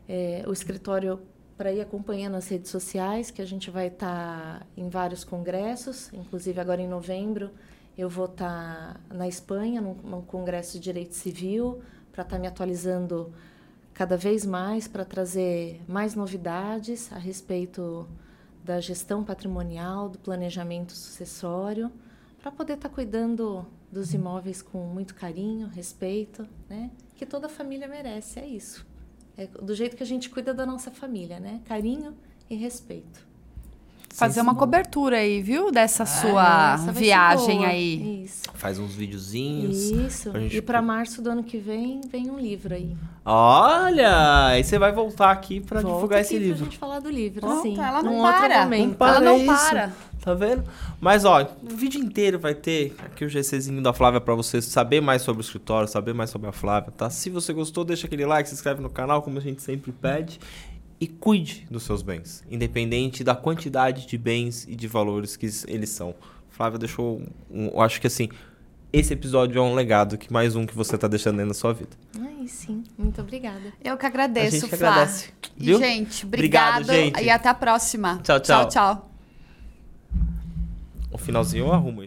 é, 0.09 0.45
o 0.47 0.53
escritório 0.53 1.19
para 1.57 1.73
ir 1.73 1.81
acompanhando 1.81 2.37
as 2.37 2.49
redes 2.49 2.71
sociais, 2.71 3.31
que 3.31 3.43
a 3.43 3.47
gente 3.47 3.71
vai 3.71 3.89
estar 3.89 4.67
em 4.77 4.89
vários 4.89 5.25
congressos, 5.25 6.13
inclusive 6.13 6.61
agora 6.61 6.81
em 6.81 6.89
novembro 6.89 7.51
eu 7.97 8.09
vou 8.09 8.27
estar 8.27 9.01
na 9.13 9.29
Espanha, 9.29 9.81
num, 9.81 9.95
num 9.95 10.23
congresso 10.23 10.79
de 10.79 10.81
direito 10.81 11.15
civil, 11.15 11.83
para 12.11 12.23
estar 12.23 12.39
me 12.39 12.47
atualizando 12.47 13.33
cada 13.93 14.17
vez 14.17 14.47
mais, 14.47 14.89
para 14.89 15.05
trazer 15.05 15.81
mais 15.87 16.15
novidades 16.15 17.13
a 17.13 17.19
respeito 17.19 18.09
da 18.65 18.81
gestão 18.81 19.23
patrimonial, 19.23 20.09
do 20.09 20.19
planejamento 20.19 20.93
sucessório, 20.93 21.93
para 22.41 22.51
poder 22.51 22.75
estar 22.75 22.89
cuidando 22.89 23.67
dos 23.91 24.15
imóveis 24.15 24.63
com 24.63 24.87
muito 24.87 25.15
carinho, 25.15 25.69
respeito, 25.69 26.49
né? 26.69 26.91
Que 27.15 27.27
toda 27.27 27.49
família 27.49 27.87
merece, 27.87 28.41
é 28.41 28.47
isso. 28.47 28.87
É 29.37 29.47
do 29.47 29.75
jeito 29.75 29.97
que 29.97 30.03
a 30.03 30.07
gente 30.07 30.29
cuida 30.29 30.53
da 30.53 30.67
nossa 30.67 30.91
família, 30.91 31.41
né? 31.41 31.61
Carinho 31.67 32.15
e 32.51 32.55
respeito. 32.55 33.33
Fazer 34.15 34.43
uma 34.43 34.55
cobertura 34.55 35.17
aí, 35.17 35.41
viu? 35.41 35.73
Dessa 35.73 36.03
Essa 36.03 36.21
sua 36.21 36.77
viagem 36.93 37.65
aí. 37.65 38.25
Isso. 38.25 38.43
Faz 38.53 38.79
uns 38.79 38.95
videozinhos. 38.95 39.75
Isso. 39.91 40.31
pra 40.31 40.39
gente 40.41 40.55
E 40.59 40.61
para 40.61 40.83
março 40.83 41.23
do 41.23 41.31
ano 41.31 41.43
que 41.43 41.57
vem, 41.57 42.03
vem 42.11 42.31
um 42.31 42.39
livro 42.39 42.75
aí. 42.75 42.95
Olha! 43.25 44.49
Aí 44.49 44.63
você 44.63 44.79
vai 44.79 44.93
voltar 44.93 45.31
aqui 45.31 45.61
pra 45.61 45.81
Volta 45.81 45.95
divulgar 45.97 46.19
aqui 46.21 46.27
esse 46.27 46.35
pra 46.37 46.45
livro. 46.47 46.65
gente 46.65 46.77
falar 46.79 47.01
do 47.01 47.09
livro, 47.09 47.41
Pronto, 47.41 47.63
sim. 47.63 47.79
ela 47.81 48.03
não 48.03 48.13
num 48.19 48.23
para. 48.23 48.43
outro 48.45 48.59
momento. 48.61 48.89
Não 48.89 48.95
para 48.95 49.17
Ela 49.17 49.21
não 49.25 49.37
isso. 49.39 49.47
para. 49.47 49.93
Tá 50.23 50.35
vendo? 50.35 50.63
Mas, 51.01 51.25
ó, 51.25 51.43
o 51.63 51.75
vídeo 51.75 52.01
inteiro 52.01 52.39
vai 52.39 52.55
ter 52.55 52.95
aqui 53.05 53.25
o 53.25 53.29
GCzinho 53.29 53.83
da 53.83 53.93
Flávia 53.93 54.21
pra 54.21 54.37
você 54.37 54.63
saber 54.63 55.01
mais 55.01 55.21
sobre 55.23 55.43
o 55.43 55.45
escritório, 55.45 55.89
saber 55.89 56.15
mais 56.15 56.31
sobre 56.31 56.49
a 56.49 56.53
Flávia, 56.53 56.93
tá? 56.97 57.11
Se 57.11 57.29
você 57.29 57.53
gostou, 57.53 57.85
deixa 57.85 58.07
aquele 58.07 58.25
like, 58.25 58.49
se 58.49 58.55
inscreve 58.55 58.81
no 58.81 58.89
canal, 58.89 59.21
como 59.21 59.39
a 59.39 59.41
gente 59.41 59.61
sempre 59.61 59.91
pede. 59.91 60.39
E 61.01 61.09
cuide 61.09 61.67
dos 61.69 61.83
seus 61.83 62.01
bens, 62.03 62.45
independente 62.49 63.25
da 63.25 63.35
quantidade 63.35 64.07
de 64.07 64.17
bens 64.17 64.65
e 64.69 64.77
de 64.77 64.87
valores 64.87 65.35
que 65.37 65.51
eles 65.67 65.91
são. 65.91 66.15
Flávia 66.49 66.79
deixou, 66.79 67.21
um, 67.51 67.67
eu 67.75 67.81
acho 67.81 68.01
que 68.01 68.07
assim, 68.07 68.29
esse 68.93 69.13
episódio 69.13 69.59
é 69.59 69.61
um 69.61 69.75
legado, 69.75 70.17
que 70.17 70.33
mais 70.33 70.55
um 70.55 70.65
que 70.65 70.77
você 70.77 70.97
tá 70.97 71.09
deixando 71.09 71.41
aí 71.41 71.45
na 71.45 71.55
sua 71.55 71.73
vida. 71.73 71.91
Aí 72.21 72.47
sim. 72.47 72.85
Muito 72.97 73.21
obrigada. 73.21 73.73
Eu 73.83 73.97
que 73.97 74.07
agradeço, 74.07 74.47
A 74.47 74.61
gente 74.61 74.71
que 74.71 74.77
Flá. 74.77 74.91
agradece, 74.91 75.31
E, 75.59 75.65
viu? 75.65 75.79
gente, 75.81 76.25
Obrigado, 76.25 76.83
obrigado. 76.85 76.97
gente. 76.97 77.21
E 77.25 77.29
até 77.29 77.49
a 77.49 77.55
próxima. 77.55 78.21
Tchau, 78.23 78.39
tchau. 78.39 78.69
Tchau, 78.69 78.95
tchau. 78.95 79.12
O 81.13 81.19
finalzinho 81.19 81.67
eu 81.67 81.73
arrumo. 81.73 82.03